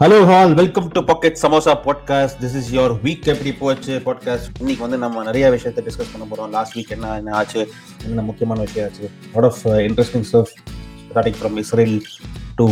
Hello 0.00 0.16
all 0.28 0.52
welcome 0.54 0.86
to 0.94 1.00
pocket 1.08 1.38
Samosa 1.42 1.72
podcast 1.84 2.38
this 2.42 2.54
is 2.60 2.68
your 2.76 2.92
week 3.04 3.26
எப்படி 3.32 3.52
போச்சு? 3.52 3.92
Podcast 4.06 4.48
இன்னைக்கு 4.60 4.82
வந்து 4.82 4.98
நம்ம 4.98 5.22
நிறைய 5.24 5.50
விஷயத்தை 5.50 5.82
டிஸ்கஸ் 5.86 6.10
பண்ண 6.12 6.24
போறோம். 6.30 6.50
லாஸ்ட் 6.50 6.74
வீக் 6.78 6.90
என்ன 6.96 7.16
என்ன 7.16 7.34
ஆச்சு? 7.40 7.60
என்ன 8.04 8.22
முக்கியமான 8.22 8.60
விஷயம் 8.60 8.86
ஆச்சு? 8.88 9.06
Lot 9.34 9.48
of 9.50 9.60
interesting 9.88 10.26
stuff 10.30 10.52
starting 11.10 11.36
from 11.40 11.58
Israel 11.62 11.94
to 12.60 12.66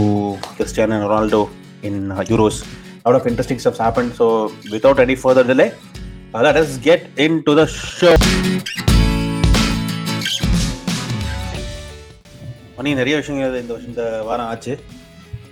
Cristiano 0.58 0.98
Ronaldo 1.04 1.42
in 1.90 2.00
Euros 2.32 2.58
lot 3.04 3.18
of 3.20 3.28
interesting 3.32 3.62
stuffs 3.64 3.82
happen 3.86 4.10
so 4.20 4.26
without 4.74 5.02
any 5.06 5.16
further 5.22 5.48
delay 5.52 5.68
let 6.46 6.60
us 6.62 6.74
get 6.88 7.06
into 7.48 7.54
the 7.60 7.64
show 7.98 8.12
மணி 12.78 12.92
நிறைய 13.00 13.16
விஷயங்கள் 13.16 13.60
இந்த 13.62 13.72
வருஷம் 13.72 13.92
இந்த 13.94 14.04
வாரம் 14.30 14.50
ஆச்சு. 14.52 14.74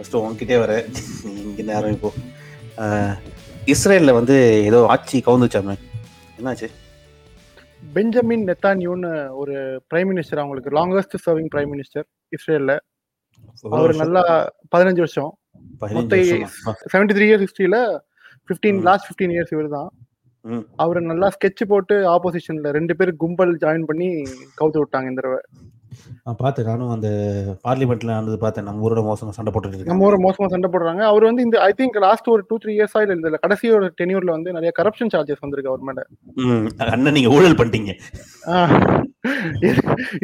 ஃபஸ்ட்டு 0.01 0.21
உங்ககிட்டே 0.25 0.57
வர. 0.65 0.73
இங்கே 1.49 1.65
நேரம் 1.71 1.95
இப்போ 1.97 2.11
இஸ்ரேலில் 3.73 4.17
வந்து 4.19 4.37
ஏதோ 4.69 4.79
ஆட்சி 4.93 5.17
கவுந்துச்சாமே? 5.27 5.75
என்னாச்சு? 6.39 6.69
பெஞ்சமின் 7.95 8.45
நெத்தான்யூன்னு 8.51 9.11
ஒரு 9.41 9.55
பிரைம் 9.91 10.09
மினிஸ்டர் 10.11 10.41
அவங்களுக்கு 10.43 10.71
லாங்கஸ்ட் 10.79 11.17
சர்விங் 11.25 11.51
பிரைம் 11.55 11.71
மினிஸ்டர் 11.75 12.07
இஸ்ரேல்ல. 12.37 12.75
அவர் 13.79 13.93
நல்லா 14.03 14.23
பதினஞ்சு 14.75 15.03
வருஷம். 15.05 15.33
செவன்டி 16.93 17.15
த்ரீ 17.17 17.27
இயர்ஸ் 17.29 17.45
ஹிஸ்டரியில 17.47 17.79
பிப்டீன் 18.51 18.81
லாஸ்ட் 18.89 19.09
பிப்டீன் 19.11 19.35
இயர்ஸ் 19.37 19.53
இவர் 19.57 19.69
தான் 19.77 19.91
அவர் 20.85 21.01
நல்லா 21.11 21.29
ஸ்கெட்ச் 21.37 21.63
போட்டு 21.73 21.97
ஆப்போசிஷன்ல 22.15 22.71
ரெண்டு 22.79 22.97
பேர் 22.99 23.13
கும்பல் 23.25 23.53
ஜாயின் 23.65 23.89
பண்ணி 23.91 24.09
கவுத்து 24.61 24.81
விட்டாங்க 24.83 25.11
இந்த 25.13 25.23
தடவை. 25.23 25.41
பார்த்தேன். 26.43 26.69
நானும் 26.71 26.93
அந்த 26.95 27.09
பார்லிமெண்ட்ல 27.67 28.11
நடந்தது 28.15 28.39
பார்த்தேன். 28.45 28.67
நம்ம 28.69 28.85
ஊரோட 28.87 29.03
மோசமா 29.09 29.35
சண்டை 29.37 29.53
போட்டுட்டு 29.55 29.91
நம்ம 29.93 30.07
ஊர 30.09 30.19
மோசமா 30.27 30.49
சண்டை 30.55 30.71
போடுறாங்க. 30.75 31.03
அவர் 31.11 31.29
வந்து 31.29 31.45
இந்த 31.47 31.59
ஐ 31.69 31.71
திங்க் 31.81 31.99
லாஸ்ட் 32.07 32.31
ஒரு 32.35 32.45
டூ 32.51 32.59
த்ரீ 32.63 32.73
இயர்ஸ் 32.79 32.97
ஆயில 33.01 33.17
இந்த 33.19 33.41
கடைசி 33.45 33.73
ஒரு 33.79 33.89
டென்யூர்ல 34.01 34.33
வந்து 34.37 34.55
நிறைய 34.59 34.73
கரப்ஷன் 34.81 35.13
சார்ஜஸ் 35.15 35.45
வந்திருக்கு 35.45 35.73
அவர் 35.73 35.87
மேல. 35.89 36.05
அண்ணன் 36.95 37.17
நீங்க 37.19 37.33
ஊழல் 37.37 37.59
பண்ணிட்டீங்க. 37.61 37.93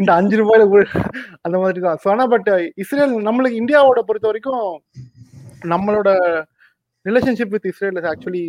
இந்த 0.00 0.10
அஞ்சு 0.18 0.36
ரூபாயில 0.42 0.66
அந்த 1.46 1.56
மாதிரி 1.64 1.80
தான். 1.86 2.00
ஸோ 2.02 2.08
ஆனா 2.14 2.26
பட் 2.34 2.50
இஸ்ரேல் 2.84 3.14
நம்மளுக்கு 3.28 3.60
இந்தியாவோட 3.62 4.02
பொறுத்த 4.08 4.28
வரைக்கும் 4.30 4.64
நம்மளோட 5.72 6.08
relationship 7.06 7.54
with 7.54 7.68
Israel 7.72 7.98
is 8.00 8.10
actually 8.12 8.46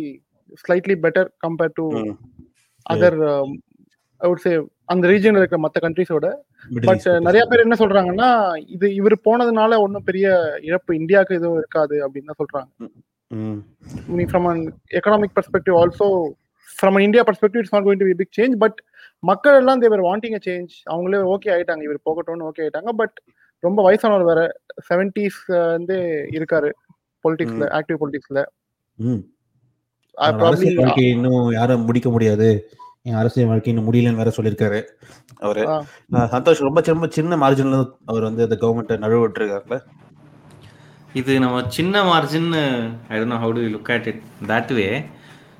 slightly 0.62 0.96
better 1.04 1.28
compared 1.44 1.76
to 1.80 1.86
other 2.92 3.18
outside 4.44 4.52
அந்த 4.88 5.04
ரீஜன்ல 5.10 5.40
இருக்கிற 5.40 5.60
மற்ற 5.60 5.78
கண்ட்ரிஸோட 5.80 6.26
பட் 6.80 7.06
நிறைய 7.26 7.42
பேர் 7.50 7.64
என்ன 7.64 7.76
சொல்றாங்கன்னா 7.80 8.28
இது 8.74 8.86
இவர் 8.94 9.16
போனதுனால 9.26 9.78
ஒன்றும் 9.84 10.06
பெரிய 10.06 10.26
இழப்பு 10.62 10.92
இந்தியாவுக்கு 11.00 11.38
எதுவும் 11.40 11.60
இருக்காது 11.62 11.96
அப்படின்னு 12.04 12.30
தான் 12.30 12.40
சொல்றாங்க. 12.42 12.70
From 14.26 14.46
an 14.50 14.62
economic 14.98 15.34
perspective 15.36 15.76
also 15.80 16.08
from 16.68 16.96
an 16.96 17.06
India 17.06 17.22
perspective 17.28 17.60
it's 17.62 17.74
not 17.74 17.86
going 17.86 18.02
to 18.02 18.08
big 18.14 18.36
change 18.38 18.56
but 18.64 18.78
மக்கள் 19.22 19.58
எல்லாம் 19.60 19.82
they were 19.82 20.06
wanting 20.06 20.36
a 20.36 20.42
change 20.44 20.74
அவங்களே 20.86 21.20
ஓகே 21.34 21.50
ஆயிட்டாங்க 21.54 21.82
இவர் 21.82 22.00
போகட்டும்னு 22.06 22.48
ஓகே 22.48 22.62
ஆயிட்டாங்க 22.64 22.92
பட் 23.00 23.16
ரொம்ப 23.62 23.78
வயசானவர் 23.82 24.28
வேற 24.30 24.40
செவன்டிஸ் 24.88 25.40
வந்து 25.70 25.96
இருக்காரு 26.36 26.70
பொலிட்டிக்ஸ்ல 27.24 27.66
ஆக்டிவ் 27.78 28.00
பொலிட்டிக்ஸ்ல 28.02 28.42
இன்னும் 31.08 31.44
யாரும் 31.52 31.84
முடிக்க 31.84 32.08
முடியாது. 32.10 32.48
என் 33.06 33.18
அரசியல் 33.20 33.50
வாழ்க்கை 33.50 33.70
இன்னும் 33.72 33.86
முடியலன்னு 33.88 34.20
வேற 34.20 34.30
சொல்லியிருக்காரு. 34.36 34.78
அவரு. 35.44 35.62
சந்தோஷ் 36.34 36.64
ரொம்ப 36.66 36.80
சின்ன 36.88 37.08
சின்ன 37.16 37.36
மார்ஜின்ல 37.42 37.76
அவர் 38.10 38.26
வந்து 38.28 38.44
அந்த 38.46 38.56
கவர்மெண்ட் 38.62 39.02
நழுவிட்டு 39.04 39.40
இருக்காருல 39.42 39.78
இது 41.20 41.34
நம்ம 41.44 41.60
சின்ன 41.76 42.02
margin 42.08 42.50
I 43.12 43.18
don't 43.20 43.38
how 43.44 43.52
to 43.58 43.62
look 43.74 43.90
at 43.94 44.08
it 44.12 44.22
that 44.50 44.72
way 44.78 44.88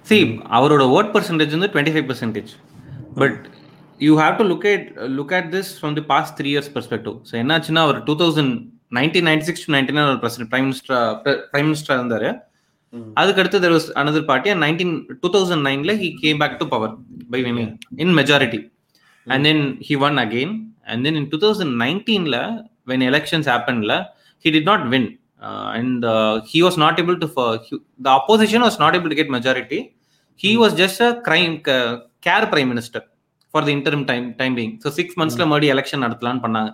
see 0.06 0.18
அவரோட 0.58 0.84
ஓட் 0.96 1.12
பர்சன்டேஜ் 1.14 1.54
வந்து 1.56 1.70
twenty 1.74 1.94
five 1.94 2.08
percentage 2.10 2.50
but 3.20 3.38
you 4.00 4.12
have 4.22 4.34
to 4.40 4.46
look 4.50 4.66
at 4.72 4.88
look 5.18 5.34
at 5.38 5.48
this 5.54 5.70
from 5.78 5.96
the 6.00 6.04
past 6.12 6.36
three 6.40 6.50
years 6.54 6.72
perspective 6.74 7.16
so 7.30 7.34
என்னாச்சுன்னா 7.42 7.84
அவர் 7.88 8.00
two 8.08 8.16
thousand 8.24 8.52
nineteen 8.98 9.26
ninety 9.30 9.46
six 9.48 9.64
to 9.66 9.72
ninety 9.76 9.94
nine 9.96 10.10
ஒரு 10.12 10.20
president 10.24 10.52
prime 10.52 10.66
minister 10.68 11.02
prime 11.52 11.68
minister 11.70 11.98
இருந்தாரு. 12.00 12.28
அதுக்கு 13.20 13.40
அடுத்து 13.42 13.58
there 13.64 13.74
was 13.76 13.88
another 14.00 14.26
party 14.30 14.50
and 14.52 14.62
nineteen 14.66 14.94
two 15.22 15.28
thousand 15.36 15.64
நைன்ல 15.68 15.94
he 16.02 16.08
came 16.22 16.40
back 16.42 16.56
to 16.62 16.66
power 16.74 16.94
by 17.34 17.40
winning 17.46 17.72
in 18.04 18.14
majority 18.20 18.60
and 19.26 19.44
then 19.48 19.62
he 19.88 19.96
won 20.08 20.18
again 20.24 20.54
and 20.92 21.04
then 21.08 21.18
in 21.20 21.28
two 21.34 21.40
thousand 21.44 21.74
நைன்டீன்ல 21.84 22.38
when 22.92 23.04
elections 23.10 23.50
ஹேப்பன்ல 23.52 23.94
he 24.44 24.50
did 24.56 24.70
not 24.72 24.86
win 24.94 25.08
and 25.78 26.06
he 26.52 26.60
was 26.66 26.80
not 26.84 27.00
able 27.04 27.18
to 27.24 27.28
the 28.06 28.10
opposition 28.18 28.64
was 28.68 28.80
not 28.84 28.96
able 28.98 29.12
to 29.14 29.18
get 29.20 29.34
majority 29.36 29.80
he 30.40 30.52
was 30.62 30.76
just 30.82 31.02
a 31.08 31.12
crime 31.28 31.54
care 32.26 32.48
prime 32.54 32.70
minister 32.74 33.04
for 33.54 33.64
the 33.66 33.70
interim 33.76 34.02
time 34.10 34.24
time 34.40 34.54
being 34.58 34.72
so 34.84 34.88
six 34.96 35.16
மந்த்ஸ்ல 35.20 35.44
மறுபடியும் 35.50 35.74
election 35.74 36.02
நடத்தலாம்னு 36.06 36.42
பண்ணாங்க. 36.46 36.70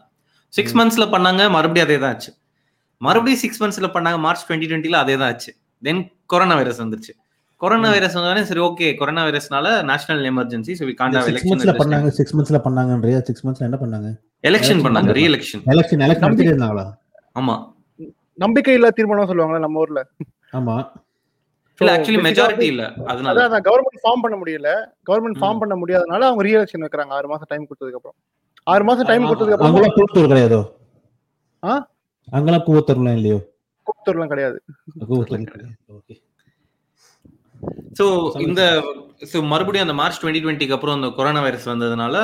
six 0.52 0.75
மந்த்ஸ்ல 0.78 1.04
பண்ணாங்க 1.12 1.42
மறுபடியும் 1.56 1.86
அதே 1.88 1.98
தான் 2.04 2.12
ஆச்சு. 2.14 2.31
மறுபடியும் 3.00 3.41
six 3.42 3.60
மந்த்ஸ்ல 3.62 3.88
பண்ணாங்க 3.96 4.19
March 4.25 4.44
twenty 4.46 4.69
டுவெண்ட்டில 4.70 4.98
அதே 5.04 5.14
தான் 5.20 5.31
ஆச்சு. 5.32 5.52
தென் 5.84 6.02
கொரோனா 6.32 6.54
வைரஸ் 6.54 6.80
வந்துருச்சு. 6.82 7.12
கொரோனா 7.60 7.88
வைரஸ் 7.94 8.16
வந்தாலே 8.18 8.42
சரி 8.48 8.60
okay 8.60 8.86
corona 9.00 9.22
வைரஸ்னால 9.26 9.66
national 9.90 10.24
emergency 10.30 10.72
so 10.78 10.86
we 10.88 10.94
can't 11.00 11.16
have 11.18 11.28
election 11.32 11.78
பண்ணாங்க 11.82 12.08
6 12.18 12.36
மந்த்ஸ்ல 12.38 12.58
பண்ணாங்கன்றியா? 12.66 13.20
6 13.28 13.44
மந்த்ஸ்ல 13.46 13.68
என்ன 13.68 13.78
பண்ணாங்க? 13.82 14.08
எலெக்ஷன் 14.44 14.82
பண்ணாங்க 14.86 15.12
ரீ 15.18 15.24
எலெக்ஷன் 15.30 15.62
எலெக்ஷன் 15.74 16.02
எலெக்ஷன் 16.06 16.24
நடத்திட்டு 16.26 16.52
இருந்தாங்களா 16.52 16.84
ஆமா. 17.36 17.54
நம்பிக்கை 18.38 18.74
இல்ல 18.78 18.88
தீர்மானம் 18.96 19.30
சொல்லுவாங்க 19.30 19.58
நம்ம 19.64 19.82
ஊர்ல. 19.84 20.00
ஆமா. 20.52 20.76
இல்ல 21.78 21.92
ஆக்சுவலி 21.94 22.20
மெஜாரிட்டி 22.26 22.66
இல்ல 22.72 22.82
அதனால. 23.12 23.44
அதான் 23.46 23.64
கவர்மெண்ட் 23.68 24.02
ஃபார்ம் 24.02 24.22
பண்ண 24.24 24.36
முடியல. 24.40 24.68
கவர்மெண்ட் 25.08 25.40
ஃபார்ம் 25.40 25.60
பண்ண 25.62 25.76
முடியாதனால 25.80 26.26
அவங்க 26.28 26.44
ரீ 26.46 26.52
எலெக்ஷன் 26.58 26.84
வைக்கிறாங்க. 26.84 27.12
ஆறு 27.18 27.28
மாசம் 27.32 27.50
டைம் 27.52 27.66
கொடுத்ததுக்கு 27.68 27.98
அப்புறம் 28.00 28.16
ஆறு 28.66 28.84
மாசம் 28.88 29.08
டைம் 29.10 29.24
கொடுத்ததுக்கு 29.24 29.56
அப்புறம் 29.56 29.70
அங்கெல்லாம் 29.70 29.96
கூத்தூர் 29.98 30.30
கிடையாதோ 30.32 30.60
ஆ? 31.62 31.74
அங்கெல்லாம் 32.28 32.66
கூத்தூர்லாம் 32.68 33.18
இல்லையோ? 33.20 33.38
கூத்தூர்லாம் 33.86 34.32
கிடையாது. 34.32 34.58
ஓகே 35.96 36.14
ஸோ 37.98 38.04
இந்த 38.46 38.62
ஸோ 39.30 39.38
மறுபடியும் 39.50 39.86
அந்த 39.86 39.96
மார்ச் 40.00 40.18
டுவெண்ட்டி 40.20 40.42
டுவெண்ட்டிக்கு 40.44 40.74
அப்புறம் 40.76 40.96
அந்த 40.98 41.08
கொரோனா 41.18 41.42
வைரஸ் 41.44 41.68
வந்ததுனால 41.72 42.16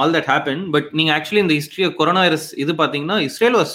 ஆல் 0.00 0.14
தட் 0.16 0.30
ஹேப்பன் 0.30 0.62
பட் 0.74 0.88
நீங்க 0.98 1.10
ஆக்சுவலி 1.16 1.42
இந்த 1.44 1.56
ஹிஸ்ட்ரி 1.58 1.84
கொரோனா 2.00 2.22
வைரஸ் 2.26 2.48
இது 2.62 2.72
பாத்தீங்கன்னா 2.80 3.18
Israel 3.28 3.58
was 3.60 3.74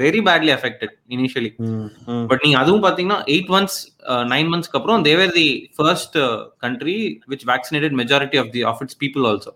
very 0.00 0.20
badly 0.28 0.52
affected 0.56 0.94
initially 1.16 1.50
but 2.30 2.42
நீங்க 2.44 2.56
அதுவும் 2.62 2.84
பாத்தீங்கன்னா 2.86 3.20
எயிட் 3.34 3.50
மந்த்ஸ் 3.54 3.78
நைன் 4.32 4.50
மந்த்ஸ்க்கு 4.52 4.78
அப்புறம் 4.80 5.04
they were 5.08 5.34
the 5.38 5.46
first 5.76 6.18
country 6.64 6.96
which 7.32 7.46
vaccinated 7.52 7.96
majority 8.02 8.40
of 8.42 8.52
the 8.56 8.62
of 8.70 8.82
its 8.84 8.98
people 9.04 9.26
also 9.30 9.52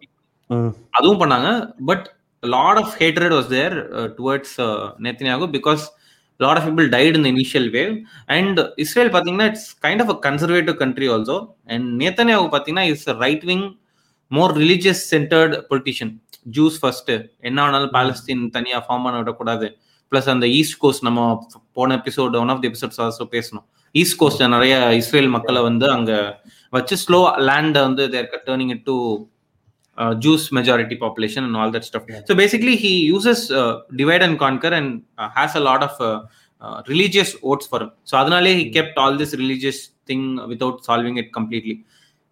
அதுவும் 0.94 1.20
பண்ணாங்க 1.22 1.48
but 1.90 2.06
lot 2.42 2.80
of 2.82 2.94
hatred 3.02 3.36
was 3.36 3.50
there 3.54 3.76
towards 4.18 4.56
Netanyahu 5.06 5.48
because 5.56 5.84
lot 6.40 6.58
of 6.60 6.66
people 6.68 6.88
died 6.94 7.16
in 7.20 7.28
initial 7.34 7.68
wave 7.76 7.92
and 8.36 8.60
Israel 8.84 9.10
பார்த்தீங்கன்னா 9.14 9.48
it's 9.52 9.68
kind 9.86 10.02
of 10.04 10.12
a 10.14 10.18
conservative 10.26 10.76
country 10.82 11.08
also 11.14 11.36
and 11.74 11.88
நேற்றுனே 12.02 12.34
அவங்க 12.38 12.50
பார்த்தீங்கன்னா 12.54 12.86
it's 12.92 13.08
right 13.24 13.46
wing 13.52 13.66
more 14.30 14.52
religious 14.62 15.02
centred 15.14 15.54
politician 15.70 16.12
Jews 16.56 16.76
first 16.82 17.12
என்ன 17.48 17.58
ஆனாலும் 17.66 17.92
பாலஸ்தீன் 17.96 18.42
தனியாக 18.56 18.82
form 18.86 19.04
பண்ண 19.06 19.16
விடக்கூடாது. 19.22 19.66
Plus 20.12 20.28
அந்த 20.34 20.46
east 20.58 20.78
coast 20.82 21.06
நம்ம 21.08 21.20
போன 21.78 21.96
episode 22.00 22.36
one 22.42 22.52
of 22.54 22.60
the 22.62 22.68
episodes 22.70 23.00
also 23.04 23.24
பேசணும். 23.36 23.64
ஈஸ்ட் 23.94 24.18
கோஸ்ட் 24.20 24.42
நிறைய 24.56 24.74
இஸ்ரேல் 25.00 25.30
மக்களை 25.36 25.60
வந்து 25.68 25.86
அங்கே 25.96 26.18
வச்சு 26.76 26.96
ஸ்லோ 27.04 27.20
லேண்டை 27.48 27.80
வந்து 27.88 28.04
they're 28.14 28.28
turning 28.48 28.72
it 28.76 28.84
to 28.90 28.96
uh, 29.97 30.13
Jews 30.15 30.51
majority 30.51 30.95
population 30.95 31.43
and 31.43 31.55
all 31.55 31.71
that 31.71 31.85
stuff. 31.85 32.03
Yeah. 32.07 32.21
So 32.25 32.35
basically, 32.35 32.75
he 32.75 32.93
uses 33.05 33.51
uh, 33.51 33.81
divide 33.95 34.23
and 34.23 34.37
conquer 34.37 34.69
and 34.69 35.03
uh, 35.17 35.29
has 35.29 35.55
a 35.55 35.59
lot 35.59 35.83
of 35.83 35.93
religious 36.87 37.33
votes 37.35 37.65
for 37.65 37.79
him. 37.83 37.91
So 38.03 38.17
adhanale 38.17 38.51
he 38.59 38.65
kept 38.71 38.97
all 38.97 39.17
this 39.17 39.33
religious 39.33 39.79
thing 40.05 40.23
without 40.47 40.77
solving 40.89 41.17
it 41.17 41.29
completely. 41.39 41.77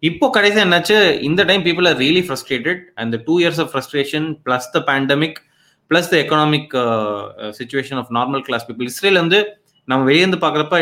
இப்போ 0.02 0.26
கடைசி 0.34 0.58
என்னாச்சு 0.62 0.94
இந்த 1.28 1.42
time 1.48 1.62
people 1.66 1.86
are 1.88 1.98
really 2.02 2.20
frustrated 2.26 2.78
and 3.00 3.14
two 3.26 3.34
years 3.40 3.58
of 3.64 3.70
frustration 3.72 4.26
plus 4.46 4.68
the 4.76 4.80
pandemic 4.86 5.38
plus 5.90 6.08
the 6.12 6.14
economic 6.22 6.70
situation 7.58 7.98
of 8.02 8.12
normal 8.18 8.44
class 8.46 8.64
people 8.68 8.88
Israel 8.92 9.18
வந்து 9.22 9.40
நம்ம 9.88 10.00
வெளியேந்து 10.10 10.38
பாக்குறப்ப 10.44 10.78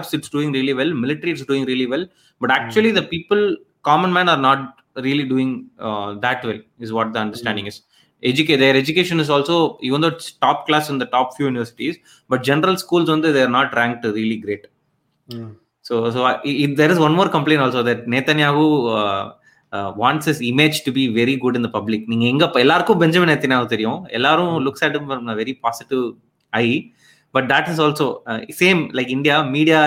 startups 0.00 0.14
it's 0.18 0.32
doing 0.34 0.54
really 0.58 0.74
well 0.80 0.94
military 1.02 1.30
it's 1.34 1.46
doing 1.50 1.66
really 1.72 1.88
well 1.92 2.06
but 2.40 2.54
actually 2.58 2.92
the 3.00 3.02
people 3.12 3.42
common 3.90 4.14
man 4.16 4.30
are 4.34 4.42
not 4.48 4.64
really 5.06 5.26
doing 5.34 5.50
uh, 5.78 6.14
that 6.24 6.44
well 6.44 6.60
is 6.78 6.92
what 6.92 7.12
the 7.14 7.18
understanding 7.18 7.66
mm. 7.66 7.72
is 7.72 7.82
educate 8.22 8.58
their 8.58 8.76
education 8.76 9.18
is 9.24 9.30
also 9.30 9.78
even 9.80 10.00
though 10.00 10.12
it's 10.16 10.32
top 10.46 10.66
class 10.66 10.88
in 10.92 10.98
the 10.98 11.06
top 11.06 11.28
few 11.36 11.46
universities 11.46 11.96
but 12.28 12.42
general 12.42 12.76
schools 12.76 13.08
on 13.08 13.20
they 13.20 13.42
are 13.42 13.54
not 13.58 13.74
ranked 13.80 14.04
really 14.04 14.38
great 14.46 14.66
mm. 15.28 15.50
so 15.82 16.10
so 16.10 16.24
I, 16.24 16.40
it, 16.44 16.76
there 16.76 16.90
is 16.90 16.98
one 16.98 17.14
more 17.20 17.28
complaint 17.28 17.62
also 17.66 17.82
that 17.82 18.06
netanyahu 18.06 18.66
uh, 18.96 19.24
uh, 19.72 19.92
wants 19.96 20.26
his 20.26 20.40
image 20.40 20.84
to 20.86 20.92
be 20.92 21.04
very 21.20 21.36
good 21.36 21.56
in 21.56 21.62
the 21.66 21.72
public 21.78 22.02
நீங்க 22.10 22.26
எங்க 22.32 22.46
எல்லாருக்கும் 22.64 23.00
Benjamin 23.02 23.32
நேத்தனியாவு 23.32 23.72
தெரியும் 23.74 24.00
எல்லாரும் 24.18 24.54
looks 24.66 24.84
at 24.88 24.98
from 25.02 25.30
very 25.42 25.54
positive 25.66 26.04
eye 26.52 26.66
but 27.36 27.46
that 27.52 27.68
is 27.72 27.80
also 27.84 28.06
same 28.62 28.80
like 28.98 29.12
India 29.16 29.36
media 29.56 29.78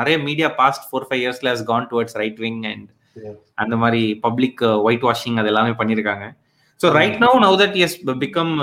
நிறைய 0.00 0.16
media 0.28 0.48
past 0.60 0.84
four 0.90 1.06
five 1.08 1.22
இயர்ஸ்ல 1.24 1.50
has 1.54 1.64
gone 1.72 1.88
towards 1.92 2.16
right 2.22 2.38
wing 2.44 2.60
and 2.72 2.86
அந்த 3.55 3.75
மாதிரி 3.75 4.01
public 4.25 4.61
white 4.85 5.05
washing 5.09 5.39
அது 5.41 5.51
எல்லாமே 5.53 5.73
பண்ணியிருக்காங்க 5.79 6.27
so 6.79 6.89
right 6.97 7.17
now 7.23 7.39
now 7.43 7.55
that 7.61 7.77
is 7.85 7.97
become 8.21 8.53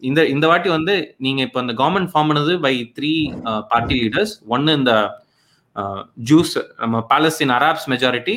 இந்த 0.00 0.20
இந்த 0.26 0.46
வாட்டி 0.46 0.68
வந்து 0.68 0.94
நீங்க 1.18 1.40
இப்போ 1.42 1.60
இந்த 1.60 1.74
கவர்மெண்ட் 1.80 2.10
ஃபார்ம் 2.12 2.30
பண்ணது 2.30 2.52
பை 2.58 2.74
த்ரீ 2.98 3.12
பார்ட்டி 3.72 3.96
லீடர்ஸ் 4.02 4.34
ஒன்னு 4.48 4.76
இந்த 4.80 4.92
ஜூஸ் 6.30 6.54
நம்ம 6.80 7.00
Palestine 7.10 7.54
Arabs 7.58 7.88
majority 7.94 8.36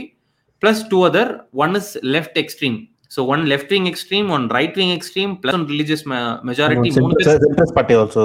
plus 0.62 0.81
two 0.92 1.00
other 1.07 1.31
one 1.63 1.75
is 1.75 1.92
left 2.16 2.39
extreme 2.44 2.77
so 3.12 3.21
one 3.27 3.44
left 3.54 3.71
wing 3.75 3.88
extreme 3.92 4.27
one 4.30 4.48
right 4.57 4.77
wing 4.77 4.94
extreme 4.98 5.33
plus 5.44 5.57
one 5.60 5.68
religious 5.74 6.04
majority 6.50 6.92
மூணு 7.00 7.16
பேர் 7.19 7.44
Centrist 7.45 7.75
party 7.77 7.95
also 7.95 8.24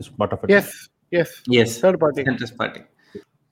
is 0.00 0.10
part 0.20 0.34
of 0.36 0.42
it. 0.44 0.52
Yes 0.58 0.74
yes 1.12 1.34
yes 1.60 1.76
third 1.80 2.00
party 2.02 2.82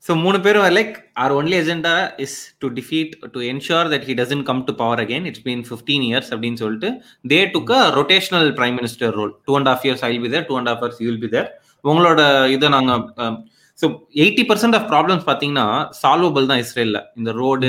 so 0.05 0.13
மூணு 0.23 0.39
பேரும் 0.45 0.65
like 0.77 0.95
are 1.23 1.33
only 1.39 1.57
agenda 1.63 1.93
is 2.25 2.37
to 2.63 2.69
defeat 2.79 3.13
to 3.35 3.41
ensure 3.51 3.91
that 3.93 4.07
he 4.09 4.15
doesn't 4.21 4.43
come 4.49 4.63
to 4.69 4.73
power 4.81 5.01
again 5.03 5.27
it's 5.31 5.45
been 5.45 5.63
fifteen 5.69 6.05
years 6.09 6.31
அப்படின்னு 6.35 6.59
சொல்லிட்டு 6.63 6.89
they 7.33 7.39
took 7.55 7.73
a 7.79 7.83
rotational 7.99 8.49
prime 8.59 8.77
minister 8.81 9.13
role 9.19 9.33
two 9.49 9.55
and 9.59 9.71
half 9.73 9.85
years 9.87 10.03
I 10.09 10.13
be 10.25 10.31
there 10.35 10.47
two 10.49 10.57
and 10.61 10.71
half 10.73 10.83
years 10.85 11.03
you'll 11.07 11.21
be 11.25 11.31
there 11.35 11.49
உங்களோட 11.85 12.21
இதை 12.55 12.71
நாங்கள் 12.77 13.37
so 13.79 13.87
eighty 14.25 14.45
percent 14.51 14.77
of 14.79 14.89
problems 14.93 15.25
பார்த்தீங்கன்னா 15.29 15.67
solvable 16.01 16.49
தான் 16.51 16.63
இஸ்ரேலில். 16.65 17.01
இந்த 17.19 17.31
road 17.43 17.69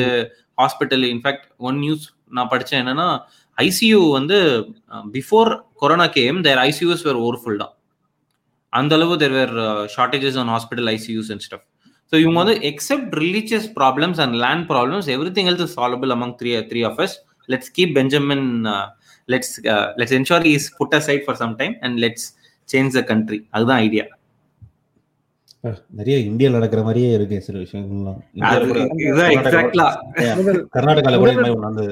hospital 0.62 1.06
in fact 1.14 1.46
one 1.68 1.78
news 1.84 2.06
நான் 2.38 2.50
படித்தேன் 2.54 2.82
என்னன்னா 2.84 3.08
ஐசியூ 3.58 4.00
வந்து 4.18 4.38
before 5.18 5.50
corona 5.82 6.08
came 6.18 6.40
there 6.48 6.62
ICUs 6.70 7.06
were 7.08 7.22
overfull 7.24 7.62
தான். 7.64 7.74
அந்த 8.74 8.94
அளவு 9.00 9.16
there 9.24 9.36
were 9.38 9.56
shortages 9.96 10.40
on 10.44 10.52
hospital 10.56 10.92
ICUs 10.96 11.32
and 11.36 11.46
stuff 11.48 11.66
so 12.14 12.18
இவங்க 12.20 12.40
வந்து 12.40 12.56
except 12.68 13.14
religious 13.18 13.68
problems 13.78 14.20
and 14.24 14.36
land 14.42 14.66
problems 14.70 15.08
everything 15.36 15.48
else 15.52 15.64
is 15.66 15.76
solvable 15.78 16.12
among 16.16 16.34
three 16.40 16.52
three 16.68 16.82
of 16.90 17.00
us 17.02 17.16
let's 17.50 17.72
keep 17.78 17.94
Benjamin 17.96 18.46
let's 19.30 19.54
let's 19.98 20.14
ensure 20.18 20.46
is 20.52 20.68
put 20.78 20.94
aside 21.08 21.24
for 21.26 21.40
some 21.40 21.54
time 21.62 21.74
and 21.82 21.98
let's 22.04 22.26
change 22.70 22.98
the 22.98 23.04
country 23.10 23.40
அதுதான் 23.52 23.82
idea 23.84 24.06
நிறைய 25.94 26.16
இந்தியால 26.30 26.58
நடக்கிற 26.58 26.82
மாதிரியே 26.84 27.10
இருக்கு 27.14 27.38
சில 27.42 27.58
விஷயங்கள்லாம். 27.60 28.18
கர்நாடகால 30.76 31.18
கூட 31.18 31.32
இந்த 31.34 31.52
மாதிரி 31.66 31.88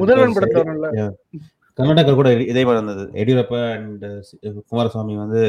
முதல்வன் 0.00 0.36
படத்துல 0.36 1.06
கர்நாடகா 1.78 2.14
கூட 2.14 2.30
இதே 2.50 2.62
மாதிரி 2.64 2.78
இருந்தது 2.80 3.04
எடியூரப்பா 3.20 3.62
அண்ட் 3.76 4.04
குமாரசாமி 4.70 5.16
வந்து 5.16 5.42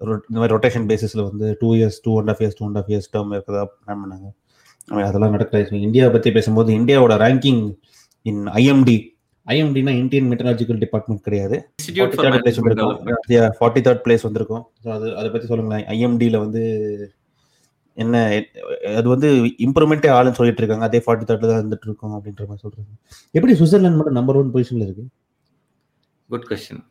இந்த 0.00 0.38
மாதிரி 0.40 0.54
ரொட்டேஷன் 0.54 0.86
பேசிஸ்ல 0.90 1.22
வந்து 1.30 1.46
two 1.60 1.70
years 1.78 1.98
two 2.04 2.12
and 2.20 2.32
half 2.32 2.42
years 2.42 2.58
two 2.58 2.66
and 2.68 2.80
half 2.80 2.90
years 2.92 3.10
term 3.14 3.32
இருக்கிறதா 3.36 3.64
பிளான் 3.72 4.02
பண்ணாங்க. 4.02 4.28
அதெல்லாம் 5.08 5.34
நடக்கல 5.36 5.82
இந்தியாவை 5.88 6.10
பத்தி 6.16 6.30
பேசும்போது 6.36 6.70
இந்தியாவோட 6.80 7.16
ரேங்கிங் 7.24 7.64
இன் 8.26 8.42
ஐஎம்டி 8.60 8.98
ஐஎம்டினா 9.46 9.92
இந்தியன் 10.00 10.28
மெட்டராலஜிக்கல் 10.30 10.80
டிபார்ட்மெண்ட் 10.82 11.22
கிடையாது. 11.26 11.56
ஃபார்ட்டி 13.60 13.80
தேர்ட் 13.86 14.02
பிளேஸ் 14.04 14.26
வந்திருக்கும். 14.26 14.64
ஸோ 14.82 14.88
அது 14.96 15.06
அதை 15.20 15.28
பத்தி 15.34 15.46
சொல்லுங்களேன். 15.52 15.86
ஐஎம்டியில் 15.94 16.42
வந்து 16.44 16.62
என்ன 17.96 18.16
அது 18.98 19.06
வந்து 19.14 19.28
இம்ப்ரூவ்மெண்ட்டே 19.66 20.10
ஆளுன்னு 20.16 20.38
சொல்லிட்டு 20.38 20.62
இருக்காங்க. 20.62 20.86
அதே 20.88 21.00
ஃபார்ட்டி 21.06 21.26
தேர்ட்ல 21.28 21.50
தான் 21.50 21.60
இருந்துட்டு 21.62 21.88
இருக்கோம் 21.88 22.14
அப்படின்ற 22.18 22.44
மாதிரி 22.50 22.62
சொல்றாங்க. 22.66 22.92
எப்படி 23.36 23.54
சுவிட்சர்லாந்து 23.60 24.00
மட்டும் 24.00 24.18
நம்பர் 24.18 24.38
ஒன் 24.40 24.52
பொசிஷன்ல 24.54 24.86
இருக்கு? 24.88 25.06
குட் 26.30 26.46
கொஸ்டின் 26.50 26.82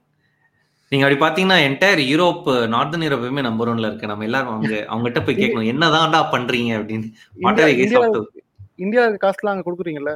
நீங்க 0.91 1.03
அப்படி 1.05 1.17
பாத்தீங்கன்னா 1.21 1.57
என்டையர் 1.67 2.01
யூரோப் 2.11 2.45
நார்தன் 2.73 3.05
யூரோப்புமே 3.05 3.41
நம்பர் 3.41 3.69
ஒன்ல 3.69 3.87
இருக்கு. 3.87 4.07
நம்ம 4.07 4.23
எல்லாரும் 4.23 4.49
அவங்க 4.49 4.69
அவங்ககிட்ட 4.91 5.25
போய் 5.25 5.35
கேட்கணும் 5.35 5.69
என்னதான்டா 5.71 6.21
பண்றீங்க? 6.31 6.71
அப்படின்னு 6.77 7.07
What 7.41 7.57
are 7.57 7.67
you 7.67 7.73
guys 7.73 7.83
India 7.85 8.01
up 8.01 8.13
to? 8.13 8.21
India 8.75 9.03
காசுலாம் 9.23 9.53
அங்க 9.53 9.65
கொடுக்குறீங்கல்ல? 9.65 10.13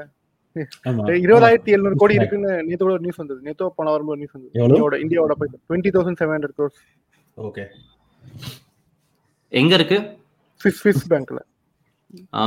இருபதாயிரத்தி 1.20 1.72
எழுநூறு 1.72 1.96
கோடி 1.96 2.14
இருக்குன்னு 2.14 2.64
நேத்து 2.64 2.84
கூட 2.86 2.98
நியூஸ் 2.98 3.16
வந்தது. 3.16 3.40
நேத்தோ 3.44 3.70
போன 3.76 3.92
வரும்போது 3.92 4.18
நியூஸ் 4.18 4.36
வந்தது? 4.36 4.54
இந்தியாவோட 4.62 4.96
இந்தியாவோட 5.04 5.34
போய் 5.34 5.54
twenty 5.64 5.92
thousand 5.96 6.20
seven 6.20 6.36
hundred 6.36 6.58
crores 6.58 6.78
okay. 7.38 7.66
எங்க 9.54 9.74
இருக்கு? 9.76 9.98
ஸ்விஸ் 10.62 10.80
ஸ்விஸ் 10.84 11.04
பேங்க்ல 11.10 11.40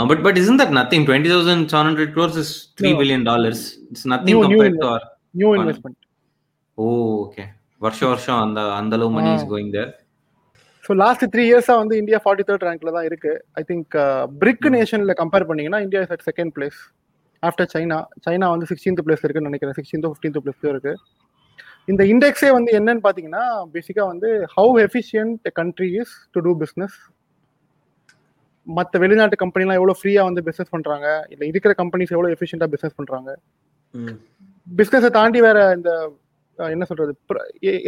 but 0.07 0.23
but 0.23 0.39
isn't 0.39 0.59
that 0.61 0.71
nothing? 0.71 1.03
20700 1.05 2.05
crores 2.15 2.37
is 2.43 2.51
3 2.81 2.91
No. 2.91 2.99
billion 2.99 3.23
dollars. 3.23 3.61
It's 3.93 4.05
nothing 4.05 4.29
New- 4.31 4.43
new 4.43 4.49
compared 4.49 4.77
to 4.81 4.89
our 4.89 5.03
new. 5.31 5.49
Investment 5.57 5.99
oh 6.79 6.87
okay 7.25 7.45
வருஷம் 7.81 8.11
வருஷம் 8.13 8.41
அந்த 8.47 8.61
அந்த 8.81 8.95
அளவு 8.99 9.15
money 9.17 9.31
is 9.37 9.49
going 9.53 9.73
there 9.77 9.91
so 10.85 10.95
last 11.03 11.25
three 11.33 11.43
இயர்ஸா 11.51 11.75
வந்து 11.83 11.95
இந்தியா 12.01 12.19
ஃபார்ட்டி 12.25 12.45
தேர்ட் 12.49 12.65
ரேங்க்ல 12.67 12.91
தான் 12.97 13.07
இருக்கு. 13.09 13.33
ஐ 13.61 13.63
திங்க் 13.71 13.95
பிரிக் 14.43 14.67
நேஷன்ல 14.75 15.15
கம்பேர் 15.21 15.47
பண்ணீங்கன்னா 15.49 15.81
India 15.87 16.03
is 16.05 16.13
at 16.17 16.25
second 16.29 16.53
place 16.57 16.79
after 17.43 17.69
China 17.73 17.99
China 18.27 18.47
வந்து 18.55 18.69
சிக்ஸ்டீன்த் 18.71 19.03
பிளேஸ் 19.07 19.25
இருக்குன்னு 19.25 19.51
நினைக்கிறேன். 19.51 19.77
சிக்ஸ்டீன்த் 19.79 20.09
ஃபிஃப்டீன்த் 20.11 20.39
பிளேஸ்ல 20.45 20.71
இருக்கு. 20.75 20.93
இந்த 21.93 22.03
இண்டெக்ஸே 22.13 22.51
வந்து 22.57 22.71
என்னன்னு 22.79 23.03
பாத்தீங்கன்னா 23.07 23.45
பேசிக்கா 23.75 24.05
வந்து 24.13 24.29
how 24.55 24.73
efficient 24.87 25.45
country 25.59 25.89
is 26.01 26.15
to 26.35 26.41
do 26.47 26.53
business 26.63 26.97
மற்ற 28.67 28.99
வெளிநாட்டு 29.03 29.37
கம்பெனிலாம் 29.43 29.79
எவ்வளோ 29.81 29.95
ஃப்ரீயா 29.99 30.23
வந்து 30.29 30.43
பிசினஸ் 30.47 30.73
பண்றாங்க? 30.75 31.09
இல்ல 31.33 31.43
இருக்கிற 31.51 31.73
கம்பெனிஸ் 31.83 32.15
எவ்வளோ 32.15 32.31
எஃபிஷியன்டா 32.37 32.69
பிசினஸ் 32.73 32.97
பண்றாங்க? 33.01 33.31
பிசினஸை 34.67 35.11
தாண்டி 35.19 35.41
வேற 35.49 35.59
இந்த 35.79 35.91
என்ன 36.75 36.85
சொல்றது? 36.89 37.13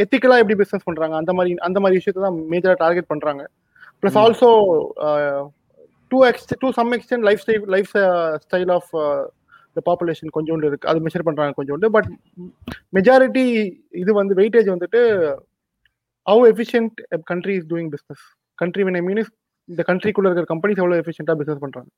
எத்திக்கலா 0.02 0.40
எப்படி 0.42 0.56
பிசினஸ் 0.60 0.86
பண்றாங்க? 0.88 1.14
அந்த 1.20 1.32
மாதிரி 1.38 1.52
அந்த 1.68 1.78
மாதிரி 1.82 1.98
விஷயத்தை 2.00 2.22
தான் 2.26 2.38
மேஜரா 2.52 2.74
டார்கெட் 2.84 3.10
பண்றாங்க. 3.12 3.42
Plus. 4.00 4.18
Also 4.22 4.48
to 6.12 6.18
ex 6.28 6.46
to 6.62 6.68
some 6.78 6.92
extent 6.96 7.26
lifestyle 7.44 7.66
lifestyle 8.46 8.72
of 8.76 8.90
the 9.76 9.82
population 9.88 10.34
கொஞ்சோண்டு 10.36 10.68
இருக்கு. 10.70 10.88
அது 10.90 11.04
மெஷர் 11.06 11.26
பண்றாங்க 11.28 11.54
கொஞ்சோண்டு. 11.58 11.88
பட் 11.96 12.08
மெஜாரிட்டி 12.98 13.46
இது 14.02 14.10
வந்து 14.20 14.34
வெயிட்டேஜ் 14.40 14.68
வந்துட்டு 14.74 15.02
how 16.26 16.44
efficient 16.52 16.96
country 17.32 17.56
is 17.58 17.68
doing 17.72 17.90
business 17.94 18.24
country 18.58 18.84
win 18.88 18.98
I 19.00 19.02
mean 19.08 19.22
இந்த 19.68 19.82
கண்ட்ரிக்குள்ள 19.88 20.28
இருக்கிற 20.28 20.48
கம்பெனிஸ் 20.52 20.80
எவ்வளவு 20.82 21.00
எஃபிஷியன்டா 21.02 21.34
பிசினஸ் 21.40 21.64
பண்றாங்க? 21.64 21.88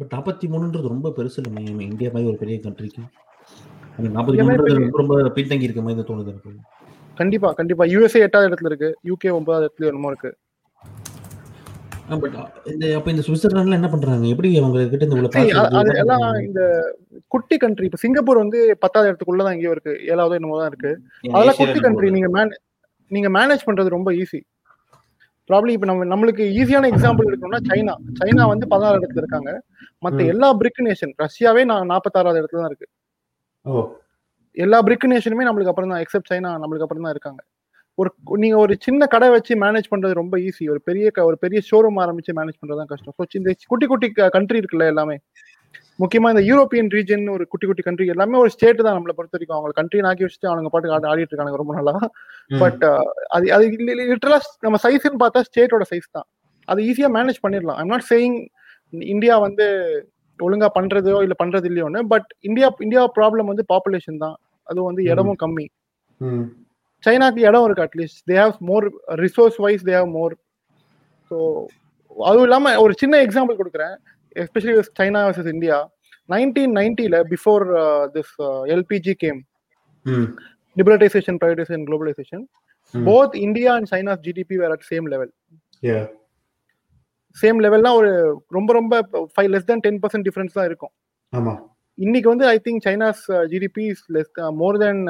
பட் 0.00 0.12
நாற்பத்தி 0.14 0.46
மூணுன்றது 0.52 0.92
ரொம்ப 0.94 1.08
பெருசு 1.16 1.38
இல்லை 1.40 1.62
இந்தியா 1.90 2.10
மாதிரி 2.14 2.30
ஒரு 2.32 2.38
பெரிய 2.42 2.56
கண்ட்ரிக்கு 2.66 3.02
மாதிரி 3.98 4.42
மூணுன்றது 4.42 4.76
ரொம்ப 5.00 5.00
ரொம்ப 5.02 5.32
பின்தங்கி 5.38 5.66
இருக்க 5.68 5.82
மாதிரி 5.86 6.06
தோணுது 6.10 6.32
எனக்கு. 6.32 6.52
கண்டிப்பா 7.20 7.48
கண்டிப்பா. 7.58 7.84
யூஎஸ்ஏ 7.94 8.20
எட்டாவது 8.26 8.48
இடத்துல 8.50 8.70
இருக்கு. 8.72 8.90
யூகே 9.10 9.32
ஒன்பதாவது 9.38 9.66
இடத்துல 9.66 9.90
என்னமோ 9.90 10.10
இருக்கு. 10.12 10.30
பட் 12.22 12.36
இந்த 12.70 12.84
அப்ப 12.98 13.08
இந்த 13.12 13.22
சுவிட்சர்லாந்துல 13.26 13.76
என்ன 13.78 13.88
பண்றாங்க? 13.90 14.24
எப்படி 14.34 14.48
அவங்க 14.60 14.78
கிட்ட 14.92 15.04
இந்த? 15.08 15.92
எல்லாம் 16.02 16.24
இந்த 16.46 16.60
குட்டி 17.34 17.56
கண்ட்ரி 17.64 17.86
இப்ப 17.88 17.98
சிங்கப்பூர் 18.04 18.40
வந்து 18.42 18.60
பத்தாவது 18.84 19.08
இடத்துக்குள்ள 19.10 19.44
தான் 19.46 19.54
எங்கேயோ 19.56 19.74
இருக்கு. 19.76 19.92
ஏழாவது 20.12 20.38
என்னமோ 20.38 20.56
தான் 20.60 20.70
இருக்கு. 20.72 20.90
அதெல்லாம் 21.34 21.58
குட்டி 21.60 21.80
கண்ட்ரி 21.84 22.10
நீங்க 22.16 22.30
மேன் 22.36 22.52
நீங்க 23.10 23.28
மேனேஜ் 23.36 23.66
பண்றது 23.68 23.94
ரொம்ப 23.96 24.10
ஈஸி 24.22 24.40
ப்ராப்ளம் 25.50 25.74
இப்ப 25.76 25.86
நம்ம 25.90 26.04
நம்மளுக்கு 26.12 26.44
ஈஸியான 26.60 26.88
எக்ஸாம்பிள் 26.92 27.28
எடுக்கணும்னா 27.28 27.60
சைனா. 27.70 27.94
சைனா 28.18 28.44
வந்து 28.52 28.66
பதினாறு 28.72 28.98
இடத்துல 29.00 29.22
இருக்காங்க. 29.22 29.50
மத்த. 30.04 30.20
எல்லா 30.32 30.48
பிரிக் 30.60 30.82
நேஷன் 30.88 31.14
ரஷ்யாவே 31.24 31.62
நான் 31.70 31.90
நாற்பத்தாறாவது 31.92 32.40
இடத்துல 32.42 32.62
தான் 32.62 32.70
இருக்கு. 32.72 32.88
எல்லா 34.56 34.78
பிரிக் 34.86 35.10
நேஷனுமே 35.12 35.44
நம்மளுக்கு 35.46 35.72
அப்புறம் 35.72 35.92
தான் 35.92 36.02
எக்ஸப்ட் 36.04 36.30
சைனா 36.32 36.50
நம்மளுக்கு 36.62 36.86
அப்புறம் 36.86 37.04
தான் 37.06 37.14
இருக்காங்க. 37.16 37.40
ஒரு 37.98 38.10
நீங்க 38.42 38.56
ஒரு 38.64 38.74
சின்ன 38.86 39.06
கடை 39.14 39.28
வச்சு 39.34 39.52
மேனேஜ் 39.62 39.88
பண்றது 39.92 40.14
ரொம்ப 40.20 40.34
ஈஸி 40.46 40.64
ஒரு 40.74 40.80
பெரிய 40.88 41.10
ஒரு 41.28 41.36
பெரிய 41.44 41.58
ஷோரூம் 41.68 41.98
ஆரம்பிச்சு 42.04 42.32
மேனேஜ் 42.38 42.58
பண்றது 42.60 42.80
தான் 42.82 42.90
கஷ்டம். 42.92 43.14
ஸோ 43.18 43.24
இந்த 43.40 43.52
குட்டி 43.72 43.86
குட்டி 43.92 44.08
கண்ட்ரி 44.36 44.60
இருக்குல்ல 44.60 44.86
எல்லாமே. 44.92 45.16
முக்கியமா 46.02 46.28
இந்த 46.34 46.42
யூரோப்பியன் 46.48 46.90
ரீஜன் 46.94 47.24
ஒரு 47.34 47.44
குட்டி 47.52 47.66
குட்டி 47.70 47.82
கண்ட்ரி 47.88 48.06
எல்லாமே 48.14 48.36
ஒரு 48.42 48.50
ஸ்டேட் 48.54 48.84
தான் 48.86 48.96
நம்மளை 48.98 49.14
பொறுத்த 49.18 49.36
வரைக்கும். 49.36 49.56
அவங்க 49.58 49.74
கண்ட்ரி 49.80 50.00
ஆக்கி 50.10 50.24
வச்சுட்டு 50.26 50.50
அவங்க 50.52 50.70
பாட்டுக்கு 50.74 50.96
ஆடி 50.96 51.08
ஆடிட்டு 51.10 51.32
இருக்காங்க 51.32 51.60
ரொம்ப 51.62 51.74
நாளா. 51.78 51.94
பட் 52.62 52.84
அது 53.36 53.52
அது 53.56 53.64
லிட்டரலா 54.12 54.38
நம்ம 54.66 54.78
சைஸ்ன்னு 54.84 55.20
பார்த்தா 55.24 55.42
ஸ்டேட்டோட 55.48 55.86
சைஸ் 55.92 56.08
தான். 56.16 56.26
அது 56.68 56.80
ஈஸியா 56.90 57.10
மேனேஜ் 57.18 57.42
பண்ணிடலாம். 57.44 57.78
ஐம் 57.82 57.92
நாட் 57.94 58.08
சேயிங் 58.12 58.38
இந்தியா 59.14 59.34
வந்து 59.46 59.66
ஒழுங்கா 60.46 60.68
பண்றதோ 60.78 61.18
இல்ல 61.26 61.34
பண்றது 61.42 61.68
இல்லையோன்னு 61.70 62.00
பட் 62.12 62.28
இந்தியா 62.48 62.68
இந்தியா 62.86 63.02
ப்ராப்ளம் 63.18 63.50
வந்து 63.52 63.64
பாப்புலேஷன் 63.72 64.22
தான். 64.24 64.36
அது 64.66 64.78
வந்து. 64.88 65.02
இடமும் 65.12 65.40
கம்மி. 65.42 65.66
சைனாக்கு 67.02 67.40
இடம் 67.48 67.66
இருக்கு 67.66 67.84
at least 67.86 68.20
they 68.30 68.36
have 68.42 68.56
more 68.70 68.86
resource 69.24 69.58
wise 69.64 69.84
they 69.88 69.94
have 69.98 70.10
more 70.18 70.34
so 71.30 71.36
அதுவும் 72.28 72.46
இல்லாம 72.48 72.72
ஒரு 72.84 72.94
சின்ன 73.02 73.20
எக்ஸாம்பிள் 73.26 73.60
கொடுக்குறேன். 73.60 73.94
Especially 74.36 74.74
China 75.00 75.22
versus 75.26 75.52
India 75.54 75.78
nineteen 76.28 76.74
நைன்டில 76.78 77.18
before 77.32 77.64
this 78.16 78.34
LPG 78.74 79.14
came 79.24 79.40
liberalisation 80.76 81.38
privatisation 81.40 81.86
globalisation 81.88 82.44
both 82.94 83.34
India 83.46 83.72
and 83.78 83.90
China's 83.92 84.24
GDP 84.28 84.56
were 84.62 84.74
at 84.76 84.88
same 84.92 85.08
level 85.14 85.32
same 87.36 87.58
லெவல்னா 87.64 87.90
ஒரு 88.00 88.12
ரொம்ப 88.58 88.70
ரொம்ப 88.78 88.94
five 89.34 89.50
less 89.54 89.68
than 89.70 89.82
ten 89.86 90.00
percent 90.04 90.26
difference 90.28 90.56
தான் 90.58 90.68
இருக்கும் 90.70 90.92
ஆமா 91.32 91.54
இன்னைக்கு 91.98 92.28
வந்து 92.32 92.46
I 92.54 92.56
think 92.66 92.82
China's 92.88 93.22
GDP 93.52 93.84
is 93.94 94.04
less 94.16 94.30
more 94.62 94.78
than 94.84 95.02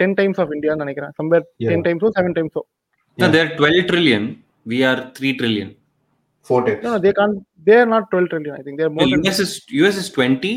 ten 0.00 0.16
times 0.20 0.40
of 0.42 0.52
இந்தியான்னு 0.56 0.84
நினைக்கிறேன் 0.84 1.12
சம்வேர். 1.20 1.44
டென் 1.70 1.86
டைம்ஸோ 1.88 2.10
செவன் 2.18 2.36
டைம்ஸோ 2.40 2.62
No, 3.18 3.26
they're 3.34 3.52
12 3.58 3.84
trillion. 3.90 4.22
We 4.66 4.78
are 4.88 4.96
3 5.10 5.30
trillion. 5.38 5.68
Four 6.46 6.64
times 6.66 6.82
No, 6.86 6.90
no, 6.90 6.98
they 7.04 7.12
can't. 7.18 7.36
They 7.66 7.76
are 7.82 7.88
not 7.92 8.04
12 8.10 8.26
trillion. 8.32 8.54
I 8.58 8.62
think 8.64 8.76
they 8.78 8.86
are 8.88 8.92
more 8.94 9.04
No, 9.04 9.10
than. 9.12 9.22
US 9.26 9.38
is 9.44 9.52
US 9.78 9.96
is 10.02 10.08
20, 10.16 10.50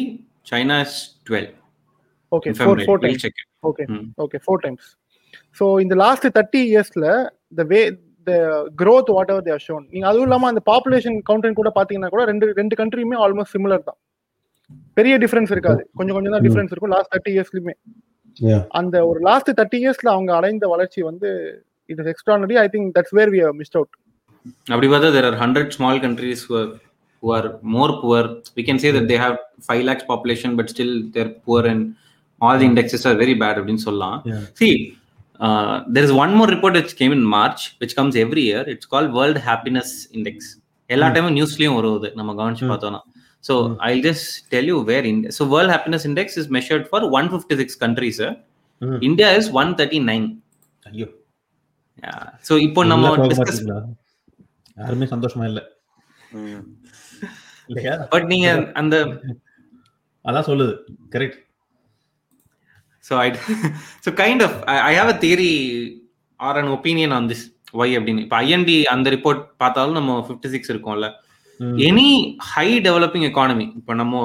China 0.51 0.75
is 0.86 0.93
12. 1.25 1.48
Okay, 2.31 2.50
If 2.51 2.59
I'm 2.59 2.67
four, 2.67 2.75
right. 2.75 2.88
four 2.89 2.98
We'll 2.98 3.07
times. 3.07 3.24
check 3.24 3.38
it. 3.41 3.48
Okay, 3.63 3.86
Hmm. 3.91 4.03
okay, 4.17 4.39
four 4.48 4.57
times. 4.65 4.83
So 5.59 5.65
in 5.83 5.88
the 5.88 6.00
last 6.03 6.25
30 6.31 6.63
yearsல 6.74 7.05
the 7.51 7.65
way 7.65 7.83
the 8.29 8.39
growth 8.81 9.09
whatever 9.17 9.41
they 9.45 9.53
have 9.55 9.65
shown. 9.69 9.83
நீங்க 9.93 10.05
அதுவும் 10.12 10.27
இல்லாம 10.27 10.50
அந்த 10.51 10.63
population 10.71 11.17
counter 11.29 11.59
கூட 11.62 11.71
பாத்தீங்கன்னா 11.79 12.12
கூட 12.15 12.25
ரெண்டு 12.31 12.53
ரெண்டு 12.59 12.77
கண்ட்ரியுமே 12.81 13.17
ஆல்மோஸ்ட் 13.25 13.55
சிமிலர் 13.57 13.88
தான். 13.89 14.00
பெரிய 15.00 15.15
டிஃபரன்ஸ் 15.24 15.51
இருக்காது. 15.55 15.81
கொஞ்சம் 16.00 16.15
கொஞ்சம் 16.17 16.36
தான் 16.36 16.45
டிஃபரன்ஸ் 16.48 16.74
இருக்கும். 16.74 16.95
லாஸ்ட் 16.98 17.13
தேர்ட்டி 17.15 17.33
இயர்ஸ்லயுமே 17.38 17.75
Yeah. 18.48 18.59
அந்த 18.79 18.95
ஒரு 19.07 19.19
லாஸ்ட் 19.27 19.50
தேர்ட்டி 19.57 19.77
இயர்ஸ்ல 19.83 20.09
அவங்க 20.15 20.31
அடைந்த 20.39 20.65
வளர்ச்சி 20.74 21.00
வந்து 21.07 21.29
it 21.91 22.00
is 22.01 22.09
extraordinary 22.12 22.55
I 22.63 22.65
think 22.74 22.89
that's 22.98 23.15
where 23.17 23.31
we 23.33 23.39
missed 23.62 23.77
out 23.79 23.93
அப்படி 24.74 24.88
பார்த்தா 24.91 25.09
there 25.15 25.25
are 25.29 25.33
100 25.45 25.65
small 25.77 25.95
countries 26.05 26.41
who 26.48 26.55
are 26.62 26.69
who 27.24 27.29
are 27.38 27.48
more 27.75 27.89
poor. 28.01 28.21
We 28.57 28.63
can 28.67 28.77
say 28.83 28.91
that 28.98 29.07
they 29.12 29.17
have 29.25 29.36
5 29.74 29.81
lakhs 29.89 30.05
population 30.12 30.51
but 30.59 30.67
still 30.75 30.93
they're 31.15 31.33
poor 31.48 31.62
and 31.71 31.81
all 32.41 32.55
the 32.62 32.67
indexes 32.69 33.03
are 33.12 33.15
very 33.24 33.36
bad 33.43 33.55
அப்படின்னு 33.62 33.83
சொல்லலாம். 33.88 34.17
See 34.62 34.74
uh, 35.39 35.84
there 35.93 36.03
is 36.03 36.12
one 36.24 36.34
more 36.36 36.48
report 36.48 36.74
which 36.74 36.93
came 36.96 37.13
in 37.17 37.22
march 37.38 37.62
which 37.81 37.93
comes 38.00 38.15
every 38.15 38.43
year 38.50 38.63
it's 38.74 38.88
called 38.93 39.13
world 39.19 39.38
happiness 39.50 39.91
index 40.17 40.38
எல்லா 40.89 41.08
டைமும் 41.15 41.36
நியூஸ்லயும் 41.38 41.75
வருது 41.79 42.08
நம்ம 42.15 42.31
கவனிச்சு 42.39 42.65
பார்த்தோம்னா 42.72 43.01
so 43.43 43.53
i'll 43.86 44.01
just 44.01 44.25
tell 44.53 44.65
you 44.72 44.77
where 44.81 45.03
in 45.12 45.17
so 45.38 45.41
world 45.53 45.69
happiness 45.75 46.03
index 46.10 46.38
is 46.41 46.48
measured 46.50 46.86
for 46.91 47.00
156 47.10 47.75
countries 47.84 48.17
sir. 48.22 48.31
Mm. 48.81 48.98
india 49.10 49.29
is 49.39 49.46
139 49.51 50.25
ஐயோ 50.86 51.08
yeah 52.03 52.24
so 52.48 52.53
இப்போ 52.67 52.84
நம்ம? 52.86 53.05
யாருமே 54.77 55.05
சந்தோஷமா 55.13 55.46
இல்ல 55.51 55.62
பட் 58.13 58.27
நீங்க 58.34 58.48
அந்த 58.81 58.96
அதான் 60.25 60.48
சொல்லுது 60.50 60.74
correct 61.15 61.39
So 63.03 63.18
I 63.18 63.29
so 64.03 64.12
kind 64.12 64.41
of 64.41 64.51
I, 64.68 64.77
I 64.89 64.94
have 64.94 65.10
a 65.10 65.18
theory 65.24 65.53
or 66.39 66.58
an 66.58 66.68
opinion 66.68 67.12
on 67.12 67.27
this. 67.27 67.41
Why 67.72 67.88
அப்படின்னு. 67.98 68.22
இப்போ 68.25 68.38
ஐஎன்டி 68.44 68.84
அந்த 68.94 69.10
ரிப்போர்ட் 69.10 69.41
பார்த்தாலும் 69.58 69.98
நம்ம 69.98 70.13
ஃபிஃப்டி 70.27 70.50
சிக்ஸ் 70.53 70.72
இருக்கோம்ல. 70.74 71.08
எனி 71.88 72.10
ஹை 72.51 72.68
டெவலப்பிங் 72.88 73.25
எக்கானமி 73.29 73.65
இப்போ 73.79 73.94
நம்ம 73.94 74.22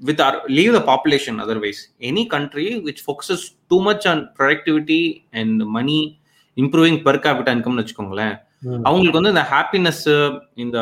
with 0.00 0.20
leave 0.46 0.72
the 0.76 0.80
population 0.90 1.38
otherwise 1.44 1.80
any 2.08 2.26
country 2.26 2.66
which 2.86 3.02
focuses 3.06 3.44
too 3.66 3.82
much 3.82 4.06
on 4.08 4.22
productivity 4.38 5.00
and 5.30 5.62
money 5.76 5.98
improving 6.56 6.98
per 7.06 7.20
capita 7.26 7.54
இன்கம்னு 7.56 7.84
வச்சுக்கோங்களேன். 7.84 8.34
அவங்களுக்கு 8.88 9.18
வந்து 9.20 9.34
இந்த 9.34 9.46
ஹாப்பினஸ் 9.54 10.04
இந்த 10.54 10.78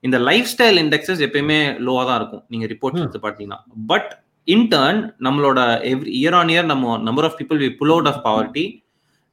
இந்த 0.00 0.18
லைஃப் 0.28 0.48
ஸ்டைல் 0.52 0.78
இண்டெக்ஸஸ் 0.84 1.22
எப்பயுமே 1.26 1.60
லோவா 1.86 2.04
தான் 2.04 2.18
இருக்கும். 2.20 2.44
நீங்க 2.48 2.66
ரிப்போர்ட் 2.66 3.00
எடுத்து 3.02 3.20
பார்த்தீங்கன்னா. 3.26 3.60
பட் 3.86 4.10
இன்டர்ன் 4.48 4.98
நம்மளோட 5.26 5.60
எவ்ரி 5.92 6.10
இயர் 6.20 6.36
ஆன் 6.40 6.50
இயர் 6.54 6.68
நம்ம 6.72 6.96
number 6.98 7.26
of 7.28 7.38
people 7.38 7.60
we 7.64 7.68
pull 7.78 7.94
out 7.94 8.10
of 8.12 8.20
poverty 8.26 8.64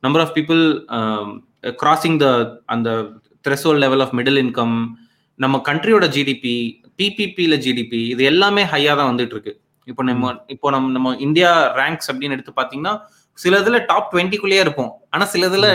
number 0.04 0.24
of 0.26 0.34
people 0.38 0.64
crossing 1.82 2.18
the 2.24 2.28
அந்த 2.66 2.90
threshold 3.46 3.82
level 3.84 4.04
of 4.06 4.16
middle 4.20 4.42
income 4.44 4.78
நம்ம 5.40 5.62
கண்ட்ரியோட 5.70 6.06
ஜிடிபி 6.16 6.56
பிபிபியில் 7.00 7.58
ஜிடிபி 7.66 8.02
இது 8.14 8.24
எல்லாமே 8.32 8.64
ஹையாக 8.74 8.98
தான் 9.00 9.12
வந்துட்டு 9.12 9.36
இருக்கு 9.38 9.54
இப்போ 9.88 10.04
நம்ம 10.10 10.34
இப்போ 10.48 10.68
நம்ம 10.72 10.92
நம்ம 10.98 11.10
இந்தியா 11.28 11.50
ரேங்க்ஸ் 11.80 12.10
அப்படின்னு 12.12 12.36
எடுத்து 12.38 12.54
பார்த்தீங்கன்னா 12.60 12.94
சில 13.38 13.60
இதுல 13.64 13.78
டாப் 13.92 14.10
டுவெண்ட்டிக்குள்ளேயே 14.14 14.64
இருப்போம். 14.66 14.92
ஆனா 15.14 15.26
சில 15.34 15.48
இதுல 15.50 15.68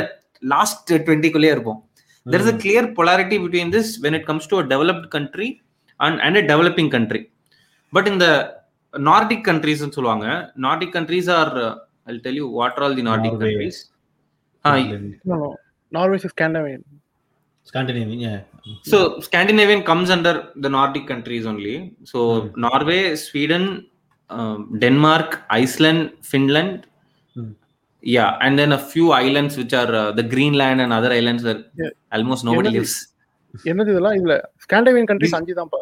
லாஸ்ட் 0.53 0.91
டுவெண்ட்டிக்குள்ளேயே 1.07 1.55
இருப்போம். 1.57 1.79
There 2.27 2.43
is 2.45 2.53
a 2.53 2.57
clear 2.65 2.89
polarity 2.99 3.37
between 3.45 3.73
this 3.77 3.91
when 4.05 4.17
it 4.19 4.27
comes 4.31 4.49
to 4.53 4.59
a 4.63 4.65
developed 4.73 5.09
country 5.17 5.49
and 6.01 6.19
and 6.27 6.39
a 6.41 6.45
developing 6.53 6.91
country 6.97 7.23
but 7.93 8.09
இந்த 8.13 8.27
நார்டிக் 9.11 9.45
கண்ட்ரிஸ் 9.49 9.85
சொல்லுவாங்க 9.97 10.27
Nordic 10.67 10.95
countries 10.97 11.31
are 11.39 11.53
I 12.07 12.17
tell 12.27 12.39
you 12.43 12.47
what 12.61 12.79
all 12.85 12.97
the 13.01 13.07
Nordic 13.11 13.37
Norway. 13.37 13.53
Countries 13.55 13.81
Norway's 15.93 16.25
is 16.29 16.35
Scandinavian 16.37 16.87
Scandinavian 17.67 18.45
So 18.91 18.99
Scandinavian 19.21 19.83
comes 19.83 20.09
under 20.11 20.33
the 20.57 20.69
Nordic 20.69 21.05
countries 21.07 21.45
only. 21.47 21.75
So 22.05 22.19
Norway, 22.57 22.99
Sweden, 23.17 23.65
um, 24.31 24.59
Denmark, 24.79 25.29
Iceland, 25.63 26.01
Finland. 26.23 26.73
Hmm. 27.37 27.47
Yeah, 28.03 28.45
and 28.45 28.59
then 28.59 28.73
a 28.73 28.83
few 28.93 29.07
islands 29.23 29.57
which 29.57 29.73
are 29.73 29.91
uh, 29.95 30.13
the 30.13 30.23
Greenland 30.35 30.81
and 30.81 30.93
other 30.93 31.13
islands 31.13 31.45
where 31.45 31.61
Yeah. 31.83 31.93
almost 32.13 32.45
nobody 32.45 32.69
என்னது? 32.69 32.81
lives. 32.81 32.97
என்னது 33.71 33.91
இதெல்லாம் 33.95 34.19
இல்ல 34.21 34.33
ஸ்காண்டனேவியன் 34.65 35.09
countries 35.13 35.37
அஞ்சு 35.39 35.55
தான்ப்பா 35.61 35.81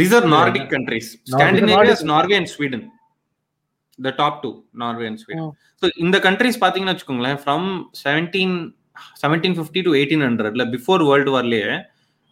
These 0.00 0.14
are 0.14 0.24
Nordic 0.26 0.66
countries. 0.70 1.06
Scandinavia 1.26 1.92
is 1.92 2.02
Norway 2.04 2.36
and 2.36 2.48
Sweden. 2.48 2.82
The 3.98 4.12
top 4.14 4.34
two, 4.42 4.52
Norway 4.74 5.06
and 5.06 5.18
Sweden. 5.22 5.42
Oh. 5.44 5.50
So 5.82 5.86
இந்த 6.04 6.16
countries 6.26 6.56
பாத்தீங்கன்னா 6.62 6.94
வச்சுக்கோங்களேன் 6.94 7.40
from 7.44 7.62
17 8.02 8.52
1750 9.20 9.82
to 9.86 9.92
1800 9.98 10.70
before 10.74 11.04
world 11.10 11.32
வார்லயே. 11.36 11.64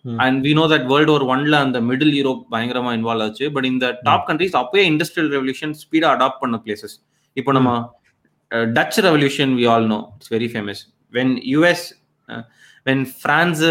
And 0.05 0.39
we 0.47 0.53
know 0.59 0.65
that 0.73 0.87
world 0.91 1.13
war 1.13 1.25
ஒன்ல 1.33 1.55
அந்த 1.67 1.79
மிடில் 1.89 2.13
யூரோப் 2.19 2.43
பயங்கரமா 2.53 2.91
involve 2.99 3.25
ஆச்சு 3.27 3.47
but 3.55 3.67
இந்த 3.71 3.87
top 4.09 4.27
countries 4.29 4.57
அப்பயே 4.61 4.85
industrial 4.93 5.31
revolution 5.37 5.73
ஸ்பீடா 5.83 6.09
அடாப்ட் 6.17 6.41
பண்ண 6.43 6.59
பிளேசஸ் 6.65 6.95
இப்போ 7.37 7.53
நம்ம 7.59 7.73
Dutch 8.77 8.99
revolution 9.09 9.53
we 9.61 9.65
all 9.73 9.89
know 9.95 9.99
it's 10.17 10.33
very 10.37 10.49
famous 10.53 10.83
when 11.15 11.35
US 11.55 11.85
when 12.87 13.05
France 13.25 13.65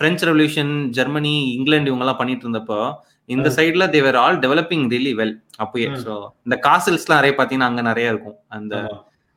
French 0.00 0.26
revolution 0.30 0.72
Germany 0.98 1.34
England 1.56 1.90
இவங்க 1.92 2.06
எல்லாம் 2.06 2.20
பண்ணிட்டு 2.22 2.46
இருந்தப்போ 2.46 2.80
இந்த 3.28 3.48
சைட்ல 3.56 3.84
they were 3.94 4.18
all 4.24 4.38
developing 4.44 4.84
really 4.94 5.12
well 5.20 5.34
அப்பயே. 5.64 5.88
ஸோ 6.04 6.12
இந்த 6.46 6.56
காசல்ஸ்லாம் 6.66 7.20
நிறைய 7.20 7.34
பார்த்தீங்கன்னா 7.38 7.70
அங்க 7.72 7.82
நிறைய 7.90 8.12
இருக்கும். 8.12 8.38
அந்த 8.56 8.74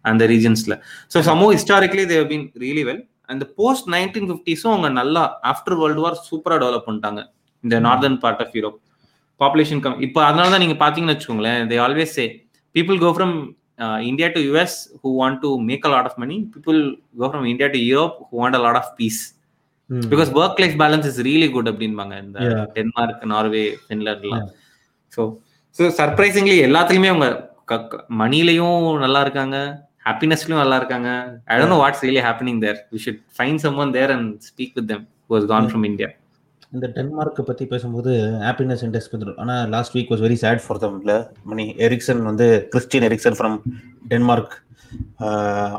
அந்த 0.06 0.24
ரீஜன்ஸ்ல 0.34 0.74
so 1.14 1.18
somehow 1.30 1.48
historically 1.56 2.06
they've 2.12 2.28
been 2.32 2.46
really 2.64 2.84
well 2.90 3.02
அந்த 3.32 3.44
போஸ்ட் 3.60 3.88
நைன்டீன் 3.96 4.30
ஃபிஃப்டிஸும் 4.30 4.72
அவங்க 4.74 4.90
நல்லா 5.02 5.24
ஆஃப்டர் 5.52 5.76
வேர்ல்டு 5.82 6.04
வார் 6.06 6.18
சூப்பரா 6.30 6.56
டெவலப் 6.64 6.88
பண்ணிட்டாங்க. 6.88 7.22
இந்த 7.64 7.76
northern 7.88 8.18
part 8.24 8.42
of 8.44 8.56
Europe 8.58 8.78
population 9.42 9.82
come 9.84 10.00
இப்போ 10.08 10.20
அதனால 10.28 10.48
தான் 10.54 10.64
நீங்க 10.64 10.78
பாத்தீங்கன்னு 10.84 11.14
வச்சுக்கோங்களேன் 11.16 11.70
they 11.72 11.78
always 11.86 12.16
say 12.20 12.26
people 12.76 12.98
go 13.04 13.10
from 13.16 13.36
India 14.10 14.28
to 14.36 14.42
US 14.48 14.78
who 15.02 15.12
want 15.20 15.40
to 15.44 15.50
make 15.70 15.86
a 15.88 15.92
lot 15.94 16.08
of 16.10 16.20
money 16.24 16.36
people 16.56 16.80
go 17.22 17.28
from 17.30 17.48
India 17.52 17.70
to 17.76 17.80
Europe 17.92 18.18
who 18.30 18.36
want 18.42 18.58
a 18.60 18.62
lot 18.66 18.80
of 18.82 18.92
peace 19.00 19.22
because 20.12 20.32
work 20.40 20.60
life 20.64 20.76
balance 20.82 21.08
is 21.10 21.20
really 21.28 21.48
good 21.52 21.70
அப்படின்பாங்க 21.72 22.16
இந்த. 22.24 22.40
Denmark 22.76 23.24
Norway 23.34 23.64
ஃபின்லாண்ட்லாம் 23.86 24.46
so 25.12 25.22
so 25.76 25.84
surprisingly 26.00 26.58
எல்லாத்துலயுமே 26.68 27.12
அவங்க 27.14 27.30
மணிலையும் 28.22 28.80
நல்லா 29.04 29.20
இருக்காங்க 29.26 29.58
ஹாப்பினஸ்லயும் 30.08 30.62
நல்லா 30.62 30.78
இருக்காங்க. 30.82 31.10
I 31.48 31.58
don't 31.58 31.74
know 31.74 31.80
what's 31.82 32.04
really 32.06 32.22
happening 32.28 32.62
there 32.64 32.80
we 32.94 33.00
should 33.04 33.22
find 33.38 33.62
someone 33.84 33.92
there 33.98 34.12
and 34.16 34.32
speak 34.48 34.74
with 34.80 34.90
them 34.92 35.04
who 35.28 35.36
has 35.38 35.48
gone 35.52 35.70
from 35.70 35.86
India 35.90 36.10
இந்த 36.74 36.88
டென்மார்க் 36.98 37.40
பத்தி 37.48 37.64
பேசும்போது 37.72 38.12
ஹாப்பினஸ் 38.44 38.84
இண்டெக்ஸ் 38.86 39.10
பத்தி 39.10 39.34
ஆனா 39.44 39.56
last 39.74 39.96
week 39.96 40.12
was 40.14 40.24
very 40.26 40.38
sad 40.44 40.62
for 40.66 40.82
them 40.84 40.98
இல்ல 41.02 41.14
மணி 41.52 41.66
Eriksen 41.88 42.22
வந்து 42.30 42.46
Christian 42.74 43.08
Eriksen 43.10 43.38
from 43.40 43.58
Denmark 44.12 44.54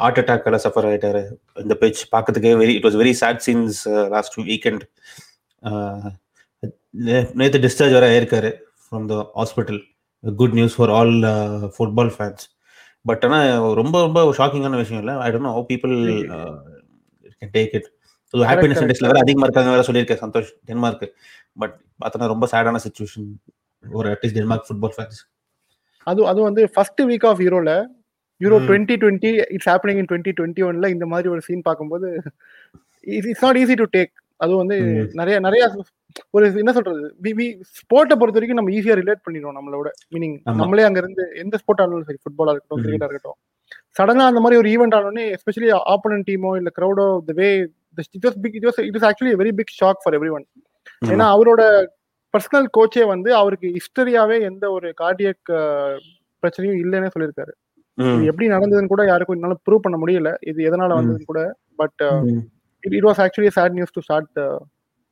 heart 0.00 0.18
அட்டாக்கால 0.22 0.58
suffer 0.64 0.86
ஆயிட்டாரு. 0.90 1.22
இந்த 1.64 1.74
பேஜ் 1.82 2.00
பார்க்கறதுக்கே 2.14 2.52
very 2.62 2.74
it 2.78 2.86
was 2.88 2.98
very 3.02 3.14
sad 3.22 3.40
scenes 3.46 3.80
last 4.14 4.36
weekend 4.50 4.84
நேற்று 7.40 7.62
டிஸ்சார்ஜ் 7.66 7.96
வர 7.98 8.06
ஆயிருக்காரு 8.14 8.50
from 8.84 9.06
the 9.12 9.16
hospital 9.40 9.80
good 10.24 10.56
news 10.58 10.76
for 10.78 10.92
all 10.98 11.14
football 11.76 12.12
fans 12.16 12.44
but 13.10 13.24
ஆனா 13.28 13.38
ரொம்ப 13.80 13.96
ரொம்ப 14.06 14.20
ஷாக்கிங்கான 14.38 14.76
விஷயம் 14.82 15.02
இல்லை. 15.02 15.14
I 15.24 15.28
don't 15.32 15.48
know 15.48 15.54
people 15.72 15.94
can 17.40 17.54
take 17.58 17.74
it 17.78 17.88
happiness 18.34 18.76
correct. 18.76 18.82
இண்டெக்ஸ்ல 18.84 19.08
வேற 19.10 19.20
அதிகமா 19.24 19.46
இருக்காங்க 19.46 19.70
வேற 19.74 19.82
சொல்லியிருக்கேன் 19.88 20.20
சந்தோஷ் 20.24 20.50
டென்மார்க் 20.68 21.02
பட் 21.62 21.74
பார்த்தோன்னா 22.02 22.28
ரொம்ப 22.34 22.46
சேடான 22.52 22.80
சுச்சுவேஷன் 22.84 23.26
ஒரு 23.84 24.08
at least 24.12 24.38
Denmark 24.38 24.68
football 24.68 24.94
fans 24.96 25.18
அது 26.06 26.20
அது 26.30 26.40
வந்து 26.48 26.62
first 26.74 27.02
week 27.10 27.26
of 27.30 27.42
யூரோல 27.46 27.72
Euro. 28.42 28.56
Twenty 28.68 28.94
twenty 29.02 29.30
it's 29.54 29.70
happening 29.72 30.00
in 30.02 30.08
twenty 30.10 30.34
twenty 30.38 30.64
ஒன்ல 30.68 30.88
இந்த 30.94 31.06
மாதிரி 31.12 31.30
ஒரு 31.34 31.42
சீன் 31.48 31.66
பார்க்கும்போது 31.68 32.08
it's 33.06 33.44
not 33.46 33.60
easy 33.62 33.76
to 33.80 33.86
take 33.96 34.12
அது 34.40 34.52
வந்து. 34.60 34.76
நிறைய 35.20 35.36
நிறைய 35.46 35.64
ஒரு 36.36 36.46
என்ன 36.62 36.72
சொல்றது 36.76 37.02
ஸ்போர்ட்டை 37.80 38.16
பொறுத்த 38.20 38.38
வரைக்கும் 38.38 38.58
நம்ம 38.60 38.72
ஈஸியா 38.78 38.94
ரிலேட் 39.00 39.24
பண்ணிடுவோம் 39.26 39.56
நம்மளோட 39.58 39.88
மீனிங். 40.14 40.36
நம்மளே 40.60 40.84
அங்க 40.88 40.98
இருந்து 41.02 41.24
எந்த 41.42 41.56
ஸ்போர்ட் 41.62 41.82
ஆனாலும் 41.84 42.08
சரி 42.08 42.20
ஃபுட்பாலா 42.24 42.52
இருக்கட்டும். 42.54 42.82
கிரிக்கெட்டா 42.84 43.08
இருக்கட்டும் 43.08 43.38
சடனா 43.98 44.24
அந்த 44.30 44.40
மாதிரி 44.42 44.58
ஒரு 44.62 44.68
ஈவெண்ட் 44.74 44.96
ஆனோடனே 44.98 45.24
எஸ்பெஷலி 45.36 45.68
ஆப்போனன்ட் 45.94 46.26
டீமோ 46.28 46.50
இல்ல 46.60 46.70
கிரௌடோ 46.78 47.06
the 47.28 47.34
way 47.40 47.48
it 48.16 48.26
was 48.26 48.38
big 48.44 48.56
it 48.58 48.66
was 48.68 48.80
it 48.88 48.96
is 48.98 49.06
actually 49.10 49.34
very 49.40 49.52
big 49.60 49.74
shock 49.80 50.00
for 50.04 50.16
every 50.18 50.32
one 50.36 50.46
ஏன்னா 51.12 51.26
அவரோட 51.34 51.62
பர்சனல் 52.34 52.68
கோச்சே 52.76 53.04
வந்து 53.14 53.30
அவருக்கு 53.40 53.68
ஹிஸ்டரியாவே 53.76 54.36
எந்த 54.50 54.64
ஒரு 54.76 54.90
கார்டியக் 55.02 55.50
பிரச்சனையும் 56.42 56.80
இல்லைன்னே 56.82 57.10
சொல்லியிருக்காரு 57.14 57.52
இது 57.98 58.28
எப்படி 58.30 58.46
நடந்ததுன்னு 58.54 58.92
கூட 58.92 59.02
யாருக்கும் 59.10 59.36
என்னால 59.38 59.56
ப்ரூவ் 59.66 59.84
பண்ண 59.84 59.96
முடியல 60.02 60.30
இது 60.50 60.58
எதனால. 60.68 60.90
வந்ததுன்னு 60.98 61.30
கூட 61.30 61.40
but 61.80 62.02
it 62.82 63.06
was 63.08 63.20
actually 63.24 63.50
sad 63.58 63.76
news 63.78 63.94
to 63.96 64.02
start 64.06 64.38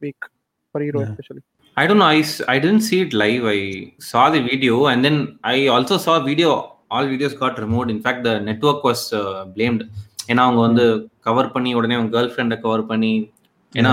week 0.00 0.26
for 0.74 0.84
hero. 0.86 1.02
Especially 1.06 1.42
I 1.76 1.84
don't 1.88 2.00
know. 2.00 2.08
I, 2.14 2.20
I 2.54 2.58
didn't 2.62 2.84
see 2.86 2.98
it 3.04 3.12
live. 3.22 3.44
I 3.52 3.60
saw 4.08 4.22
the 4.34 4.40
video 4.48 4.74
and 4.90 5.00
then 5.06 5.16
I 5.52 5.58
also 5.74 5.96
saw 6.04 6.14
video. 6.24 6.50
All 6.94 7.04
videos 7.12 7.34
got 7.42 7.54
removed. 7.64 7.90
In 7.94 8.00
fact, 8.06 8.20
the 8.28 8.34
network 8.48 8.80
was 8.88 9.02
uh, 9.20 9.22
blamed. 9.56 9.82
ஏன்னா 10.30 10.42
அவங்க 10.46 10.60
வந்து 10.66 10.84
cover 11.26 11.52
பண்ணி 11.54 11.70
உடனே 11.78 11.94
அவங்க 11.98 12.12
girl 12.16 12.32
ஃப்ரெண்டை 12.32 12.56
cover 12.64 12.82
பண்ணி 12.90 13.12
ஏன்னா 13.72 13.92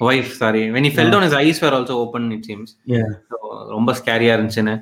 wife 0.00 0.32
sorry 0.40 0.62
when 0.74 0.88
fell 0.96 1.12
down 1.14 1.26
is 1.28 1.36
eyes 1.42 1.60
were 1.64 1.76
also 1.78 1.96
open 2.04 2.26
it 2.36 2.46
seems 2.48 2.72
Yeah. 2.94 3.08
So, 3.30 3.36
ரொம்ப 3.74 3.90
ஸ்கேரியா 4.00 4.34
இருந்துச்சுன்னு 4.36 4.74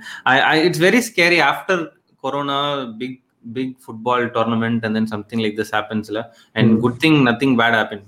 it's 0.69 0.83
very 0.87 1.00
scary 1.11 1.38
after 1.50 1.83
corona 2.25 2.59
big 3.00 3.19
big 3.57 3.76
football 3.85 4.26
tournament 4.37 4.85
and 4.87 4.97
then 4.99 5.11
something 5.14 5.43
like 5.45 5.57
this 5.61 5.75
ஹேப்பன்ஸ்ல 5.76 6.21
and 6.59 6.73
good 6.85 6.99
thing 7.05 7.21
nothing 7.31 7.57
bad 7.62 7.79
happen 7.81 8.05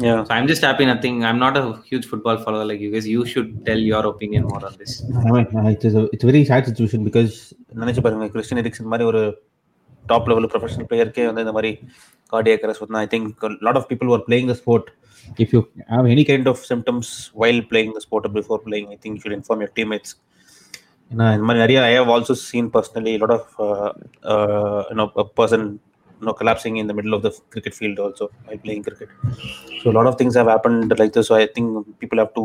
Yeah. 0.00 0.18
So 0.24 0.34
I'm 0.34 0.46
just 0.46 0.62
happy 0.62 0.84
nothing. 0.84 1.24
I'm 1.24 1.38
not 1.38 1.54
a 1.56 1.64
huge 1.88 2.06
football 2.06 2.36
follower 2.44 2.64
like 2.64 2.80
you 2.80 2.90
guys. 2.92 3.06
You 3.06 3.22
should 3.26 3.48
tell 3.66 3.80
your 3.90 4.02
opinion 4.06 4.44
more 4.44 4.60
on 4.68 4.74
this. 4.80 4.92
I 5.20 5.30
mean, 5.34 5.46
uh, 5.54 5.68
it 5.68 5.84
is 5.88 5.94
a, 5.94 6.04
it's 6.14 6.24
a 6.24 6.28
very 6.30 6.42
sad 6.44 6.62
situation 6.70 7.00
because 7.08 7.32
நினைச்சு 7.80 8.02
பாருங்க 8.04 8.28
Christian 8.34 8.60
Ericsson 8.62 8.90
மாதிரி 8.92 9.06
ஒரு 9.10 9.22
top 10.04 10.28
level 10.30 10.48
professional 10.52 10.88
பிளேயருக்கே 10.90 11.26
வந்து 11.28 11.44
இந்த 11.46 11.54
மாதிரி 11.58 11.72
cardiac 12.32 12.64
arrest 12.66 12.84
வந்து 12.84 13.00
I 13.04 13.08
think 13.14 13.28
lot 13.68 13.80
of 13.80 13.88
people 13.92 14.12
are 14.16 14.24
playing 14.28 14.50
the 14.52 14.56
sport 14.62 14.88
if 15.38 15.52
you 15.54 15.60
have 15.88 16.04
any 16.04 16.14
any 16.14 16.24
kind 16.24 16.46
of 16.46 16.56
symptoms 16.70 17.08
while 17.34 17.60
playing 17.70 17.92
the 17.96 18.00
sport 18.00 18.24
or 18.26 18.32
before 18.38 18.58
playing, 18.58 18.86
I 18.94 18.98
think 19.02 19.12
you 19.16 19.22
should 19.24 19.36
inform 19.38 19.60
your 19.60 19.72
teammates. 19.76 20.10
ஏன்னா 21.12 21.26
இந்த 21.36 21.44
மாதிரி 21.46 21.62
நிறைய 21.64 21.78
I 21.90 21.94
have 22.00 22.10
also 22.14 22.34
seen 22.48 22.68
personally 22.76 23.14
lot 23.22 23.34
of 23.38 23.48
you know 24.90 25.06
person 25.40 25.66
you know 26.20 26.34
collapsing 26.40 26.74
in 26.80 26.86
the 26.90 26.94
middle 26.98 27.14
of 27.16 27.22
the 27.26 27.32
cricket 27.52 27.74
field 27.78 27.96
also 28.04 28.24
while 28.44 28.60
playing 28.64 28.82
cricket. 28.88 29.08
So 29.80 29.84
a 29.92 29.94
lot 29.98 30.08
of 30.10 30.14
things 30.20 30.34
have 30.40 30.50
happened 30.54 30.92
like 31.00 31.12
this. 31.16 31.26
So 31.30 31.34
I 31.40 31.46
think 31.56 31.68
people 32.00 32.18
have 32.22 32.32
to 32.38 32.44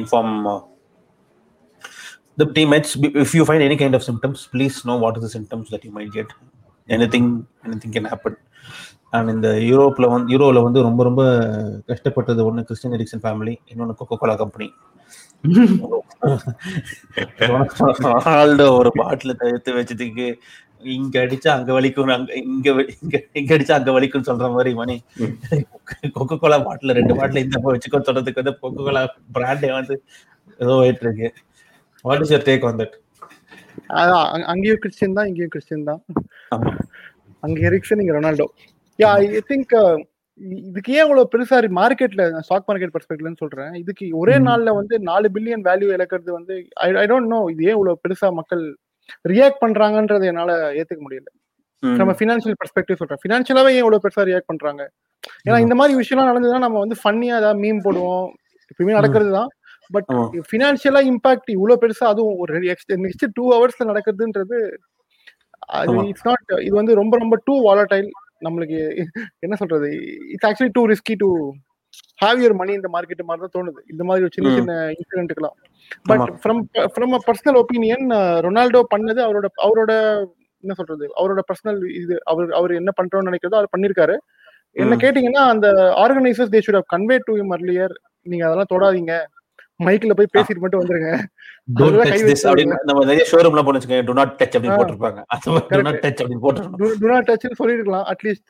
inform 0.00 0.28
uh, 0.46 0.60
the 2.40 2.46
teammates. 2.56 2.92
If 3.24 3.32
you 3.38 3.44
find 3.50 3.62
any 3.62 3.78
kind 3.82 3.96
of 3.98 4.04
symptoms, 4.10 4.40
please 4.54 4.76
know 4.88 4.96
what 5.04 5.16
are 5.16 5.24
the 5.26 5.32
symptoms 5.36 5.68
that 5.70 5.84
you 5.84 5.92
might 5.98 6.12
get. 6.18 6.30
Anything, 6.88 7.26
anything 7.68 7.92
can 7.98 8.08
happen. 8.14 8.34
And 9.16 9.30
இந்த 9.34 9.48
யூரோப்ல 9.70 10.06
வந்து 10.12 10.32
யூரோவில் 10.32 10.64
வந்து 10.66 10.80
ரொம்ப 10.86 11.00
ரொம்ப 11.08 11.22
கஷ்டப்பட்டது 11.90 12.40
ஒன்று 12.48 12.62
Christian 12.68 12.94
Ericsson 12.96 13.22
family 13.24 13.54
இன்னொன்று 13.72 13.94
Coca 13.98 14.16
Cola 14.20 14.34
company 14.42 14.68
Alto 18.32 18.66
ஒரு 18.78 18.90
பாட்டில் 18.98 19.34
எடுத்து 19.46 19.76
வச்சதுக்கு 19.76 20.26
இங்க 20.92 21.16
அடிச்சா 21.22 21.50
அங்க 21.56 21.70
வலிக்கும் 21.76 22.12
அங்க 22.14 22.30
இங்க 22.40 22.68
இங்க 23.34 23.50
அடிச்சா 23.56 23.74
அங்க 23.76 23.90
வலிக்கும்னு 23.96 24.28
சொல்ற 24.28 24.46
மாதிரி 24.54 24.70
மணி. 24.74 24.96
கொக்கோ 26.16 26.36
கோலா 26.38 26.58
பாட்டில் 26.64 26.96
ரெண்டு 26.98 27.14
பாட்டில் 27.18 27.44
இந்த 27.44 27.58
வச்சுக்கோ 27.66 28.00
சொல்றதுக்கு 28.08 28.40
வந்து 28.42 28.54
கொக்கோ 28.58 28.84
கோலா 28.84 29.02
பிராண்டே 29.36 29.70
வந்து 29.72 29.96
ஏதோ 30.60 30.74
போயிட்டு 30.76 31.06
இருக்கு 31.06 31.28
what 32.04 32.24
is 32.24 32.34
your 32.34 32.46
take 32.48 32.66
on 32.68 32.80
that 32.80 32.96
அதான் 33.96 34.24
அங்க- 34.28 34.48
அங்கேயும் 34.52 34.80
கிறிஸ்டியன் 34.82 35.16
தான் 35.16 35.28
இங்கேயும் 35.28 35.50
கிறிஸ்டியன் 35.50 35.86
தான். 35.86 36.00
அங்க 37.42 37.58
எரிக்சன் 37.68 38.00
இங்க 38.02 38.12
ரொனால்டோ. 38.16 38.46
யா 38.98 39.10
ஐ 39.20 39.42
திங்க் 39.48 39.72
இதுக்கு 40.66 40.90
ஏன் 40.92 41.04
இவ்வளவு 41.04 41.30
பெருசா 41.32 41.56
மார்க்கெட்ல 41.78 42.22
ஸ்டாக் 42.46 42.68
மார்க்கெட் 42.68 42.94
பெர்ஸ்பெக்டிவ்னு 42.94 43.40
சொல்றேன்? 43.42 43.72
இதுக்கு 43.82 44.04
ஒரே. 44.20 44.34
நாள்ல 44.46 44.70
வந்து 44.78 44.94
நாலு 45.10 45.28
பில்லியன் 45.34 45.64
வேல்யூ 45.68 45.88
இழக்கிறது 45.96 46.30
வந்து 46.38 46.54
ஐ 47.02 47.06
டோன்ட் 47.12 47.30
நோ 47.34 47.40
இது 47.54 47.62
ஏன் 47.68 47.76
இவ்வளவு 47.76 48.00
பெருசா 48.04 48.28
மக்கள் 48.40 48.62
ரியாக்ட் 49.32 49.62
பண்றாங்கன்றதை 49.64 50.26
என்னால 50.32 50.50
ஏத்துக்க 50.80 51.02
முடியல. 51.06 51.28
நம்ம 51.82 52.12
ஃபினான்ஷியல் 52.18 52.58
பெர்ஸ்பெக்டிவ் 52.60 53.00
சொல்றேன். 53.00 53.20
ஃபினான்ஷியலாவே 53.22 53.72
ஏன் 53.74 53.82
இவ்வளவு 53.84 54.04
பெருசா 54.04 54.24
ரியாக்ட் 54.30 54.50
பண்றாங்க? 54.52 54.82
ஏன்னா 55.46 55.58
இந்த 55.66 55.74
மாதிரி 55.80 55.94
விஷயம்லாம் 56.00 56.30
நடந்ததுன்னா 56.30 56.62
நம்ம 56.66 56.80
வந்து 56.84 56.96
ஃபன்னியா 57.02 57.34
ஏதாவது 57.42 57.60
மீம் 57.64 57.82
போடுவோம். 57.86 58.28
எப்பயுமே 58.70 58.96
நடக்கிறது 58.98 59.32
தான். 59.38 59.50
பட் 59.90 60.10
ஆமா. 60.12 60.24
ஃபினான்ஷியலா 60.50 61.00
இம்பாக்ட் 61.10 61.50
இவ்வளவு 61.56 61.80
பெருசா 61.82 62.04
அதுவும் 62.12 62.38
ஒரு 62.42 62.60
நெக்ஸ்ட் 63.04 63.26
டூ 63.38 63.44
ஹவர்ஸ்ல 63.54 63.86
ஆமா. 65.80 66.02
இட்ஸ் 66.10 66.26
நாட் 66.28 66.52
இது 66.66 66.74
வந்து 66.80 66.94
ரொம்ப 67.00 67.14
ரொம்ப 67.18 67.34
டூ 67.46 67.54
வாலடைல் 67.66 68.08
நம்மளுக்கு 68.42 68.78
என்ன 69.46 69.54
சொல்றது? 69.62 69.88
It's 70.34 70.48
actually 70.48 70.72
too 70.78 70.82
risky 70.92 71.14
to 71.22 71.28
have 72.22 72.40
your 72.42 72.56
money 72.60 72.72
இந்த 72.78 72.88
மார்க்கெட் 72.94 73.28
மாதிரி 73.28 73.42
தான் 73.44 73.54
தோணுது. 73.56 73.80
இந்த 73.92 74.02
மாதிரி 74.08 74.24
ஒரு 74.26 74.34
சின்ன. 74.36 74.52
சின்ன 74.58 74.74
இன்சிடென்ட்டுக்கெல்லாம் 74.98 75.56
but. 76.10 76.22
From 76.42 76.60
from 76.94 77.14
a 77.18 77.20
personal 77.28 77.58
opinion 77.62 78.06
Ronaldo 78.46 78.82
பண்ணது 78.94 79.20
அவரோட 79.26 79.48
அவரோட 79.66 79.92
என்ன 80.64 80.74
சொல்றது? 80.80 81.04
அவரோட 81.20 81.40
பர்சனல் 81.48 81.80
இது 82.00 82.14
அவர் 82.32 82.50
அவர் 82.58 82.72
என்ன 82.80 82.90
பண்றோம்னு 82.98 83.30
நினைக்கிறதோ 83.30 83.60
அவர் 83.60 83.74
பண்ணிருக்காரு. 83.74 84.16
என்ன. 84.76 84.94
கேட்டீங்கன்னா 85.04 85.42
அந்த 85.54 85.68
organisers 86.04 86.52
they 86.54 86.60
should 86.66 86.78
have 86.78 86.92
convey 86.94 87.16
to 87.28 87.32
him 87.42 87.54
earlier 87.56 87.94
நீங்க 88.26 88.44
அதெல்லாம் 88.48 88.72
தொடாதீங்க. 88.72 89.14
மைக்ல 89.86 90.14
போய் 90.18 90.32
பேசிட்டு 90.34 90.62
மட்டும் 90.64 90.82
வந்துருங்க. 90.82 91.10
அப்படின்னு 92.50 92.76
நம்ம 92.88 93.04
நிறைய 93.10 93.24
ஷோரூம்ல 93.30 93.62
போன 93.66 93.78
வச்சுக்கோங்க. 93.78 94.04
டு 94.08 94.16
நாட் 94.18 94.34
டச் 94.40 94.54
அப்படின்னு. 94.56 94.78
போட்டிருப்பாங்க. 94.80 95.20
மாதிரி 95.34 95.66
டு 95.72 95.80
நாட் 95.86 96.00
டச் 96.04 96.20
அப்படின்னு 96.22 96.42
போட்டுருக்கணும் 96.44 97.00
டு 97.02 97.08
நாட் 97.12 97.28
டச்னு 97.30 97.58
சொல்லிருக்கலாம் 97.62 98.06
அட்லீஸ்ட். 98.12 98.46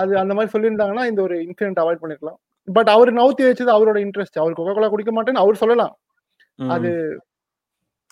அது 0.00 0.12
அந்த 0.22 0.34
மாதிரி 0.38 0.52
சொல்லியிருந்தாங்கன்னா 0.54 1.04
இந்த 1.10 1.22
ஒரு 1.26 1.36
இன்சிடென்ட் 1.46 1.82
அவாய்ட் 1.84 2.02
பண்ணிருக்கலாம். 2.04 2.38
பட் 2.68 2.90
அவர் 2.94 3.10
நவுத்தி 3.20 3.44
வச்சது 3.50 3.70
அவரோட 3.76 3.98
இன்ட்ரெஸ்ட் 4.06 4.40
அவர் 4.42 4.56
கொக்கோ 4.58 4.74
கோலா 4.78 4.90
குடிக்க 4.94 5.12
மாட்டேன்னு 5.18 5.44
அவர் 5.44 5.60
சொல்லலாம். 5.62 5.94
அது 6.76 6.90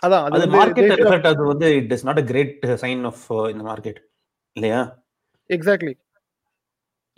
அதான் 0.06 0.24
அது 0.26 0.36
அது 0.36 0.46
மார்க்கெட் 0.58 0.90
ரிஃப்ளெக்ட் 1.00 1.30
அது 1.32 1.42
வந்து 1.52 1.68
it 1.80 1.92
is 1.96 2.04
not 2.08 2.20
a 2.22 2.24
great 2.30 2.66
sign 2.84 3.02
of 3.10 3.24
இந்த 3.52 3.64
மார்க்கெட் 3.70 4.00
இல்லையா? 4.56 4.80
Exactly. 5.50 5.92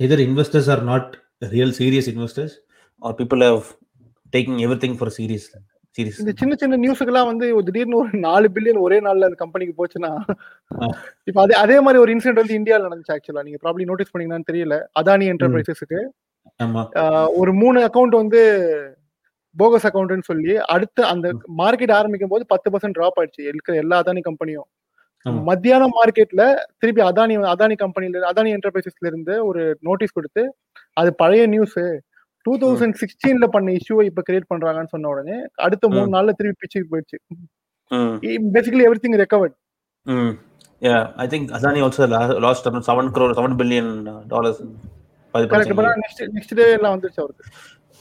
Either 0.01 0.19
investors 0.27 0.67
are 0.75 0.83
not 0.91 1.07
real 1.55 1.71
serious 1.79 2.07
investors 2.13 2.53
or 3.03 3.17
people 3.19 3.43
have 3.49 3.67
taking 4.33 4.59
every 4.65 4.79
thing 4.85 4.97
for 4.99 5.13
serious 5.19 5.47
serious 5.99 6.19
இந்த 6.21 6.33
சின்ன 6.41 6.53
சின்ன 6.61 6.79
நியூஸுக்கெல்லாம் 6.83 7.29
வந்து 7.31 7.47
திடீர்னு 7.67 7.99
ஒரு 8.03 8.19
நாலு 8.27 8.47
பில்லியன் 8.55 8.83
ஒரே 8.85 8.99
நாள்ல 9.07 9.29
அந்த 9.29 9.39
கம்பெனிக்கு 9.43 9.75
போச்சுன்னா. 9.81 10.11
இப்ப 11.29 11.39
அதே 11.43 11.55
அதே 11.63 11.77
மாதிரி 11.85 12.01
ஒரு 12.05 12.13
இன்சிடென்ட் 12.15 12.43
வந்து 12.43 12.59
இந்தியாவில் 12.61 12.87
நடந்துச்சு 12.87 13.15
ஆக்சுவலா 13.17 13.45
நீங்க 13.49 13.59
ப்ராப்ளி 13.65 13.87
நோட்டீஸ் 13.91 14.13
பண்ணீங்கன்னு 14.13 14.49
தெரியல. 14.51 14.77
அதானி 15.01 15.27
என்டர்பிரைசஸ்க்கு 15.33 16.01
ஒரு 17.41 17.53
மூணு 17.63 17.81
அக்கவுண்ட் 17.89 18.15
வந்து 18.21 18.41
போகஸ் 19.57 19.87
அக்கவுண்ட்னு 19.89 20.29
சொல்லி 20.31 20.55
அடுத்து 20.75 21.03
அந்த 21.05 21.27
மார்க்கெட் 21.61 21.93
ஆரம்பிக்கும் 21.99 22.33
போது 22.33 22.45
பத்து 22.53 22.69
பர்சன்ட் 22.73 22.97
ட்ராப் 22.99 23.19
ஆயிடுச்சு. 23.21 23.43
இருக்கிற 23.51 23.75
எல்லா 23.83 23.99
அதானி 24.03 24.23
கம்பெனியும் 24.29 24.69
ஆமா. 25.27 25.41
மத்தியானம் 25.49 25.95
மார்க்கெட்ல 25.97 26.43
திருப்பி 26.81 27.03
அதானி 27.09 27.35
அதானி 27.53 27.75
கம்பெனில 27.83 28.25
அதானி 28.31 28.51
என்டர்பிரைசஸ்ல 28.57 29.11
இருந்து 29.11 29.35
ஒரு 29.49 29.63
நோட்டீஸ் 29.89 30.17
கொடுத்து 30.17 30.43
அது 30.97 31.11
பழைய 31.21 31.45
நியூஸ் 31.47 31.77
டூ 32.47 32.53
தௌசண்ட் 32.63 32.97
சிக்ஸ்டீன்ல 33.03 33.47
பண்ண 33.55 33.75
இஷ்யூவை 33.79 34.05
இப்ப 34.11 34.23
கிரியேட் 34.29 34.51
பண்றாங்கன்னு 34.53 34.93
சொன்ன 34.95 35.11
உடனே 35.15 35.37
அடுத்த 35.67 35.85
மூணு. 35.95 36.13
நாள்ல 36.15 36.35
திருப்பி 36.39 36.61
பிச்சுக்கு 36.63 36.91
போயிடுச்சு. 36.93 37.19
Basically 38.57 38.87
every 38.89 39.03
thing 39.05 39.19
recovered 39.23 39.57
yeah 40.83 40.97
I 41.23 41.27
think 41.33 41.51
Adani 41.57 41.81
also 41.87 42.07
lost 42.47 42.69
seven 42.89 43.11
crore 43.17 43.33
seven 43.39 43.57
billion 43.61 43.93
dollars 44.33 44.61
correct 45.35 45.75
next 46.03 46.23
next 46.37 46.57
day 46.59 46.65
எல்லாம் 46.79 46.95
வந்துருச்சு 46.95 47.23
அவருக்கு. 47.25 47.45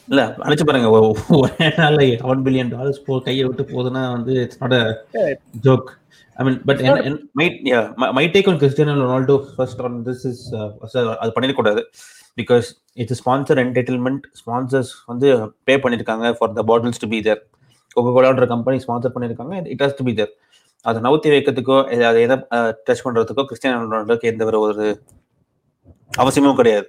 இல்ல 0.07 0.21
நினைச்சு 0.43 0.65
பாருங்க. 0.67 0.87
ஒரே 1.39 1.67
நாள்ல 1.81 2.01
செவன் 2.23 2.43
பில்லியன் 2.45 2.71
டாலர்ஸ் 2.75 3.03
போ 3.07 3.19
கையை 3.27 3.43
விட்டு 3.47 3.63
போகுதுன்னா 3.71 4.01
வந்து 4.15 4.33
it's 4.45 4.61
not 4.63 4.75
a. 4.79 4.83
Joke 5.67 5.89
I 6.37 6.45
mean 6.47 6.57
but 6.69 6.81
my 7.39 7.47
my 8.17 8.25
take 8.35 8.49
on 8.51 8.59
Cristiano 8.63 8.95
Ronaldo 9.03 9.35
first 9.57 9.83
on 9.87 9.99
this 10.07 10.25
is 10.31 10.43
அது 11.21 11.31
பண்ணிடக்கூடாது. 11.37 11.83
Because 12.37 12.67
it's 12.93 13.19
sponsor 13.21 13.59
entitlement 13.65 14.25
sponsors 14.41 14.91
வந்து 15.05 15.27
பே 15.63 15.75
பண்ணியிருக்காங்க 15.75 16.31
for 16.37 16.53
the 16.53 16.63
bottles 16.71 17.01
to 17.03 17.07
be 17.07 17.21
there 17.21 17.41
Coca 17.95 18.11
கோலான்ற 18.17 18.47
company 18.47 18.77
sponsor 18.85 19.13
பண்ணியிருக்காங்க 19.15 19.55
it 19.73 19.83
has 19.83 19.97
to 19.99 20.03
be 20.03 20.13
there 20.13 20.31
அதை 20.85 20.99
நவுத்தி 21.01 21.29
வைக்கிறதுக்கோ 21.33 21.77
அதை 22.07 22.21
எதை 22.27 22.37
touch 22.87 23.03
பண்ணுறதுக்கோ 23.05 23.43
கிறிஸ்டியன் 23.49 23.81
ரொனால்டோக்கு 23.83 24.29
எந்த 24.31 24.45
ஒரு 24.45 24.59
ஒரு 24.59 24.85
அவசியமும் 26.21 26.59
கிடையாது. 26.59 26.87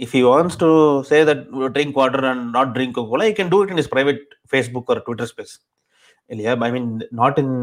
If 0.00 0.14
you 0.18 0.24
wants 0.32 0.58
to 0.62 0.68
say 1.02 1.18
that 1.24 1.42
drink 1.74 1.96
water 2.00 2.24
and 2.24 2.44
not 2.56 2.72
drink 2.76 2.98
cola 3.10 3.26
you 3.28 3.34
can 3.38 3.50
do 3.54 3.58
it 3.62 3.72
in 3.74 3.82
is 3.82 3.90
private 3.94 4.22
Facebook 4.52 4.92
ஒரு 4.94 5.02
ட்விட்டர் 5.06 5.30
ஸ்பேஸ் 5.32 5.54
இல்லையா? 6.30 6.52
I 6.66 6.70
mean 6.76 6.88
not 7.10 7.38
in 7.38 7.54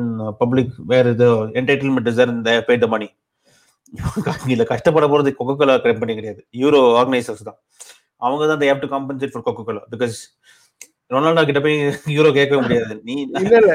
public 0.41 0.73
வேர் 0.91 1.07
இது 1.13 1.27
என்டர்டைன்மெண்ட் 1.61 2.09
இஸ் 2.11 2.21
இந்த 2.35 2.51
பே 2.67 2.77
த 2.77 2.87
மணி 2.87 3.07
இதுல 4.51 4.65
கஷ்டப்பட 4.73 5.05
போறது 5.13 5.31
கொக்கோ 5.39 5.55
கோலா 5.61 5.75
கம்பெனி 5.85 6.13
கிடையாது. 6.19 6.41
Euro 6.63 6.79
organisers 6.99 7.47
தான். 7.49 7.57
அவங்க 8.25 8.43
தான் 8.51 8.61
have 8.69 8.83
to 8.83 8.89
compensate 8.95 9.33
for 9.33 9.45
Coca 9.47 9.63
cola 9.69 9.83
because 9.93 10.17
Ronaldo 11.15 11.43
கிட்ட 11.49 11.61
போய் 11.65 11.77
யூரோ 12.17 12.29
கேட்கவே 12.39 12.61
முடியாது. 12.65 12.95
நீ 13.07 13.15
இல்ல 13.45 13.55
இல்ல. 13.63 13.73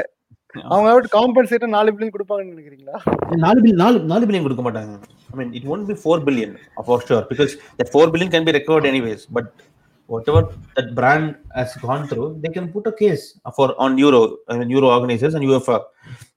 அவங்க 0.73 1.09
காம்பன்சேட் 1.17 1.65
நாலு 1.77 1.91
பில்லியன் 1.95 2.15
கொடுப்பாங்கன்னு 2.17 2.55
நினைக்கிறீங்களா? 2.55 2.99
நாலு 3.45 3.59
பில் 3.65 3.81
நாலு 3.83 3.97
நாலு 4.13 4.25
பில்லியன் 4.29 4.47
கொடுக்க 4.47 4.63
மாட்டாங்க. 4.67 4.95
I 5.33 5.37
mean 5.41 5.53
it 5.59 5.67
won't 5.75 5.89
be 5.91 5.97
four 6.03 6.23
billion 6.29 6.55
for 6.87 7.05
sure 7.09 7.27
because 7.33 7.53
that 7.81 7.91
four 7.95 8.13
billion 8.15 8.33
can 8.35 8.49
be 8.49 8.55
recovered 8.59 8.89
anyways 8.93 9.25
but 9.39 9.51
whatever 10.11 10.41
that 10.77 10.87
brand 10.99 11.25
has 11.57 11.71
gone 11.83 12.03
through, 12.11 12.29
they 12.43 12.51
can 12.55 12.67
put 12.75 12.85
a 12.87 12.95
case 13.01 13.25
for 13.57 13.67
on 13.85 13.99
Euro, 13.99 14.21
I 14.49 14.59
mean 14.59 14.71
Euro 14.77 14.89
organizers 14.95 15.35
and 15.37 15.45
UEFA, 15.49 15.77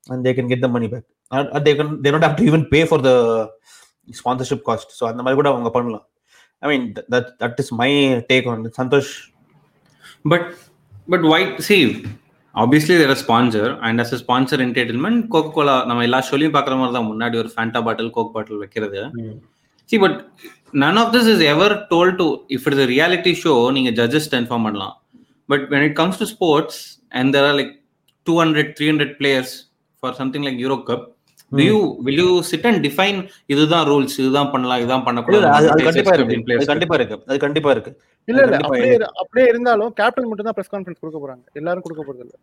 and 0.09 0.19
they 0.25 0.33
can 0.37 0.47
get 0.51 0.59
the 0.65 0.69
money 0.73 0.89
back. 0.93 1.05
They 1.65 1.75
can 1.79 1.89
they 2.03 2.11
don't 2.13 2.25
have 2.27 2.37
to 2.39 2.45
even 2.49 2.63
pay 2.73 2.83
for 2.91 2.99
the 3.07 3.15
sponsorship 4.21 4.61
cost 4.69 4.89
so 4.99 5.03
அந்த 5.11 5.21
மாதிரி 5.23 5.39
கூட 5.41 5.49
அவங்க 5.53 5.69
பண்ணலாம் 5.77 6.05
I 6.63 6.67
mean 6.71 6.87
that 7.13 7.27
that 7.41 7.55
is 7.63 7.69
my 7.81 7.91
take 8.31 8.47
on 8.53 8.65
it 8.69 8.75
Santhosh 8.81 9.11
But 10.31 10.43
but 11.07 11.21
why 11.29 11.39
see 11.67 11.83
obviously 12.55 12.95
they're 12.97 13.11
a 13.11 13.21
sponsor 13.23 13.67
and 13.85 14.01
as 14.03 14.09
a 14.17 14.19
sponsor 14.23 14.57
entitlement 14.65 15.17
Coca 15.33 15.49
cola 15.55 15.75
நம்ம 15.89 16.03
எல்லா 16.07 16.19
ஷோலையும் 16.29 16.55
பார்க்குற 16.57 16.75
மாதிரி 16.79 16.95
தான் 16.97 17.07
முன்னாடி 17.11 17.35
ஒரு 17.41 17.49
ஃபேண்டா 17.53 17.79
பாட்டில் 17.87 18.11
கோக் 18.17 18.33
பாட்டில் 18.35 18.61
வைக்கிறது 18.63 19.01
see 19.89 19.99
but 20.03 20.13
none 20.83 20.97
of 21.03 21.07
this 21.15 21.25
is 21.33 21.39
ever 21.53 21.69
told 21.93 22.11
to 22.21 22.27
if 22.55 22.67
it's 22.69 22.81
a 22.85 22.89
reality 22.95 23.33
show 23.43 23.55
நீங்க 23.77 23.91
judges 23.99 24.27
inform 24.41 24.67
பண்ணலாம் 24.67 24.95
but 25.51 25.63
when 25.73 25.83
it 25.87 25.95
comes 26.01 26.17
to 26.21 26.27
sports 26.35 26.75
and 27.17 27.27
there 27.35 27.45
are 27.49 27.55
like 27.61 27.73
200 28.27 28.67
300 28.77 29.17
players 29.21 29.49
for 30.01 30.11
something 30.19 30.43
like 30.47 30.57
euro 30.65 30.77
cup 30.89 31.01
do 31.51 31.63
you 31.63 31.77
will 32.05 32.17
you 32.21 32.29
sit 32.49 32.63
and 32.65 32.77
define 32.85 33.17
இதுதான் 33.53 33.85
rules 33.89 34.15
இதுதான் 34.21 34.51
பண்ணலாம் 34.53 34.79
இதுதான் 34.81 35.03
இல்ல, 35.29 35.49
அது 35.57 35.67
கண்டிப்பா 35.81 36.11
பண்ணக்கூடாது 36.11 36.31
இருக்கு 36.31 36.55
அது 36.55 36.67
கண்டிப்பா 36.71 36.95
இருக்கு 36.99 37.17
அது 37.29 37.39
கண்டிப்பா 37.45 37.71
இருக்கு 37.71 37.91
இல்ல 38.27 38.41
அப்படியே 38.59 38.91
இரு- 38.95 39.11
அப்படியே 39.21 39.47
இருந்தாலும் 39.47 39.91
கேப்டன் 39.99 40.29
மட்டும் 40.29 40.49
தான் 40.49 40.57
பிரஸ் 40.57 40.71
கான்ஃபரன்ஸ் 40.73 41.01
கொடுக்க 41.03 41.19
போறாங்க 41.19 41.43
எல்லாரும் 41.61 41.85
கொடுக்க 41.87 42.03
போறது 42.03 42.23
இல்ல 42.27 42.35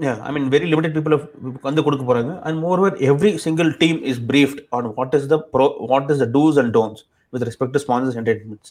yeah 0.00 0.18
i 0.20 0.32
mean 0.34 0.44
very 0.48 0.66
limited 0.66 0.92
people 0.96 1.14
have 1.14 1.24
வந்து 1.66 1.80
கொடுக்க 1.86 2.04
போறாங்க 2.04 2.32
and 2.46 2.56
moreover 2.58 2.90
every 3.10 3.32
single 3.38 3.70
team 3.82 3.96
is 4.10 4.18
briefed 4.30 4.60
on 4.72 4.84
what 4.98 5.10
is 5.14 5.24
the 5.28 5.38
pro 5.54 5.66
what 5.92 6.06
is 6.10 6.18
the 6.18 6.30
do's 6.36 6.56
and 6.56 6.70
don'ts 6.76 7.02
with 7.32 7.42
respect 7.42 7.72
to 7.74 7.80
sponsors 7.84 8.16
entertainments 8.16 8.70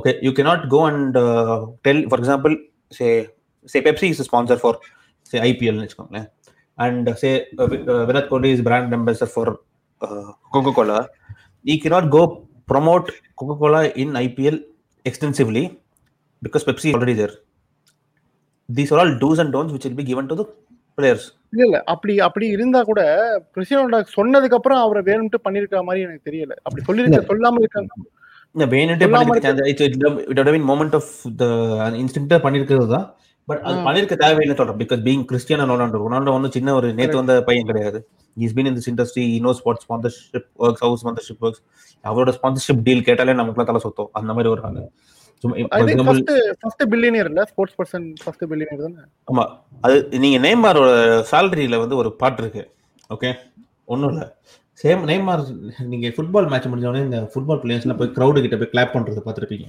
okay 0.00 0.14
you 0.22 0.32
cannot 0.32 0.62
go 0.68 0.80
and 0.86 1.16
uh, 1.24 1.56
tell 1.86 1.98
for 2.08 2.18
example 2.22 2.54
say 2.92 3.10
say 3.66 3.80
pepsi 3.80 4.08
is 4.08 4.20
a 4.20 4.28
sponsor 4.30 4.56
for 4.56 4.72
say 5.26 5.40
ipl 5.44 5.74
னு 5.74 5.84
வச்சுக்கோங்களேன் 5.84 6.28
and 6.78 7.08
uh, 7.08 7.14
say 7.14 7.32
uh, 7.58 7.66
Vi- 7.66 7.84
uh, 7.86 8.02
virat 8.08 8.26
kohli 8.28 8.50
is 8.56 8.60
brand 8.60 8.92
ambassador 8.92 9.26
for 9.26 9.46
uh, 10.00 10.28
coca-cola 10.54 10.98
he 11.64 11.76
cannot 11.78 12.06
go 12.10 12.22
promote 12.68 13.08
coca-cola 13.36 13.80
in 14.02 14.10
ipl 14.26 14.56
extensively 15.04 15.64
because 16.42 16.64
pepsi 16.64 16.88
is 16.90 16.94
already 16.94 17.12
there 17.12 17.34
these 18.68 18.92
are 18.92 18.98
all 18.98 19.12
do's 19.18 19.38
and 19.38 19.52
don'ts 19.52 19.72
which 19.72 19.84
will 19.84 19.98
be 20.02 20.08
given 20.12 20.28
to 20.28 20.36
the 20.42 20.46
players 20.98 21.24
இல்ல 21.52 21.64
இல்ல 21.66 21.78
அப்படி 21.84 22.18
அப்படி 22.18 22.46
இருந்தா 22.46 22.82
கூட 22.82 23.00
Cristiano 23.54 24.00
சொன்னதுக்கு 24.16 24.56
அப்புறம் 24.58 24.80
அவரை 24.84 25.02
வேணும்ட்டு 25.08 25.44
பண்ணிருக்க 25.46 25.82
மாதிரி 25.88 26.04
எனக்கு 26.06 26.28
தெரியல 26.28 26.54
அப்படி 26.66 26.82
சொல்லிருக்க 26.88 27.20
சொல்லாம 27.30 27.60
இருக்காங்க 27.64 27.90
இந்த 28.54 28.66
சொல்லாம 29.04 29.28
பண்ணிருக்க 29.36 30.08
would 30.28 30.40
have 30.40 30.54
been 30.56 30.66
moment 30.72 30.92
of 31.00 31.06
the 31.40 31.50
இன்ஸ்டிங்டா 32.02 32.38
பண்ணிருக்கிறது 32.46 32.88
தான் 32.96 33.06
பட் 33.46 33.60
அது. 33.60 33.78
பண்ணிருக்க 33.78 34.14
தேவையில்லை 34.16 34.56
சொல்றேன். 34.56 34.76
Because 34.76 35.02
being 35.06 35.24
Cristiano 35.30 35.64
Ronaldo 35.70 35.98
Ronaldo 36.04 36.32
ஒன்றும் 36.32 36.50
சின்ன 36.50 36.74
ஒரு 36.74 36.94
நேத்து 36.94 37.16
வந்த 37.16 37.42
பையன் 37.42 37.66
கிடையாது. 37.66 38.08
Is 38.36 38.56
been 38.56 38.66
in 38.66 38.74
this 38.74 38.88
industry 38.90 39.24
he know 39.38 39.50
spot 39.58 39.82
sponsorship 39.84 40.48
works 40.58 40.82
how's 40.84 41.06
sponsorship 41.06 41.44
works 41.44 41.62
அவரோட 42.04 42.32
ஸ்பான்சர்ஷிப் 42.42 42.82
டீல் 42.82 43.02
கேட்டாலே 43.02 43.32
நமக்குலாம் 43.32 43.64
தலை 43.64 43.80
சொத்தம். 43.84 44.08
அந்த 44.12 44.32
மாதிரி 44.32 44.48
ஒரு 44.48 44.62
ஆளு. 44.62 44.90
ஆமா. 49.30 49.44
அது 49.80 50.08
நீங்க 50.08 50.38
நெய்மாரோட 50.48 50.90
சேலரியில 51.30 51.78
வந்து 51.78 51.96
ஒரு 51.96 52.12
பாட்டு 52.12 52.42
இருக்கு. 52.42 52.74
ஓகே 53.10 53.34
ஒன்றும் 53.84 54.12
இல்லை. 54.12 54.26
சேம் 54.82 55.02
நெய்மார் 55.10 55.42
நீங்க 55.84 56.08
ஃபுட்பால் 56.08 56.48
மேட்ச் 56.48 56.66
முடிஞ்சவொடனே 56.66 57.04
இந்த 57.04 57.30
ஃபுட்பால் 57.34 57.60
பிளேயர்ஸ்லாம் 57.64 57.96
போய் 57.96 58.14
crowd 58.18 58.40
கிட்ட 58.40 58.56
போய் 58.56 58.72
கிளாப் 58.72 58.94
பண்றது 58.96 59.20
பார்த்துருப்பீங்க. 59.24 59.66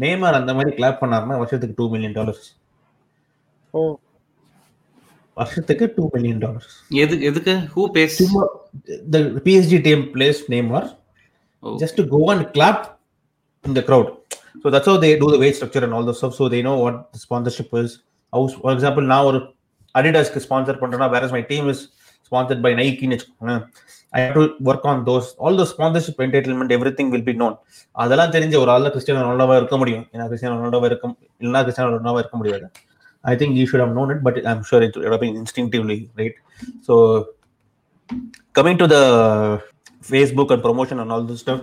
நெய்மார் 0.00 0.38
அந்த 0.40 0.54
மாதிரி 0.54 0.76
கிளாப் 0.76 1.00
பண்ணாருன்னா 1.00 1.36
வருஷத்துக்கு 1.36 1.74
டூ 1.76 1.88
மில்லியன் 1.88 2.12
டாலர்ஸ் 2.12 2.61
ஓ 3.74 3.82
வருஷத்துக்கு 5.36 5.86
டூ 5.96 6.04
மில்லியன் 6.14 6.40
டாலர்ஸ் 6.44 6.72
எது 7.02 7.14
எதுக்கு 7.28 7.52
who 7.74 7.84
pays 7.96 8.18
plays 10.16 10.38
Neymar 10.54 10.84
Oh. 11.62 11.72
just 11.78 11.94
to 11.98 12.04
go 12.14 12.20
and 12.30 12.40
clap 12.54 12.78
in 13.64 13.72
the 13.74 13.82
crowd. 13.88 14.06
So 14.62 14.66
that's 14.70 14.88
how 14.90 14.96
they 14.96 15.10
do 15.20 15.26
the 15.30 15.38
wage 15.42 15.54
structure 15.58 15.82
and 15.86 15.94
all 15.96 16.06
the 16.08 16.14
stuff. 16.20 16.32
So 16.38 16.48
they 16.48 16.60
know 16.66 16.74
what 16.84 17.12
the 17.12 17.20
sponsorship 17.24 17.70
is. 17.74 17.90
How, 18.32 18.40
for 18.62 18.72
example, 18.72 19.04
now 19.12 19.20
ஒரு 19.28 19.40
Adidas 19.94 20.28
sponsor 20.46 20.74
பண்றேன்னா 20.82 21.08
whereas 21.14 21.32
my 21.36 21.42
team 21.42 21.64
is 21.74 21.80
sponsored 22.28 22.60
by 22.66 22.72
Nike 22.80 23.04
ன்னு 23.06 23.16
வச்சுக்கோங்களேன் 23.16 23.62
I 24.12 24.22
have 24.22 24.34
to 24.38 24.44
work 24.70 24.84
on 24.92 24.98
those. 25.10 25.26
All 25.42 25.54
the 25.60 25.66
sponsorship 25.74 26.18
entitlement, 26.26 26.72
everything 26.78 27.08
will 27.14 27.26
be 27.30 27.34
known. 27.40 27.54
அதெல்லாம் 27.96 28.34
தெரிஞ்ச 28.36 28.56
ஒரு 28.62 28.72
ஆள் 28.74 28.92
Cristiano 28.94 29.22
ரொனால்டோவா 29.26 29.56
இருக்க 29.62 29.76
முடியும் 29.82 30.04
ஏன்னா 30.14 30.26
கிறிஸ்டியானோ 30.30 30.56
ரொனால்டோவா 30.60 30.88
இருக்க 30.90 31.06
இல்லைன்னா 31.42 31.62
கிறிஸ்டியானோ 31.66 31.92
ரொனால்டோவா 31.94 32.22
இருக்க 32.24 32.38
முடியாது 32.42 32.66
I 33.24 33.36
think 33.40 33.50
you 33.58 33.66
should 33.70 33.82
have 33.84 33.94
known 33.96 34.10
it, 34.14 34.20
but 34.26 34.36
I'm 34.50 34.62
sure 34.68 34.82
it 34.86 34.96
would 34.96 35.12
have 35.14 35.20
been 35.26 35.36
instinctively, 35.42 35.98
right? 36.20 36.36
So 36.88 36.94
coming 38.58 38.78
to 38.82 38.88
the 38.94 39.02
Facebook 40.06 40.52
and 40.52 40.64
promotion 40.64 41.00
and 41.00 41.12
all 41.14 41.26
this 41.26 41.42
stuff 41.42 41.60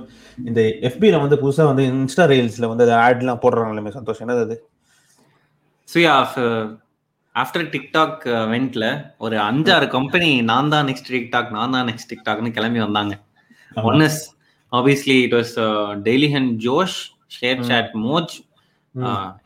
இந்த 0.49 0.61
எஃபில 0.89 1.15
வந்து 1.23 1.37
புதுசா 1.41 1.63
வந்து 1.69 1.83
இன்ஸ்டா 1.93 2.25
ரீல்ஸ்ல 2.31 2.67
வந்து 2.71 2.85
ஆட்லாம் 3.05 3.41
போடுறாங்களே 3.43 3.91
சந்தோஷம் 3.95 4.23
என்னது 4.25 4.43
அது? 4.45 4.55
ஸோ 5.89 5.97
ஆஃப்டர் 7.35 7.65
டிக்டாக் 7.73 8.23
வெண்ட்ல 8.53 8.85
ஒரு 9.25 9.35
அஞ்சாறு 9.47 9.87
கம்பெனி 9.97 10.29
நான் 10.51 10.71
தான் 10.73 10.87
நெக்ஸ்ட் 10.89 11.11
டிக்டாக் 11.15 11.51
நான் 11.57 11.75
தான் 11.77 11.87
நெக்ஸ்ட் 11.89 12.09
டிக்டாக்னு 12.13 12.51
கிளம்பி 12.59 12.81
வந்தாங்க. 12.85 13.13
One 13.91 14.05
is 14.07 14.21
obviously 14.79 15.17
it 15.25 15.35
was 15.39 15.53
daily 16.07 16.29
hunt 16.37 16.49
Josh 16.67 16.97
share 17.39 17.61
chat 17.71 17.91
Moj 18.07 18.33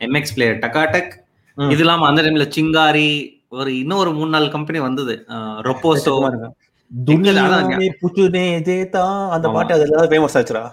MX 0.08 0.34
player 0.38 0.62
Takatak. 0.66 1.12
இது 1.58 1.82
இல்லாம 1.84 2.06
அந்த 2.08 2.20
டைம்ல 2.22 2.44
சிங்காரி 2.56 3.08
ஒரு 3.58 3.70
இன்னும் 3.78 4.00
ஒரு 4.02 4.12
மூணு 4.18 4.30
நாலு 4.30 4.46
கம்பெனி 4.54 4.78
வந்தது. 4.86 5.14
ரொப்போசோ 5.68 6.14
புச்சுனே 8.00 8.46
தேதா 8.68 9.04
அந்த. 9.34 9.46
பாட்டு 9.56 9.74
அதுல 9.76 10.02
ஃபேமஸ் 10.12 10.36
ஆச்சுடா. 10.40 10.64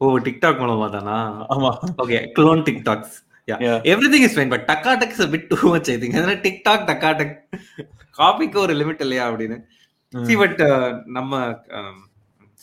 ஓ 0.00 0.18
டிக்டாக் 0.26 0.60
மூலமா 0.62 0.86
தானா 0.96 1.18
ஆமா. 1.54 1.70
Okay 2.04 2.20
clone 2.38 2.64
TikToks 2.70 3.14
Yeah. 3.48 3.58
Everything 3.92 4.22
is 4.26 4.36
fine 4.36 4.52
but 4.52 4.62
Takatak 4.68 5.10
is 5.14 5.26
bit 5.32 5.44
too 5.48 5.56
much 5.72 5.88
I 5.92 5.96
think 6.02 6.14
அதனால 6.18 6.36
டிக்டாக் 6.44 7.32
காப்பிக்கு 8.18 8.58
ஒரு 8.62 8.74
லிமிட் 8.80 9.02
இல்லையா 9.06 9.24
அப்படின்னு. 9.30 9.56
சி 10.14 10.34
பட் 10.42 10.60
நம்ம 11.16 11.32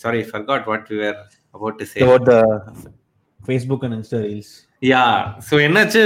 sorry 0.04 0.22
forgot 0.32 0.66
what 0.72 0.88
we 0.92 0.98
were 1.04 1.20
about 1.56 1.78
to 1.82 1.86
say 1.92 2.00
about 2.06 2.26
the 2.32 2.40
Facebook 3.40 3.84
and 3.88 3.94
Insta 4.00 4.20
reels. 4.26 4.50
Yeah 4.90 5.02
so 5.48 5.56
என்னாச்சு? 5.66 6.02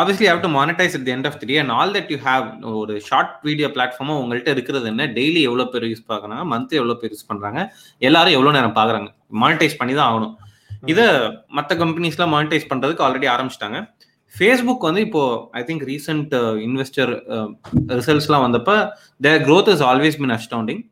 Obviously 0.00 0.26
have 0.28 0.42
to 0.44 0.48
monetise 0.56 0.94
at 0.96 1.04
the 1.06 1.12
end 1.14 1.28
of 1.28 1.36
three 1.42 1.54
and 1.60 1.72
all 1.76 1.92
that 1.94 2.10
you 2.12 2.18
have 2.26 2.46
ஒரு 2.80 2.94
short 3.06 3.30
video 3.48 3.68
பிளாட்ஃபார்மாக 3.76 4.22
உங்கள்கிட்ட 4.22 4.50
இருக்கிறது 4.56 4.86
என்ன? 4.92 5.04
Daily 5.18 5.42
எவ்வளோ 5.48 5.64
பேர் 5.74 5.86
use 5.92 6.02
பார்க்குறாங்க? 6.10 6.42
Month 6.52 6.74
எவ்வளோ 6.80 6.96
பேர் 7.02 7.12
யூஸ் 7.14 7.28
பண்ணுறாங்க 7.30 7.60
எல்லாரும் 8.08 8.36
எவ்வளோ 8.38 8.52
நேரம் 8.56 8.76
பார்க்குறாங்க? 8.80 9.08
மானிட்டைஸ் 9.42 9.78
பண்ணி 9.80 9.94
தான் 10.00 10.08
ஆகணும். 10.10 10.34
இதை 10.92 11.06
மற்ற 11.58 11.70
கம்பெனிஸ்லாம் 11.84 12.32
மானிட்டைஸ் 12.36 12.68
பண்ணுறதுக்கு 12.72 13.06
ஆல்ரெடி 13.06 13.28
ஆரம்பிச்சிட்டாங்க. 13.36 13.80
ஃபேஸ்புக் 14.34 14.86
வந்து 14.88 15.02
இப்போ 15.06 15.22
ஐ 15.58 15.62
திங்க் 15.68 15.84
ரீசெண்ட் 15.92 16.34
இன்வெஸ்டர் 16.66 17.12
ரிசல்ட்ஸ்லாம் 17.98 18.44
வந்தப்ப 18.46 18.72
their 19.26 19.42
growth 19.46 19.70
is 19.74 19.84
always 19.90 20.18
been 20.22 20.34
astounding 20.38 20.82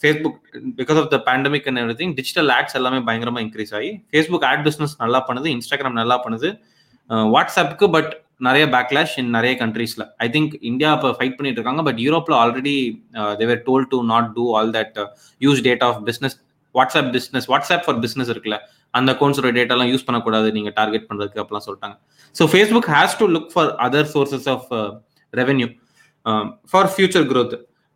Facebook 0.00 0.38
because 0.80 0.98
of 1.02 1.10
the 1.14 1.18
pandemic 1.28 1.66
and 1.70 1.80
every 1.82 1.96
thing 2.00 2.14
digital 2.18 2.50
ads 2.56 2.76
எல்லாமே 2.80 3.00
பயங்கரமா 3.08 3.40
இன்க்ரீஸ் 3.46 3.72
ஆகி 3.78 3.90
ஃபேஸ்புக் 4.12 4.46
ஆட் 4.50 4.64
பிஸ்னஸ் 4.68 4.94
நல்லா 5.02 5.20
பண்ணுது 5.28 5.48
இன்ஸ்டாகிராம் 5.56 5.98
நல்லா 6.00 6.18
பண்ணுது 6.24 6.50
வாட்ஸ்அப்புக்கு 7.30 7.88
பட் 7.96 8.12
நிறைய 8.46 8.64
பேக்லாஷ் 8.66 9.16
இன் 9.20 9.30
நிறைய 9.30 9.52
கண்ட்ரீஸ்ல 9.60 10.04
ஐ 10.24 10.28
திங்க் 10.28 10.54
இந்தியா 10.70 10.88
இப்போ 10.96 11.10
ஃபைட் 11.18 11.36
பண்ணிட்டு 11.36 11.60
இருக்காங்க 11.60 11.82
but 11.82 12.00
யூரோப்ல 12.06 12.34
already 12.42 12.76
they were 13.38 13.62
told 13.68 13.86
to 13.92 13.98
not 14.12 14.30
do 14.36 14.46
all 14.56 14.72
that 14.78 14.98
use 15.40 15.62
data 15.68 15.84
of 15.88 16.00
business 16.08 16.36
WhatsApp 16.74 17.10
business 17.16 17.46
WhatsApp 17.52 17.84
for 17.86 18.00
business 18.04 18.30
இருக்குல்ல 18.34 18.56
அந்த 18.94 19.08
அக்கௌண்ட்ஸோட 19.14 19.50
டேட்டாலாம் 19.58 19.90
யூஸ் 19.92 20.04
பண்ணக்கூடாது 20.04 20.48
நீங்க 20.52 20.70
டார்கெட் 20.76 21.06
பண்றதுக்கு 21.08 21.40
அப்படிலாம் 21.42 21.66
சொல்லிட்டாங்க. 21.66 21.96
So 22.34 22.44
Facebook 22.52 22.88
has 22.94 23.16
to 23.20 23.26
look 23.34 23.50
for 23.54 23.70
other 23.86 24.08
sources 24.14 24.48
of 24.54 24.68
revenue 25.32 25.68
for 26.72 26.90
future 26.94 27.26
growth 27.30 27.54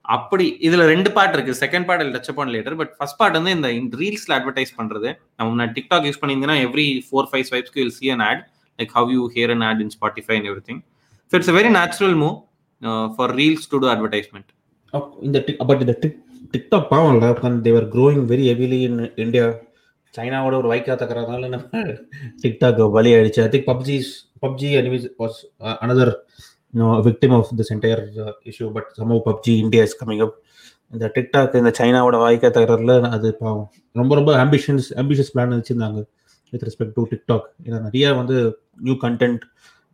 அப்படி 0.08 0.44
இதுல 0.60 0.82
ரெண்டு 0.90 1.10
பார்ட் 1.12 1.34
இருக்கு. 1.34 1.54
Second 1.60 1.86
part 1.86 2.02
touch 2.14 2.30
upon 2.32 2.52
later 2.54 2.76
but 2.76 2.92
first 2.98 3.18
part 3.18 3.36
வந்து 3.38 3.52
இந்த 3.74 3.96
ரீல்ஸ்ல 4.02 4.32
அட்வர்டைஸ் 4.36 4.72
பண்றது. 4.78 5.08
நம்ம 5.36 5.56
நான் 5.60 5.72
டிக்டாக் 5.72 6.06
யூஸ் 6.08 6.20
பண்ணியிருந்தீங்கன்னா 6.20 6.60
every 6.66 6.86
four 7.06 7.28
five 7.30 7.44
ஸ்வைப்ஸ்க்கு 7.50 7.80
will 7.82 7.96
see 7.98 8.08
an 8.10 8.24
ad 8.28 8.42
like 8.78 8.92
how 8.92 9.10
you 9.10 9.24
hear 9.36 9.52
an 9.56 9.64
ad 9.68 9.80
in 9.80 9.92
Spotify 9.96 10.36
and 10.38 10.48
every 10.50 10.64
thing 10.68 10.80
so 11.30 11.36
it's 11.38 11.52
very 11.58 11.70
natural 11.70 12.16
move 12.16 12.36
for 13.16 13.34
reels 13.34 13.68
to 13.70 13.78
do 13.78 13.88
advertisement 13.88 14.50
இந்த 15.22 15.38
but 15.70 15.80
இந்த 15.80 15.94
Tik- 16.02 16.18
TikTok 16.52 16.84
பாவம்ல 16.90 17.26
they were 17.62 17.86
growing 17.88 18.22
very 18.30 18.44
heavily 18.50 18.78
in 18.80 19.00
India 19.16 19.46
சைனாவோட 20.14 20.54
ஒரு 20.56 20.68
வைக்கா 20.72 20.94
தக்கறதுனால 20.94 21.48
நம்ம 21.48 21.82
TikTok 22.42 22.80
வழி 22.90 23.10
ஆயிடுச்சு. 23.14 23.40
I 23.42 23.48
think 23.48 23.66
PUBG 23.66 23.96
PUBG 24.44 24.70
anyways 24.80 25.06
was 25.18 25.38
another 25.82 26.12
victim 26.74 27.34
of 27.34 27.48
this 27.56 27.72
entire 27.74 28.02
issue 28.46 28.72
but 28.72 28.88
somehow 28.98 29.20
PUBG 29.26 29.56
India 29.56 29.82
is 29.82 30.04
coming 30.04 30.22
up 30.22 30.36
இந்த 30.92 31.12
டிக்டாக் 31.14 31.56
இந்த 31.56 31.72
சைனாவோட 31.78 32.16
வாய்க்கா 32.16 32.48
தகரல 32.50 33.08
அது 33.10 33.36
பாவம். 33.36 33.66
ரொம்ப 33.92 34.14
ரொம்ப 34.14 34.44
ஆம்பிஷன்ஸ் 34.44 34.86
ஆம்பிஷியஸ் 34.96 35.32
பிளான் 35.34 35.54
வச்சிருந்தாங்க 35.54 36.00
வித் 36.52 36.62
ரெஸ்பெக்ட் 36.62 36.94
டு 36.94 37.08
டிக்டாக் 37.10 37.46
ஏன்னா 37.64 37.80
நிறைய 37.80 38.14
வந்து 38.14 38.36
new 38.78 38.96
content 39.02 39.42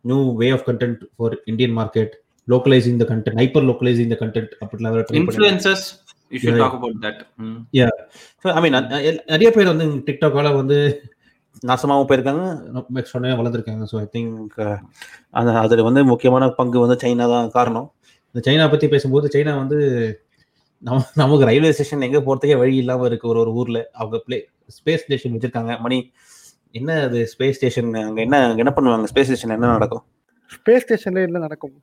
new 0.05 0.35
way 0.35 0.49
of 0.49 0.65
content 0.67 1.01
for 1.15 1.37
Indian 1.45 1.77
market 1.77 2.13
localising 2.47 2.97
the 2.97 3.07
content 3.09 3.39
hyper 3.39 3.65
localising 3.65 4.07
the 4.07 4.17
content 4.19 4.53
அப்படிலாம் 4.61 4.97
influencers 5.19 5.85
you 6.31 6.39
should. 6.39 6.57
Talk 6.57 6.75
about 6.75 6.99
that 7.03 7.21
So, 8.45 8.51
I 8.51 8.61
mean, 8.61 8.73
அ- 8.73 9.03
அ- 9.05 9.23
நிறைய 9.27 9.51
பேர் 9.51 9.67
வந்து 9.67 9.85
டிக்டாக்கால 10.07 10.55
வந்து 10.55 10.77
நாசமாவும் 11.69 12.07
போயிருக்காங்க. 12.09 12.43
சொன்னே 13.13 13.31
வளர்ந்துருக்காங்க. 13.39 13.85
ஸோ 13.91 13.95
ஐ 14.03 14.05
திங்க் 14.15 14.55
அந்த 15.39 15.51
அதுல 15.63 15.85
வந்து 15.87 16.01
முக்கியமான 16.11 16.49
பங்கு 16.59 16.83
வந்து 16.83 16.97
சைனா 17.03 17.27
தான் 17.33 17.49
காரணம். 17.57 17.87
இந்த 18.29 18.41
சைனா 18.47 18.65
பத்தி 18.73 18.87
பேசும்போது 18.93 19.33
சைனா 19.35 19.53
வந்து 19.63 19.79
நம்ம 20.83 20.99
நமக்கு 21.21 21.47
ரயில்வே 21.49 21.71
ஸ்டேஷன் 21.75 22.05
எங்க 22.07 22.19
போறதுக்கே 22.25 22.57
வழி 22.61 22.75
இல்லாம 22.83 23.05
இருக்கு 23.09 23.29
ஒரு 23.31 23.39
ஒரு 23.43 23.51
ஊர்ல. 23.61 23.79
அவங்க 23.99 24.17
பிளே 24.25 24.39
ஸ்பேஸ் 24.77 25.03
ஸ்டேஷன் 25.05 25.33
வச்சிருக்காங்க. 25.35 25.73
மணி 25.85 25.97
என்ன 26.79 26.97
அது 27.07 27.19
ஸ்பேஸ் 27.33 27.57
ஸ்டேஷன் 27.59 27.89
அங்க 28.07 28.19
என்ன 28.25 28.41
அங்க 28.47 28.61
என்ன 28.63 28.73
பண்ணுவாங்க? 28.77 29.07
ஸ்பேஸ் 29.11 29.29
ஸ்டேஷன் 29.29 29.55
என்ன 29.57 29.71
நடக்கும்? 29.77 30.03
ஸ்பேஸ் 30.55 30.83
ஸ்டேஷன்ல 30.85 31.21
என்ன 31.27 31.39
நடக்கும். 31.45 31.75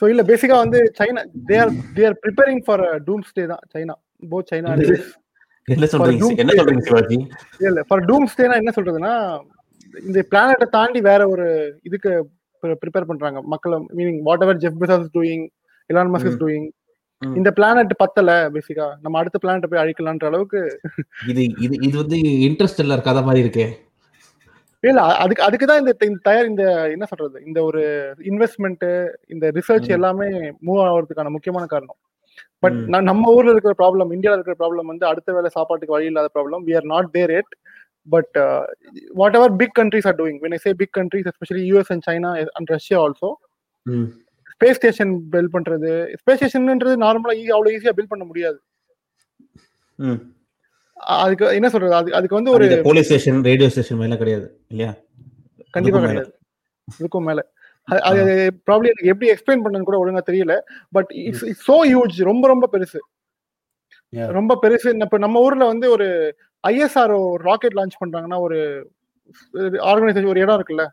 சோ 0.00 0.04
இல்ல 0.12 0.22
பேசிக்கா 0.30 0.56
வந்து 0.64 0.78
China 0.98 1.22
they 1.50 1.56
are 1.64 1.70
they 1.96 2.02
are 2.08 2.16
preparing 2.24 2.62
for 2.66 2.84
doomsday 3.30 3.44
தான். 3.52 3.62
சைனா 3.74 3.94
போத் 4.32 4.50
சைனா 4.52 4.72
என்ன 5.74 5.86
சொல்றீங்க 5.92 6.26
என்ன 6.42 6.52
சொல்றீங்க 6.58 6.82
சிவாஜி? 6.88 7.16
இல்ல 7.68 7.80
ஃபார் 7.88 8.02
டூம் 8.08 8.26
ஸ்டேனா 8.32 8.56
என்ன 8.62 8.72
சொல்றதுன்னா 8.76 9.12
இந்த 10.08 10.20
பிளானட்டை 10.30 10.66
தாண்டி 10.76 11.00
வேற 11.08 11.22
ஒரு 11.32 11.46
இதுக்கு 11.88 12.10
ப்ரிப்பேர் 12.82 13.08
பண்றாங்க. 13.10 13.38
மக்கள் 13.52 13.74
meaning 13.98 14.20
whatever 14.46 14.60
Jeff 14.64 14.78
Bezos 14.82 15.08
doing 15.16 15.44
Elon 15.90 16.12
Musk 16.14 16.28
is 16.30 16.40
doing. 16.44 16.68
இந்த 17.38 17.50
பிளானட் 17.58 17.92
பத்தல 18.02 18.30
பேசிக்கா 18.54 18.86
நம்ம 19.02 19.18
அடுத்த 19.20 19.36
பிளானட் 19.42 19.68
போய் 19.72 19.82
அழிக்கலான்ற 19.82 20.30
அளவுக்கு 20.30 20.60
இது 21.32 21.42
இது 21.66 21.74
இது 21.88 21.94
வந்து 22.02 22.18
இன்ட்ரெஸ்ட் 22.48 22.82
இல்ல 22.84 23.00
கதை 23.08 23.22
மாதிரி 23.28 23.44
இருக்கே. 23.44 23.66
இல்ல 24.84 25.02
அதுக்கு 25.24 25.46
அதுக்கு 25.48 25.66
தான் 25.68 25.80
இந்த 25.82 25.92
இந்த 26.10 26.20
தயார் 26.28 26.50
இந்த 26.52 26.64
என்ன 26.94 27.04
சொல்றது? 27.12 27.36
இந்த 27.48 27.58
ஒரு 27.68 27.82
இன்வெஸ்ட்மெண்ட் 28.30 28.84
இந்த 29.34 29.46
ரிசர்ச். 29.58 29.88
எல்லாமே 29.98 30.28
மூவ் 30.66 30.82
ஆகிறதுக்கான 30.88 31.32
முக்கியமான 31.36 31.66
காரணம். 31.74 31.98
பட் 32.62 32.78
ம். 32.82 33.06
நம்ம 33.08 33.32
ஊர்ல 33.32 33.54
இருக்கிற 33.54 33.74
ப்ராப்ளம் 33.78 34.12
இந்தியால 34.16 34.38
இருக்கிற 34.38 34.56
ப்ராப்ளம் 34.60 34.90
வந்து 34.92 35.06
அடுத்த 35.06 35.32
வேலை 35.32 35.50
சாப்பாட்டுக்கு 35.56 35.96
வழி 35.96 36.06
இல்லாத 36.06 36.30
problem 36.34 36.62
we 36.68 36.74
are 36.74 36.88
not 36.92 37.10
there 37.12 37.32
yet 37.38 37.52
but 38.08 38.36
whatever 39.38 39.54
big 39.56 39.76
countries 39.78 40.08
are 40.10 40.18
doing 40.18 40.38
when 40.42 40.56
I 40.56 40.60
say 40.64 40.72
big 40.74 40.94
countries 40.98 41.28
especially 41.32 41.64
US 41.70 41.92
and 41.94 42.06
China 42.08 42.30
and 42.54 42.72
Russia 42.76 43.00
also 43.02 43.30
space 44.52 44.78
station 44.78 45.12
build 45.32 45.54
பண்றது 45.54 45.90
ஸ்பேஸ் 46.20 46.38
ஸ்டேஷன்ன்றது 46.40 46.94
நார்மலா 47.02 47.34
அவ்வளவு 47.54 47.74
ஈஸியா 47.76 47.94
பில்ட் 47.96 48.12
பண்ண 48.12 48.24
முடியாது. 48.24 48.58
அதுக்கு 51.16 51.44
என்ன 51.56 51.68
சொல்றது? 51.68 51.94
அது 51.94 52.14
அதுக்கு 52.14 52.38
வந்து 52.38 52.50
ஒரு 52.50 52.66
போலீஸ் 52.86 53.08
ஸ்டேஷன் 53.08 53.40
ரேடியோ 53.44 53.68
ஸ்டேஷன் 53.68 53.98
மேல 53.98 54.16
கிடையாது 54.16 54.46
இல்லையா? 54.70 54.92
கண்டிப்பா. 55.74 56.00
கிடையாது. 56.04 56.30
இதுக்கும் 56.88 57.26
மேல. 57.28 57.40
அது- 57.90 58.50
ப்ராப்ளம் 58.66 58.90
எனக்கு 58.90 59.06
எப்படி 59.06 59.30
எக்ஸ்பிளைன் 59.30 59.64
பண்ணனு 59.64 59.82
கூட 59.82 59.96
ஒழுங்கா 60.04 60.30
தெரியல. 60.30 60.58
But 60.90 61.10
it's 61.10 61.44
it's 61.44 61.70
so 61.70 61.74
huge 61.74 62.24
ரொம்ப 62.24 62.46
ரொம்ப 62.46 62.68
பெருசு. 62.72 62.98
ரொம்ப 64.32 64.58
பெருசு. 64.62 65.02
இப்ப 65.02 65.18
நம்ம 65.18 65.40
ஊர்ல 65.40 65.64
வந்து 65.66 65.90
ஒரு 65.90 66.36
ஐஎஸ்ஆர் 66.68 67.34
ராக்கெட் 67.34 67.72
லான்ச் 67.72 67.98
பண்றாங்கன்னா 68.06 68.40
ஒரு 68.40 68.90
ஆர்கனைசேஷன் 69.54 70.26
ஒரு 70.26 70.40
இடம் 70.40 70.62
இருக்குல்ல. 70.62 70.86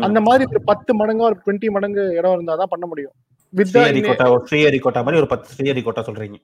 அந்த 0.00 0.20
மாதிரி 0.20 0.44
ஒரு 0.50 0.62
பத்து 0.64 0.90
மடங்கா 0.98 1.20
ஒரு 1.20 1.40
டுவெண்ட்டி 1.46 1.70
மடங்கு 1.70 2.08
இடம் 2.10 2.32
இருந்தா 2.32 2.54
தான் 2.54 2.66
பண்ண 2.70 2.86
முடியும். 2.86 3.12
வித் 3.50 3.66
ஸ்ரீஹரிகோட்டா 3.76 4.26
ஸ்ரீஹரிகோட்டா 4.50 4.94
மாதிரி 4.94 5.16
ஒரு 5.16 5.26
பத்து 5.26 5.48
ஸ்ரீஹரிகோட்டா 5.56 6.02
சொல்றீங்க. 6.08 6.36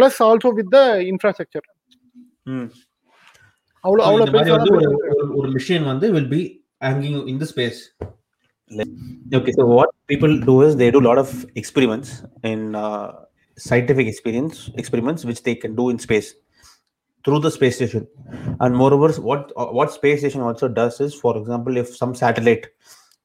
Plus 0.00 0.18
also 0.18 0.48
with 0.48 0.70
the 0.70 1.02
infrastructure. 1.02 1.66
அவ்வளவு 3.80 4.30
வந்து 4.50 4.70
ஒரு 5.34 5.48
மிஷின் 5.50 5.84
வந்து 5.84 6.12
will 6.12 6.28
be 6.28 6.66
hanging 6.84 7.26
in 7.26 7.38
the 7.38 7.46
space 7.54 7.80
Okay, 9.34 9.52
so 9.52 9.66
what 9.66 9.90
people 10.06 10.38
do 10.40 10.62
is 10.62 10.76
they 10.76 10.90
do 10.90 11.00
a 11.00 11.08
lot 11.08 11.18
of 11.18 11.46
experiments 11.54 12.22
in 12.42 12.74
uh, 12.74 13.12
scientific 13.56 14.06
experience 14.06 14.70
experiments 14.76 15.24
which 15.24 15.42
they 15.42 15.54
can 15.54 15.74
do 15.76 15.90
in 15.90 15.98
space 15.98 16.34
through 17.24 17.38
the 17.38 17.50
space 17.50 17.76
station. 17.76 18.06
And 18.60 18.74
moreover, 18.74 19.12
what 19.20 19.52
uh, 19.56 19.66
what 19.66 19.92
space 19.92 20.20
station 20.20 20.40
also 20.40 20.68
does 20.68 21.00
is, 21.00 21.14
for 21.14 21.36
example, 21.36 21.76
if 21.76 21.94
some 21.96 22.14
satellite, 22.14 22.66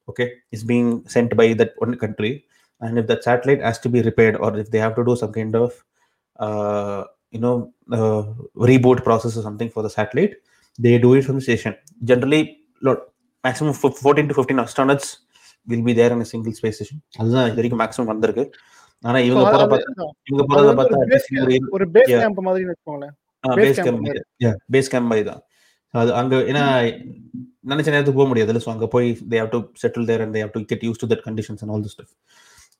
okay, 0.09 0.33
is 0.51 0.63
being 0.63 1.07
sent 1.07 1.35
by 1.35 1.53
that 1.53 1.73
one 1.77 1.97
country, 1.97 2.45
and 2.81 2.97
if 2.99 3.07
that 3.07 3.23
satellite 3.23 3.61
has 3.61 3.79
to 3.79 3.89
be 3.89 4.01
repaired, 4.01 4.35
or 4.37 4.57
if 4.57 4.71
they 4.71 4.79
have 4.79 4.95
to 4.95 5.05
do 5.05 5.15
some 5.15 5.33
kind 5.33 5.55
of 5.55 5.83
uh, 6.39 7.03
you 7.31 7.39
know 7.39 7.73
uh, 7.91 8.23
reboot 8.55 9.03
process 9.03 9.37
or 9.37 9.41
something 9.41 9.69
for 9.69 9.83
the 9.83 9.89
satellite, 9.89 10.35
they 10.77 10.97
do 10.97 11.13
it 11.15 11.23
from 11.23 11.35
the 11.35 11.41
station. 11.41 11.75
Generally, 12.03 12.59
lot 12.81 12.99
maximum 13.43 13.73
14 13.73 14.27
to 14.27 14.33
15 14.33 14.57
astronauts 14.57 15.17
will 15.67 15.83
be 15.87 15.93
there 15.99 16.11
in 16.15 16.21
a 16.25 16.29
single 16.31 16.53
space 16.59 16.75
station. 16.79 16.97
அதுதான். 17.21 17.47
இது 17.49 17.57
வரைக்கும் 17.59 17.81
maximum 17.83 18.11
வந்திருக்கு. 18.13 18.43
ஆனா 19.03 19.17
இவங்க 19.27 19.43
போற 19.53 19.63
பார்த்தா 19.73 20.05
இவங்க 20.29 20.43
போறத 20.51 20.73
பார்த்தா 20.79 20.99
ஒரு 21.77 21.85
பேஸ் 21.95 22.11
Yeah. 22.11 22.21
கேம்ப் 22.23 22.41
மாதிரி 22.47 22.65
வச்சுக்கோங்களேன். 22.69 23.13
Base 23.43 23.67
base 23.69 23.79
camp 23.87 24.07
base 24.75 24.91
camp 24.93 25.09
மாதிரி. 25.11 25.25
தான். 25.31 25.41
அது 25.93 26.09
அங்க 26.19 26.35
ஏன்னா 26.51 26.63
நினைச்ச 27.71 27.87
நேரத்துக்கு 27.93 28.19
போக 28.19 28.27
முடியாது 28.31 28.61
ஸோ 28.65 28.69
அங்க 28.73 28.85
போய் 28.95 29.07
they 29.31 29.37
have 29.41 29.51
to 29.53 29.59
settle 29.81 30.07
there 30.09 30.21
and 30.23 30.33
they 30.35 30.41
have 30.45 30.53
to 30.55 30.61
get 30.71 30.83
used 30.87 31.01
to 31.03 31.07
that 31.11 31.23
conditions 31.27 31.61
and 31.63 31.73
all 31.75 31.85
the 31.85 31.91
stuff 31.93 32.11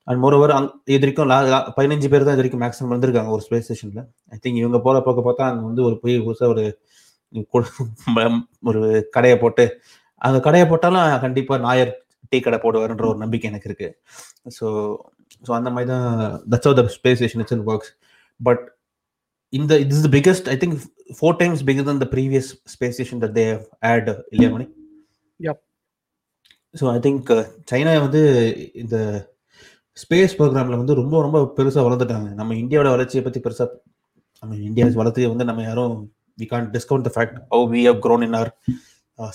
and 0.07 0.19
more 0.23 0.35
over 0.37 0.53
அங் 0.57 0.67
இது 0.93 0.99
வரைக்கும் 1.05 1.31
பதினஞ்சு 1.77 2.09
பேர் 2.13 2.25
தான் 2.27 2.35
இது 2.35 2.41
வரைக்கும் 2.41 2.63
மேக்ஸிமம் 2.65 2.93
வந்திருக்காங்க 2.95 3.31
ஒரு 3.37 3.43
ஸ்பேஸ் 3.47 3.65
ஸ்டேஷன்ல 3.67 4.01
ஐ 4.33 4.37
திங்க் 4.43 4.59
இவங்க 4.63 4.79
போற 4.87 4.99
பக்கம் 5.07 5.27
பார்த்தா 5.29 5.45
அங்க 5.51 5.63
வந்து 5.69 5.83
ஒரு 5.87 5.95
போய் 6.03 6.15
புதுசா 6.27 6.49
ஒரு 6.53 6.65
ஒரு 8.69 8.81
கடையை 9.15 9.37
போட்டு 9.43 9.65
அங்க 10.21 10.37
கடையை 10.47 10.65
போட்டாலும் 10.67 11.21
கண்டிப்பா 11.25 11.57
நாயர் 11.67 11.91
டீ 12.31 12.39
கடை 12.45 12.59
போடுவாருன்ற 12.65 13.05
ஒரு 13.11 13.19
நம்பிக்கை 13.23 13.49
எனக்கு 13.51 13.69
இருக்கு. 13.69 13.89
ஸோ 14.57 14.65
ஸோ 15.47 15.51
அந்த 15.59 15.69
மாதிரி 15.75 15.89
தான் 15.93 16.09
that's 16.53 16.79
the 16.79 16.83
space 16.97 17.19
station 17.21 17.43
it's 17.43 17.67
works 17.73 17.91
but 18.39 18.63
இந்த 19.53 19.73
is 19.91 19.99
the 20.05 20.11
biggest 20.15 20.45
i 20.53 20.57
think 20.61 20.73
four 21.19 21.31
times 21.41 21.59
bigger 21.67 21.83
than 21.89 21.99
the 22.03 22.09
previous 22.15 22.47
space 22.73 22.95
station 22.97 23.17
that 23.23 23.33
they 23.37 23.45
have 23.51 23.63
had 23.87 24.07
இல்லையா 24.33 24.49
money. 24.55 24.65
So 26.79 26.85
I 26.95 26.97
think 27.05 27.29
China 27.71 27.91
வந்து 28.05 28.21
இந்த 28.81 28.97
space 29.97 30.35
ப்ரோக்ராம்ல 30.39 30.79
வந்து 30.81 30.97
ரொம்ப 30.99 31.21
ரொம்ப 31.25 31.37
பெருசா 31.57 31.83
வளர்ந்துட்டாங்க. 31.85 32.27
நம்ம 32.39 32.55
இந்தியாவோட 32.63 32.89
வளர்ச்சியை 32.95 33.21
பத்தி 33.27 33.39
பெருசா 33.45 33.65
நம்ம 34.43 34.57
இந்தியா 34.69 34.87
வளர்ச்சியை 35.01 35.29
வந்து 35.33 35.47
நம்ம 35.49 35.63
யாரும் 35.69 35.95
we 36.41 36.47
can 36.51 36.67
discount 36.75 37.07
the 37.07 37.11
fact 37.15 37.37
oh 37.57 37.59
we 37.73 37.81
have 37.89 37.99
grown 38.05 38.25
in 38.27 38.37
our 38.41 38.51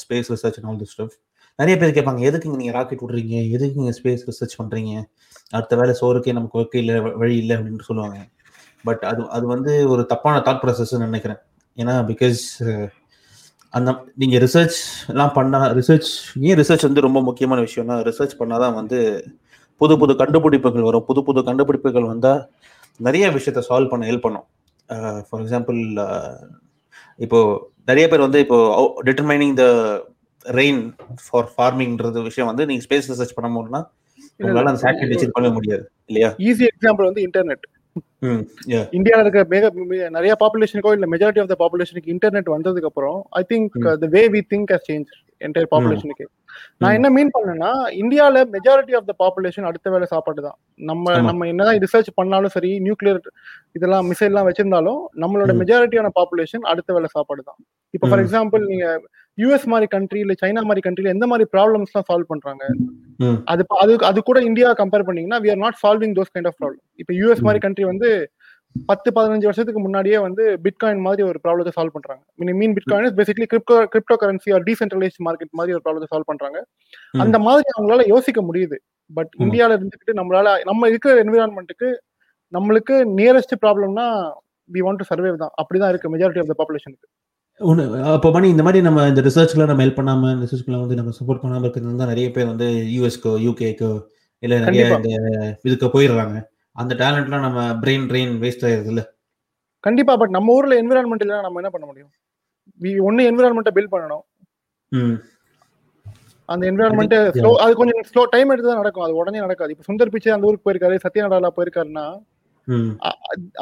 space 0.04 0.30
research 0.34 0.58
and 0.58 0.68
all 0.72 0.80
the 0.82 0.88
stuff 0.92 1.14
நிறைய 1.58 1.74
பேர் 1.80 1.96
கேட்பாங்க 1.96 2.20
எதுக்கு 2.28 2.56
நீங்க 2.60 2.74
ராக்கெட் 2.76 3.02
விடுறீங்க? 3.04 3.36
எதுக்கு 3.56 3.80
நீங்க 3.80 3.92
ஸ்பேஸ் 3.98 4.22
ரிசர்ச் 4.28 4.58
பண்றீங்க? 4.60 4.92
அடுத்த 5.56 5.76
வேலை 5.80 5.92
சோறுக்கே 6.00 6.32
நமக்கு 6.38 6.58
ஒர்க்கு 6.60 6.78
இல்லை 6.82 6.94
வழி 7.22 7.34
இல்லை 7.42 7.54
அப்படின்னு 7.56 7.88
சொல்லுவாங்க. 7.88 8.18
பட் 8.84 9.02
அது 9.10 9.22
அது 9.36 9.44
வந்து 9.54 9.72
ஒரு 9.92 10.02
தப்பான 10.12 10.36
தாட் 10.46 10.62
ப்ராசஸ்ன்னு 10.62 11.06
நினைக்கிறேன். 11.08 11.40
ஏன்னா 11.78 11.94
பிகாஸ் 12.10 12.40
அந்த 13.74 13.90
நீங்க 14.20 14.36
ரிசர்ச் 14.44 14.78
எல்லாம் 15.12 15.34
பண்ணா 15.36 15.60
ரிசர்ச் 15.78 16.08
ஏன் 16.48 16.58
ரிசர்ச் 16.60 16.86
வந்து 16.88 17.04
ரொம்ப 17.06 17.20
முக்கியமான 17.28 17.60
விஷயம்னா 17.66 17.96
ரிசர்ச் 18.08 18.34
பண்ணாதான் 18.40 18.74
வந்து 18.80 18.98
புது 19.80 19.94
புது 20.00 20.12
கண்டுபிடிப்புகள் 20.22 20.86
வரும். 20.88 21.06
புது 21.10 21.20
புது 21.28 21.40
கண்டுபிடிப்புகள் 21.48 22.10
வந்தால் 22.12 22.42
நிறைய 23.06 23.24
விஷயத்த 23.36 23.60
சால்வ் 23.68 23.92
பண்ண 23.92 24.10
ஹெல்ப் 24.10 24.26
பண்ணும். 24.26 24.46
ஃபார் 25.28 25.42
எக்ஸாம்பிள் 25.44 25.80
இப்போ 27.26 27.38
நிறைய 27.90 28.06
பேர் 28.08 28.26
வந்து 28.26 28.40
இப்போ 28.44 28.58
டிட்டர்மைனிங் 29.06 29.56
த 29.60 29.64
ரெயின் 30.58 30.80
ஃபார் 31.24 31.50
ஃபார்மிங்ன்றது 31.54 32.22
விஷயம் 32.28 32.50
வந்து 32.50 32.66
நீங்க 32.70 32.84
ஸ்பேஸ் 32.86 33.10
ரிசர்ச் 33.12 33.36
பண்ண 33.38 33.50
முடியும்னா 33.54 33.82
உங்களால 34.40 34.70
அந்த 34.70 34.82
சேட்டலைட் 34.84 35.14
வச்சு 35.14 35.36
பண்ண 35.36 35.48
முடியாது 35.56 35.84
இல்லையா 36.10 36.30
ஈஸி 36.48 36.66
எக்ஸாம்பிள் 36.72 37.08
வந்து 37.10 37.24
இன்டர்நெட் 37.28 37.66
இந்தியாவில் 38.96 39.24
இருக்க 39.24 39.40
மிக 39.54 39.70
நிறைய 40.16 40.32
பாப்புலேஷனுக்கோ 40.42 40.92
இல்ல 40.96 41.06
மெஜாரிட்டி 41.14 41.40
ஆஃப் 41.42 41.50
த 41.52 41.56
பாப்புலேஷனுக்கு 41.62 42.12
இன்டர்நெட் 42.14 42.54
வந்ததுக்கு 42.54 42.88
அப்புறம் 42.90 43.18
I 43.40 43.42
think. 43.50 43.74
The 44.02 44.08
way 44.14 44.22
we 44.34 44.40
think 44.52 44.70
has 44.74 44.86
change 44.90 45.10
entire 45.40 45.68
பாப்புலேஷனுக்கு 45.72 46.26
நான். 46.80 46.94
என்ன 46.98 47.08
மீன் 47.16 47.32
பண்ணேன்னா 47.36 47.70
இந்தியால 48.02 48.42
மெஜாரிட்டி 48.54 48.94
ஆஃப் 48.98 49.08
த 49.10 49.14
பாப்புலேஷன் 49.22 49.66
அடுத்த 49.70 49.90
வேலை 49.94 50.06
சாப்பாடு 50.12 50.40
தான் 50.46 50.56
நம்ம. 50.90 51.16
நம்ம 51.28 51.48
என்னதான் 51.52 51.80
ரிசர்ச் 51.84 52.10
பண்ணாலும் 52.20 52.54
சரி 52.56 52.70
நியூக்ளியர் 52.86 53.20
இதெல்லாம் 53.78 54.06
மிசைல் 54.10 54.32
எல்லாம் 54.32 54.48
வச்சிருந்தாலும் 54.50 55.00
நம்மளோட. 55.24 55.54
மெஜாரிட்டியான 55.62 56.12
பாப்புலேஷன் 56.20 56.64
அடுத்த 56.72 56.92
வேலை 56.98 57.10
சாப்பாடு 57.16 57.44
தான் 57.50 57.60
இப்போ 57.94 58.08
ஃபார். 58.10 58.22
எக்ஸாம்பிள் 58.26 58.64
நீங்க 58.72 58.86
யூஎஸ் 59.38 59.66
மாதிரி 59.72 59.86
கண்ட்ரி 59.94 60.20
இல்ல 60.24 60.34
சைனா 60.42 60.62
மாதிரி 60.68 60.82
கண்ட்ரில 60.86 61.12
எந்த 61.14 61.26
மாதிரி 61.30 61.44
ப்ராப்ளம்ஸ் 61.54 61.90
எல்லாம் 61.92 62.08
சால்வ் 62.10 62.30
பண்றாங்க. 62.32 62.62
அது 63.52 63.62
அது 63.82 63.92
அது 64.10 64.20
கூட 64.28 64.38
இந்தியா 64.50 64.68
கம்பேர் 64.80 65.06
பண்ணீங்கன்னா 65.08 65.40
we 65.44 65.50
are 65.54 65.58
not 65.64 65.78
solving 65.82 66.14
those 66.18 66.30
kind 66.34 66.48
of 66.50 66.58
problem 66.60 66.82
இப்போ 67.02 67.12
யூஎஸ் 67.20 67.44
மாதிரி 67.46 67.62
கண்ட்ரி 67.66 67.86
வந்து 67.92 68.10
பத்து 68.90 69.08
பதினஞ்சு 69.16 69.46
வருஷத்துக்கு 69.48 69.80
முன்னாடியே 69.86 70.18
வந்து 70.26 70.44
பிட்காயின் 70.66 71.02
மாதிரி 71.06 71.22
ஒரு 71.30 71.38
ப்ராப்ளத்தை 71.44 71.72
சால்வ் 71.76 71.94
பண்றாங்க. 71.96 72.22
Mean 72.40 72.58
mean 72.60 72.74
bitcoin 72.78 73.06
is 73.08 73.16
basically 73.18 73.46
crypto 73.52 73.76
crypto 73.94 74.16
currency 74.22 74.52
or 74.56 74.64
decentralised 74.68 75.20
market 75.26 75.52
மாதிரி 75.60 75.74
ஒரு 75.76 75.82
ப்ராப்ளத்தை 75.86 76.08
சால்வ் 76.12 76.30
பண்றாங்க. 76.30 76.58
அந்த 77.24 77.38
மாதிரி 77.46 77.68
அவங்களால 77.76 78.06
யோசிக்க 78.14 78.42
முடியுது. 78.48 78.78
பட். 79.10 79.32
இந்தியால 79.44 79.76
இருந்துகிட்டு 79.78 80.18
நம்மளால 80.20 80.54
நம்ம 80.70 80.88
இருக்கிற 80.92 81.18
என்விரான்மெண்ட்டுக்கு 81.24 81.90
நம்மளுக்கு 82.52 82.94
நியரஸ்ட் 83.18 83.54
ப்ராப்ளம்னா 83.64 84.06
வி 84.70 84.80
வாண்ட் 84.86 85.00
டு 85.02 85.06
சர்வே 85.10 85.30
தான். 85.44 85.54
அப்படிதான் 85.60 85.92
இருக்கு 85.92 86.12
மெஜாரிட்டி 86.14 86.42
ஆஃப் 86.42 86.50
த 86.52 86.56
பாப்புலேஷனுக்கு 86.60 87.06
ஒன்று 87.60 87.84
அப்போ 88.12 88.28
மணி 88.34 88.46
இந்த 88.52 88.62
மாதிரி 88.66 88.80
நம்ம 88.86 89.00
இந்த 89.10 89.20
ரிசர்ச்ல 89.26 89.66
நம்ம 89.70 89.82
ஹெல்ப் 89.84 89.98
பண்ணாம 89.98 90.30
ரிசர்ச்க்குலாம் 90.44 90.84
வந்து 90.84 90.98
நம்ம 91.00 91.12
சப்போர்ட் 91.18 91.42
பண்ணாம 91.42 91.64
இருக்கிறது 91.64 92.00
தான் 92.02 92.12
நிறைய 92.12 92.28
பேர் 92.36 92.50
வந்து 92.52 92.68
யூஎஸ்க்கோ 92.94 93.32
யூகேக்கோ 93.46 93.90
இல்லை 94.42 94.56
நிறைய. 94.64 94.84
இந்த 94.98 95.10
இதுக்கு 95.68 95.88
போயிடுறாங்க. 95.94 96.36
அந்த 96.76 96.92
டேலண்ட்லாம் 97.02 97.44
நம்ம 97.46 97.60
பிரெயின் 97.82 98.06
ட்ரெயின் 98.10 98.32
வேஸ்ட் 98.44 98.64
ஆயிருது 98.68 98.90
இல்ல 98.92 99.02
கண்டிப்பா 99.84 100.14
பட் 100.20 100.34
நம்ம 100.36 100.54
ஊர்ல 100.58 100.74
என்விரான்மெண்ட் 100.82 101.24
இல்ல 101.24 101.40
நம்ம 101.46 101.60
என்ன 101.62 101.70
பண்ண 101.74 101.86
முடியும்? 101.90 102.10
ஒன்னு 103.08 103.28
என்விரான்மெண்ட்டை 103.30 103.74
பில்ட் 103.76 103.94
பண்ணணும். 103.94 104.24
அந்த 106.48 106.62
என்விரான்மெண்ட். 106.70 107.16
ஸ்லோ 107.38 107.50
அது 107.64 107.72
கொஞ்சம் 107.80 108.00
ஸ்லோ 108.10 108.22
டைம் 108.34 108.52
எடுத்து 108.52 108.70
தான் 108.70 108.80
நடக்கும். 108.82 109.04
அது 109.06 109.18
உடனே 109.20 109.42
நடக்காது. 109.44 109.72
இப்போ 109.74 109.84
சுந்தர் 109.88 110.12
பிச்சை 110.14 110.32
அந்த 110.36 110.48
ஊருக்கு 110.48 110.66
போயிருக்காரு 110.68 111.02
சத்யா 111.04 111.26
நடாலா 111.26 111.50
போயிருக்காருன்னா 111.58 112.06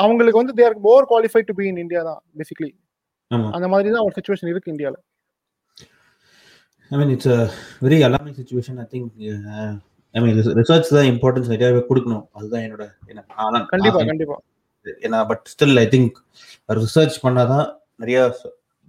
அவங்களுக்கு 0.04 0.42
வந்து 0.42 0.56
there 0.60 0.80
more 0.86 1.10
qualified 1.12 1.50
to 1.50 1.56
be 1.60 1.66
in 1.70 1.82
India 1.84 2.02
தான் 2.10 2.20
பேசிக்கலி 2.40 2.70
அந்த 3.56 3.66
மாதிரி 3.72 3.88
தான் 3.94 4.04
ஒரு 4.06 4.14
சுச்சுவேஷன் 4.16 4.50
இருக்கு 4.52 4.72
இந்தியால. 4.72 4.96
I 6.90 6.96
mean 7.00 7.12
it's 7.14 7.30
a 7.34 7.38
very 7.86 7.98
alarming 8.06 8.36
situation 8.40 8.78
I 8.84 8.86
think 8.94 9.10
I 10.14 10.20
mean 10.22 10.38
research 10.60 10.94
தான் 10.96 11.08
இம்பார்ட்டன்ஸ் 11.12 11.50
நிறையவே 11.54 11.82
கொடுக்கணும். 11.90 12.24
அதுதான் 12.38 12.64
என்னோட 12.66 12.84
என்ன 13.10 13.20
கண்டிப்பா. 13.72 14.00
கண்டிப்பா. 14.10 14.38
ஏன்னா 15.06 15.18
but 15.30 15.44
still 15.52 15.80
I 15.84 15.86
think 15.94 16.16
research 16.80 17.16
பண்ணாதான் 17.26 17.66
நிறைய 18.02 18.18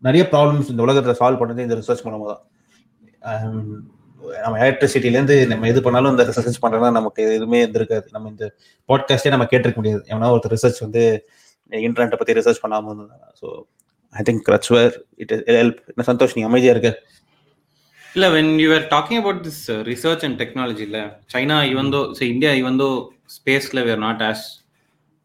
நிறைய 0.03 0.23
ப்ராப்ளம்ஸ் 0.33 0.69
இந்த 0.73 0.81
உலகத்துல 0.85 1.15
சால்வ் 1.21 1.41
பண்ணது 1.41 1.65
இந்த 1.67 1.77
ரிசர்ச் 1.81 2.05
பண்ணும்போது 2.07 2.33
தான் 2.33 2.47
Um, 3.31 3.57
நம்ம 4.43 4.57
எலக்ட்ரிசிட்டிலேருந்து 4.61 5.35
நம்ம 5.51 5.67
எது 5.71 5.79
பண்ணாலும் 5.85 6.13
இந்த 6.13 6.23
ரிசர்ச் 6.29 6.59
பண்றோம்னா 6.63 6.89
நமக்கு 6.97 7.21
எதுவுமே 7.29 7.59
இருந்திருக்காது. 7.63 8.05
நம்ம 8.15 8.29
இந்த 8.33 8.45
பாட்காஸ்டே 8.89 9.31
நம்ம 9.33 9.45
கேட்டிருக்க 9.51 9.79
முடியாது. 9.81 10.01
எவனா 10.11 10.29
ஒருத்தர் 10.33 10.53
ரிசர்ச் 10.55 10.79
வந்து 10.85 11.03
இன்டர்நெட்டை 11.71 12.19
பத்தி 12.19 12.37
ரிசர்ச் 12.39 12.61
பண்ணாம 12.63 12.89
இருந்தாங்க 12.91 13.27
so 13.39 13.47
I 14.13 14.23
think 14.27 14.41
that's 14.49 14.71
where 14.75 14.93
it 15.15 15.33
help 15.59 15.79
என்ன 15.91 16.05
சந்தோஷ் 16.11 16.35
நீ 16.37 16.43
அமைதியா 16.43 16.73
இருக்க 16.75 16.91
இல்ல 18.15 18.31
when 18.31 18.59
you 18.59 18.69
were 18.73 18.85
talking 18.93 19.17
about 19.21 19.43
this 19.43 19.69
uh, 19.69 19.83
research 19.89 20.23
and 20.23 20.37
technology 20.37 20.83
இல்ல 20.83 21.19
china 21.27 21.63
even 21.63 21.91
though 21.93 22.13
so 22.13 22.23
india 22.25 22.53
even 22.53 22.77
though 22.81 22.95
space 23.25 23.67
ல 23.75 23.83
we 23.85 23.91
are 23.91 24.03
not 24.07 24.21
as 24.21 24.39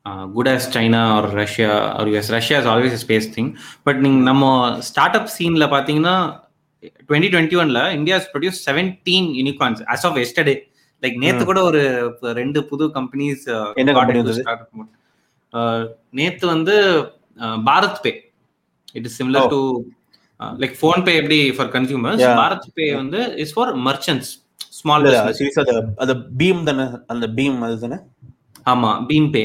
uh, 0.06 0.26
good 0.26 0.48
as 0.48 0.68
china 0.68 1.00
or 1.16 1.22
russia 1.42 1.70
or 1.98 2.04
us 2.20 2.30
russia 2.30 2.58
is 2.60 2.66
always 2.66 2.92
a 2.92 3.02
space 3.06 3.26
thing 3.26 3.48
but 3.86 3.96
நீங்க 3.96 4.22
நம்ம 4.22 4.44
startup 4.80 5.26
scene 5.26 5.56
ல 5.62 5.66
பாத்தீங்கன்னா 5.66 6.44
2021 6.82 7.76
ல 7.76 7.80
india 7.98 8.14
has 8.18 8.26
produced 8.34 8.70
17 8.70 9.42
unicorns 9.42 9.80
as 9.94 10.04
of 10.04 10.14
yesterday 10.16 10.56
like 11.02 11.16
நேத்து 11.16 11.44
கூட 11.44 11.62
ஒரு 11.62 11.80
ரெண்டு 12.20 12.64
புது 12.64 12.84
கம்பெனிஸ்? 12.90 13.42
நேத்து 16.10 16.46
வந்து 16.46 16.76
uh, 17.38 17.56
BharatPe 18.02 18.12
it 18.98 19.06
is 19.08 19.16
similar. 19.20 19.46
To 19.54 19.60
like 20.62 20.74
PhonePe 21.06 21.12
எப்படி 21.20 21.38
ஃபார் 21.58 21.70
கன்சியூமர்ஸ். 21.76 22.24
பாரத் 22.40 22.68
பே 22.78 22.86
வந்து 23.00 23.20
இஸ் 23.44 23.54
ஃபார் 23.56 23.72
மர்ச்சன்ட்ஸ் 23.88 24.32
ஸ்மால் 24.78 25.06
அந்த 26.04 26.14
பீம் 26.40 26.62
தானே? 26.70 26.86
அந்த 27.14 27.26
பீம் 27.38 27.58
அது 27.68 27.78
தானே 27.84 27.98
ஆமா 28.72 28.90
BHIM 29.10 29.30
pay 29.36 29.44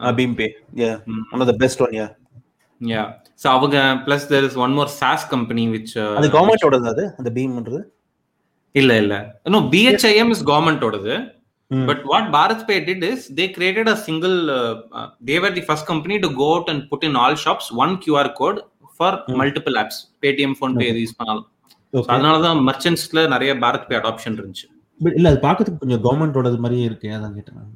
BHIM 0.00 0.36
pay 0.40 0.46
yeah 0.82 0.92
one 1.32 1.42
of 1.42 1.50
the 1.50 1.56
best 1.62 1.82
one 1.86 1.94
yeah 2.00 2.06
yeah 2.80 3.02
so 3.42 3.48
அவங்க 3.56 3.76
plus 4.06 4.26
there 4.32 4.46
is 4.48 4.58
one 4.64 4.74
more 4.78 4.90
SaaS 5.00 5.26
company 5.34 5.64
which 5.74 5.92
அது 6.18 6.28
கவர்மெண்டோடது 6.36 6.88
அது? 6.94 7.04
அந்த 7.18 7.30
பீம்ன்றது 7.36 7.80
இல்ல 8.74 8.92
இல்ல. 8.96 9.14
நோ 9.54 9.60
பிஹெச்ஐஎம் 9.72 10.32
இஸ் 10.34 10.44
கவர்மெண்டோடது 10.50 11.14
ம். 11.70 11.84
But 11.88 12.00
what 12.04 12.24
Bharat 12.34 12.60
Pay 12.68 12.78
did 12.84 13.02
is 13.02 13.20
they 13.28 13.46
created 13.48 13.86
a 13.88 13.96
single. 13.96 14.34
Uh, 14.50 14.72
uh, 14.92 15.06
they 15.20 15.38
were 15.38 15.50
the 15.50 15.62
first 15.62 15.84
company 15.86 16.16
to 16.20 16.28
go 16.40 16.48
out 16.56 16.66
and 16.68 16.80
put 16.90 17.02
in 17.08 17.14
all 17.16 17.34
for 19.02 19.12
multiple 19.42 19.76
apps. 19.82 19.96
Paytm, 20.24 20.52
Phone 20.60 20.76
Pay 20.82 20.90
use 21.02 21.18
பண்ணலாம் 21.20 21.46
So, 21.92 21.98
Okay. 22.00 22.10
அதனாலதான் 22.12 22.60
மர்ச்சன்ட்ஸ்ல 22.66 23.22
நிறைய 23.32 23.52
பாரத் 23.62 23.88
பே 23.88 23.94
adoption 23.98 24.36
இருந்துச்சு 24.38 24.66
இல்ல 25.00 25.26
அது 25.30 25.38
பாக்கிறதுக்கு 25.44 25.80
கொஞ்சம் 25.82 26.02
கவர்மெண்டோடது 26.04 26.58
மாதிரியே 26.64 26.84
இருக்கு 26.88 27.08
அதான் 27.16 27.34
கேட்டேன். 27.38 27.66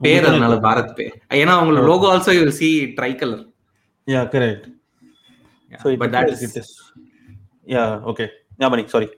பேர் 0.00 0.28
அதனால 0.30 0.54
பாரத் 0.66 0.94
பே 0.98 1.04
ஏன்னா 1.40 1.54
அவங்களோட 1.58 1.82
logo 1.90 2.06
also 2.12 2.32
you 2.38 2.46
see 2.60 2.68
tricolour 3.22 3.42
Yeah, 4.06 4.24
correct. 4.34 4.62
So 5.82 5.88
it 5.92 5.98
but 6.02 6.14
that 6.16 6.32
is. 6.62 6.70
Yeah, 7.66 7.90
okay. 8.12 8.28
Yeah, 8.60 8.70
Mani, 8.72 8.84
sorry. 8.94 9.08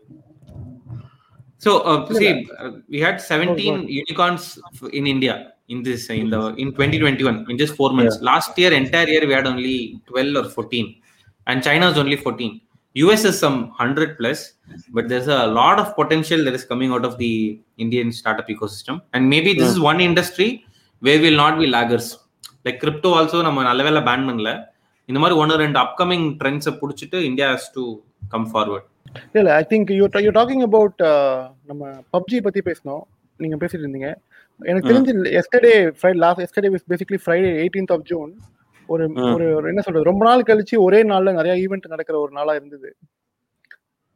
So 1.60 1.70
uh, 1.90 1.98
see, 2.18 2.30
uh, 2.56 2.70
we 2.88 3.00
had 3.00 3.16
17 3.20 3.78
unicorns 4.00 4.44
in 4.92 5.06
India 5.06 5.34
in 5.68 5.82
this 5.82 6.02
in 6.12 6.28
the 6.30 6.42
in 6.62 6.68
2021 6.72 7.46
in 7.52 7.58
just 7.58 7.74
four 7.76 7.90
months. 7.92 8.18
Last 8.22 8.58
year, 8.58 8.72
entire 8.74 9.08
year, 9.08 9.24
we 9.26 9.34
had 9.38 9.46
only 9.46 9.76
12 10.08 10.36
or 10.36 10.44
14, 10.50 10.88
and 11.46 11.62
China 11.62 11.86
is 11.90 11.98
only 11.98 12.16
14. 12.18 12.60
US 12.96 13.22
is 13.24 13.36
some 13.38 13.56
100 13.78 14.10
plus, 14.18 14.40
but 14.90 15.04
there's 15.10 15.28
a 15.28 15.46
lot 15.58 15.78
of 15.82 15.86
potential 15.96 16.40
that 16.46 16.54
is 16.54 16.64
coming 16.64 16.90
out 16.92 17.04
of 17.04 17.14
the 17.18 17.32
Indian 17.76 18.12
startup 18.12 18.48
ecosystem, 18.48 18.96
and 19.14 19.28
maybe 19.28 19.52
this 19.54 19.70
is 19.70 19.80
one 19.80 20.00
industry 20.00 20.48
where 21.02 21.20
we'll 21.22 21.40
not 21.44 21.56
be 21.58 21.66
laggers. 21.76 22.06
Like 22.66 22.78
crypto 22.84 23.10
also, 23.20 23.38
நம்ம 23.46 23.64
நல்ல 23.70 23.82
வேலை 23.88 24.02
ban 24.08 24.26
பண்ணல 24.28 24.50
இந்த 25.08 25.18
மாதிரி 25.22 25.36
ஒன்று 25.42 25.56
ரெண்டு 25.64 25.78
upcoming 25.84 26.26
ட்ரெண்ட்ஸை 26.40 26.72
பிடிச்சிட்டு 26.82 27.18
India 27.30 27.48
has 27.54 27.70
to 27.76 27.82
come 28.34 28.46
forward 28.52 28.86
இல்ல 29.38 29.50
I 29.60 29.64
think 29.72 29.90
you 29.98 30.06
you 30.26 30.32
talking 30.38 30.64
about 30.68 31.02
நம்ம 31.70 31.90
பப்ஜி 32.16 32.38
பத்தி 32.46 32.62
பேசணும் 32.70 33.02
நீங்க 33.40 33.56
பேசிட்டு 33.62 33.84
இருந்தீங்க 33.84 34.10
எனக்கு 34.60 34.88
தெரிஞ்சு 34.90 35.12
yesterday 35.40 35.74
Friday 35.98 36.18
last 36.24 36.42
yesterday 36.46 36.70
basically 36.92 37.20
Friday 37.24 37.50
eighteenth 37.62 37.94
of 37.96 38.06
June 38.12 38.30
ஒரு 38.86 39.04
ஒரு 39.34 39.68
என்ன 39.68 39.80
சொல்றது? 39.80 40.08
ரொம்ப 40.10 40.22
நாள் 40.24 40.48
கழிச்சு 40.48 40.76
ஒரே 40.86 41.00
நாள்ல 41.02 41.32
நிறைய 41.32 41.54
ஈவெண்ட் 41.64 41.92
நடக்கிற 41.94 42.18
ஒரு 42.18 42.32
நாளா 42.32 42.54
இருந்தது. 42.54 42.88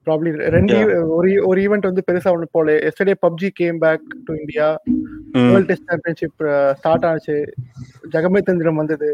ப்ராப்ளி 0.07 0.31
ரெண்டு. 0.57 0.77
ஒரு 1.17 1.31
ஒரு 1.47 1.59
ஈவெண்ட் 1.61 1.89
வந்து 1.89 2.05
பெருசா 2.11 2.31
ஒன்று 2.33 2.49
போல. 2.51 2.77
Yesterday 2.89 3.15
PUBG 3.27 3.49
game 3.61 3.79
back 3.79 4.07
to 4.25 4.35
India 4.41 4.67
world 5.33 5.71
test 5.71 5.89
championship 5.91 6.45
start 6.81 7.07
ஆச்சு. 7.11 7.37
ஜெகமே 8.15 8.43
தந்திரம் 8.49 8.81
வந்தது. 8.83 9.11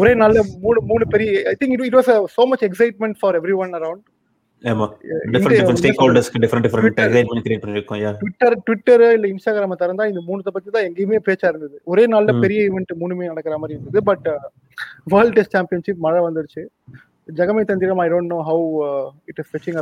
ஒரே 0.00 0.12
நாள்ல 0.22 0.40
மூணு 0.62 0.78
மூணு 0.82 1.06
பெரிய 1.14 1.32
I 1.52 1.54
think 1.60 1.74
it 1.76 1.86
it 1.88 1.98
was 2.00 2.12
so 2.36 2.44
much 2.52 2.64
excitement 2.68 3.18
for 3.20 3.38
everyone 3.64 3.74
around 3.80 4.04
ஆமா 4.64 4.86
different 5.32 5.56
different 5.56 5.80
stake 5.80 6.00
ஹோல்டர்ஸ்க்கு 6.00 6.40
different 6.44 6.66
different 6.66 6.86
Twitter. 6.88 7.04
Excitement 7.08 7.44
create 7.44 7.62
பண்ணிருக்கோம் 7.64 8.00
யா 8.00 8.10
ட்விட்டர் 8.18 8.56
ட்விட்டர் 8.62 9.04
இல்ல 9.08 9.26
இன்ஸ்டாகிராம 9.32 9.76
திறந்தா 9.82 10.06
இந்த 10.10 10.22
மூணுத்தை 10.28 10.52
பத்தி 10.56 10.70
தான் 10.70 10.86
எங்கேயுமே 10.88 11.20
பேச்சா 11.28 11.48
இருந்தது 11.52 11.76
ஒரே 11.86 12.04
நாள்ல. 12.06 12.32
பெரிய 12.44 12.68
ஈவெண்ட் 12.68 12.94
மூணுமே 13.02 13.30
நடக்கிற 13.32 13.56
மாதிரி 13.58 13.76
இருந்தது 13.76 14.02
பட் 14.08 14.26
வேர்ல்ட் 15.14 15.36
டெஸ்ட் 15.38 15.56
சாம்பியன்ஷிப் 15.56 16.02
மழை 16.06 16.22
வந்துருச்சு 16.26 16.64
Jagame 17.32 17.64
Thandhiram 17.70 18.00
I 18.00 18.08
don't 18.10 18.32
know 18.34 18.40
how 18.48 18.64
it 19.30 19.40
is 19.42 19.50
fetching 19.52 19.78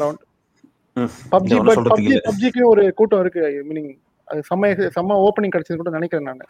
PUBG 1.32 1.56
but 1.62 1.88
PUBG. 1.88 2.14
பப்ஜிக்கு 2.26 2.62
ஒரு 2.66 2.84
கூட்டம் 2.98 3.22
இருக்கு 3.22 3.40
மீனிங் 3.68 3.90
அது 4.28 4.40
செம்ம 4.48 4.70
செம்ம 4.96 5.16
ஓப்பனிங் 5.26 5.54
கிடைச்சது 5.54 5.78
கூட 5.80 5.90
நினைக்கிறேன் 5.96 6.26
நான். 6.30 6.40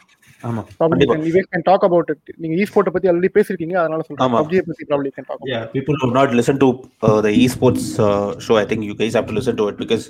ஆமா 0.42 0.62
ப்ராப்ளி 0.78 1.06
கண்டிப்பா. 1.10 1.42
கேன் 1.52 1.66
டாக் 1.68 1.84
அபவுட் 1.88 2.10
இட் 2.14 2.32
நீங்க 2.42 2.54
ஈ 2.60 2.66
ஸ்போர்ட் 2.70 2.94
பத்தி 2.94 3.10
ஆல்ரெடி 3.12 3.30
பேசிருக்கீங்க 3.38 3.76
அதனால 3.82 4.00
சொல்றேன். 4.06 4.32
பப்ஜி 4.38 4.62
பத்தி 4.70 4.86
probably 4.92 5.10
can 5.16 5.28
talk 5.30 5.50
yeah 5.52 5.64
people 5.76 5.96
who 5.98 6.06
have 6.08 6.16
not 6.20 6.32
listened 6.40 6.60
to 6.64 6.70
uh, 7.08 7.20
the 7.26 7.32
esports 7.44 7.84
uh, 8.06 8.30
show 8.46 8.56
i 8.62 8.66
think 8.70 8.82
you 8.90 8.96
guys 9.02 9.14
have 9.20 9.28
to 9.30 9.36
listen 9.38 9.56
to 9.60 9.66
it 9.72 9.78
because 9.84 10.06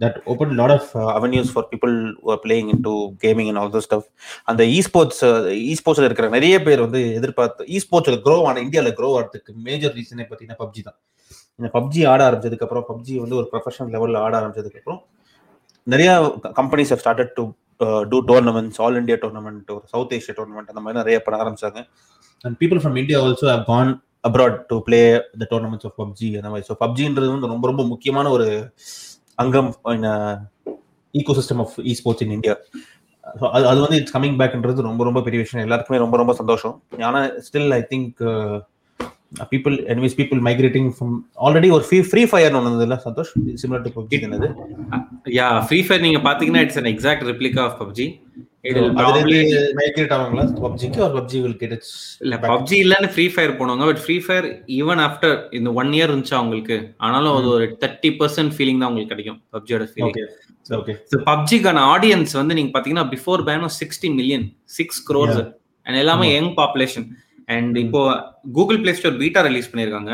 that 0.00 0.14
opened 0.32 0.52
a 0.54 0.58
lot 0.60 0.72
of 0.76 0.84
uh, 1.00 1.10
avenues 1.16 1.48
for 1.54 1.62
people 1.72 1.92
who 2.22 2.30
are 2.34 2.40
playing 2.46 2.68
into 2.74 2.92
gaming 3.24 3.48
and 3.50 3.58
all 3.60 3.70
those 3.74 3.86
stuff. 3.90 4.04
அந்த 4.50 4.62
esports 4.78 5.18
uh, 5.28 5.38
esportsல 5.72 6.08
இருக்கிற 6.08 6.28
நிறைய 6.36 6.54
பேர் 6.66 6.84
வந்து 6.86 7.02
எதிர்பார்த்து 7.18 7.68
esportsல 7.78 8.18
grow 8.26 8.40
ஆன 8.50 8.62
இந்தியால 8.66 8.92
grow 9.00 9.12
ஆகிறதுக்கு 9.18 9.52
மேஜர் 9.68 9.94
ரீசனே 9.98 10.26
பார்த்தீங்கன்னா 10.28 10.60
பப்ஜி 10.64 10.82
தான். 10.88 10.98
இந்த 11.58 11.68
பப்ஜி 11.76 12.00
ஆட 12.12 12.20
ஆரம்பிச்சதுக்கு 12.28 12.66
அப்புறம் 12.66 12.86
பப்ஜி 12.90 13.16
வந்து 13.24 13.36
ஒரு 13.40 13.46
ப்ரொஃபஷனல் 13.52 13.92
லெவல்ல 13.96 14.22
ஆட 14.26 14.34
ஆரம்பிச்சதுக்கு 14.40 14.80
அப்புறம் 14.80 15.00
நிறைய 15.86 16.10
companies 16.58 16.92
started 17.02 17.28
to 17.38 17.42
uh, 17.84 18.02
do 18.12 18.18
tournaments 18.30 18.76
all 18.84 18.98
India 19.00 19.16
tournament 19.22 19.70
ஒரு 19.76 19.84
சவுத் 19.92 20.14
ஏஷியா 20.16 20.34
டோர்னமெண்ட் 20.38 20.70
அந்த 20.72 20.80
மாதிரி 20.84 20.98
நிறைய 21.00 21.16
பண்ண 21.24 21.42
ஆரம்பிச்சாங்க. 21.42 21.80
And 22.44 22.56
people 22.60 22.80
from 22.82 22.96
India 23.02 23.18
also 23.24 23.46
have 23.52 23.64
gone 23.72 23.90
abroad 24.28 24.58
to 24.70 24.76
play 24.86 25.00
the 25.40 25.46
tournaments 25.50 25.86
of 25.88 25.96
PUBG 26.02 26.28
அந்த 26.40 26.50
மாதிரி 26.52 26.66
ஸோ 26.70 26.76
பப்ஜின்றது 26.84 27.28
வந்து 27.34 27.52
ரொம்ப 27.54 27.66
ரொம்ப 27.70 27.84
முக்கியமான 27.92 28.30
ஒரு 28.36 28.46
அங்கம் 29.42 29.70
ecosystem 31.38 31.62
of 31.64 31.74
esports 32.00 32.24
in 32.26 32.34
India 32.38 32.54
so 33.40 33.44
அது 33.56 33.64
அது 33.70 33.80
வந்து 33.84 33.98
இட்ஸ் 34.00 34.16
கமிங் 34.16 34.38
பேக்ன்றது 34.40 34.88
ரொம்ப 34.88 35.04
ரொம்ப 35.04 35.20
பெரிய 35.22 35.40
விஷயம். 35.42 35.64
எல்லாருக்குமே 35.66 35.98
ரொம்ப 35.98 36.16
ரொம்ப 36.16 36.32
சந்தோஷம். 36.40 36.74
ஆனால் 37.08 37.28
still 37.46 37.72
I 37.78 37.82
think 37.92 38.22
people 39.50 39.76
anyways 39.92 40.16
people 40.16 40.40
migrating 40.46 40.88
from 40.94 41.14
already 41.44 41.68
ஒரு 41.72 41.84
ஃப்ரீ 41.86 41.98
ஃப்ரீ 42.08 42.22
ஃபயர் 42.30 42.56
ஒன்று 42.58 42.84
இல்லை 42.84 42.98
சந்தோஷ்? 43.04 43.30
சிமிலர் 43.62 43.84
டு 43.86 43.92
பப்ஜி 43.96 44.18
என்னது 44.22 44.48
யா 45.34 45.46
ஃப்ரீ 45.68 45.80
ஃபயர் 45.86 46.02
நீங்க 46.02 46.20
பாத்தீங்கன்னா 46.26 46.64
it's 46.64 46.80
an 46.82 46.88
exact 46.92 47.26
replica 47.30 47.62
of 47.64 47.78
PUBG 47.80 48.06
it 48.68 48.78
migrate 49.78 50.12
ஆவாங்களா? 50.16 50.44
பப்ஜிக்கு 50.62 51.00
பப்ஜி 51.16 51.38
வில் 51.42 51.58
கெட் 51.62 51.74
இட்ஸ் 51.76 51.94
இல்ல 52.24 52.36
பப்ஜி 52.44 52.76
இல்லன்னு 52.84 53.10
ஃப்ரீ 53.12 53.26
ஃபயர் 53.32 53.52
போனவங்க 53.58 53.86
but 53.90 54.00
free 54.04 54.16
fire 54.24 54.46
even 54.78 55.02
after 55.04 55.36
இந்த 55.58 55.72
ஒன் 55.80 55.92
இயர் 55.96 56.10
இருந்துச்சு 56.10 56.36
அவங்களுக்கு 56.38 56.76
ஆனாலும் 57.00 57.34
அது 57.38 57.50
ஒரு 57.54 57.66
தேர்ட்டி 57.82 58.12
பர்சன்ட் 58.20 58.54
ஃபீலிங் 58.56 58.80
தான் 58.80 58.90
உங்களுக்கு 58.90 59.12
கிடைக்கும் 59.14 59.40
பப்ஜியோட 59.56 59.86
ஃபீலிங் 59.90 60.10
ஓகே 60.10 60.24
ஓகே 60.78 60.94
ஸோ 61.10 61.18
பப்ஜிக்கான 61.26 61.82
ஆடியன்ஸ் 61.90 62.34
வந்து 62.40 62.56
நீங்க 62.58 62.72
பாத்தீங்கன்னா 62.76 63.06
before 63.10 63.44
பேனும் 63.48 63.74
sixty 63.78 64.10
million 64.14 64.46
six 64.74 65.02
crores 65.08 65.42
and 65.86 65.98
எல்லாமே 65.98 66.26
யங் 66.32 66.52
பாப்புலேஷன் 66.56 67.06
அண்ட் 67.48 67.76
இப்போ 67.84 68.02
Google 68.52 68.80
Play 68.84 68.94
Store 69.00 69.18
beta 69.22 69.42
release 69.48 69.70
பண்ணிருக்காங்க 69.72 70.12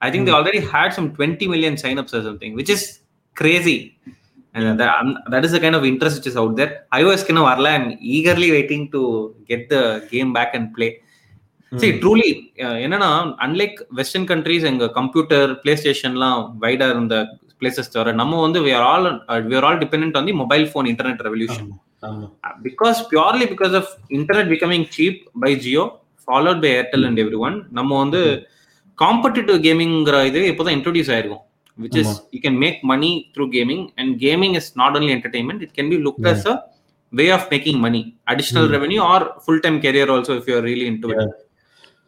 I 0.00 0.10
think 0.10 0.32
already 0.38 0.62
had 0.72 0.96
some 0.98 1.08
twenty 1.18 1.48
million 1.54 1.78
sign 1.84 2.00
ups 2.02 2.18
something 2.28 2.56
which 2.60 2.72
is 2.76 2.86
crazy 3.36 3.76
um, 4.54 4.76
the 5.30 5.60
kind 5.60 5.74
of 5.74 5.84
interest 5.84 6.18
which 6.18 6.26
is 6.26 6.36
out 6.36 6.52
there. 6.56 6.72
iOS 6.98 7.22
இன்னும் 7.30 7.48
வரல 7.50 7.68
eagerly 8.16 8.48
waiting 8.56 8.82
to 8.94 9.00
get 9.50 9.62
the 9.68 9.82
game 10.10 10.30
back 10.32 10.50
and 10.58 10.66
play. 10.76 10.90
See, 11.72 11.92
truly, 12.00 12.30
uh, 12.64 12.76
என்னன்னா 12.84 13.10
unlike 13.44 13.78
western 13.98 14.26
countries 14.32 14.66
எங்க 14.70 14.88
computer 14.98 15.52
play 15.62 15.74
ஸ்டேஷன்லாம் 15.82 16.42
வைடா 16.64 16.88
இருந்த 16.94 17.16
places 17.60 17.92
தவிர 17.94 18.12
நம்ம 18.20 18.40
வந்து 18.46 18.60
we 18.66 18.72
are 18.78 18.84
all 18.90 19.04
we 19.48 19.56
are 19.58 19.64
all 19.68 19.78
dependent 19.84 20.14
on 20.20 20.26
the 20.28 20.34
mobile 20.42 20.66
phone 20.74 20.88
internet 20.92 21.20
revolution. 21.28 21.64
ஆமா 22.06 22.28
because 22.66 22.98
purely 23.10 23.46
because 23.54 23.74
of 23.80 23.86
internet 24.18 24.46
becoming 24.54 24.84
cheap 24.94 25.16
by 25.44 25.52
Jio, 26.22 26.28
followed 26.28 26.60
by 26.60 26.68
Airtel 26.68 27.06
and 27.06 27.18
everyone, 27.18 27.56
நம்ம 27.70 27.98
வந்து 27.98 28.20
காம்படிட்டிவ் 28.98 29.58
கேமிங்கிற 29.66 30.16
இது 30.26 30.40
இப்போதான் 30.52 30.76
இன்ட்ரோடியூஸ் 30.78 31.10
ஆயிருக்கும் 31.14 31.42
which 31.78 31.96
is 31.96 32.08
ஆமா. 32.08 32.20
you 32.34 32.40
can 32.40 32.56
make 32.58 32.78
money 32.84 33.12
through 33.34 33.48
gaming 33.54 33.82
and 33.98 34.08
gaming 34.18 34.54
is 34.54 34.76
not 34.76 34.92
only 34.96 35.12
entertainment 35.12 35.62
it 35.62 35.72
can 35.78 35.86
be 35.92 35.98
looked 36.06 36.26
as 36.26 36.42
a 36.46 36.56
way 37.12 37.28
of 37.36 37.42
making 37.50 37.78
money 37.86 38.02
additional 38.32 38.66
Mm. 38.66 38.74
revenue 38.76 39.00
or 39.02 39.20
full-time 39.46 39.80
career 39.80 40.06
also 40.14 40.32
if 40.40 40.46
you're 40.48 40.62
really 40.62 40.86
into 40.86 41.08
it 41.14 41.30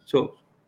so 0.05 0.17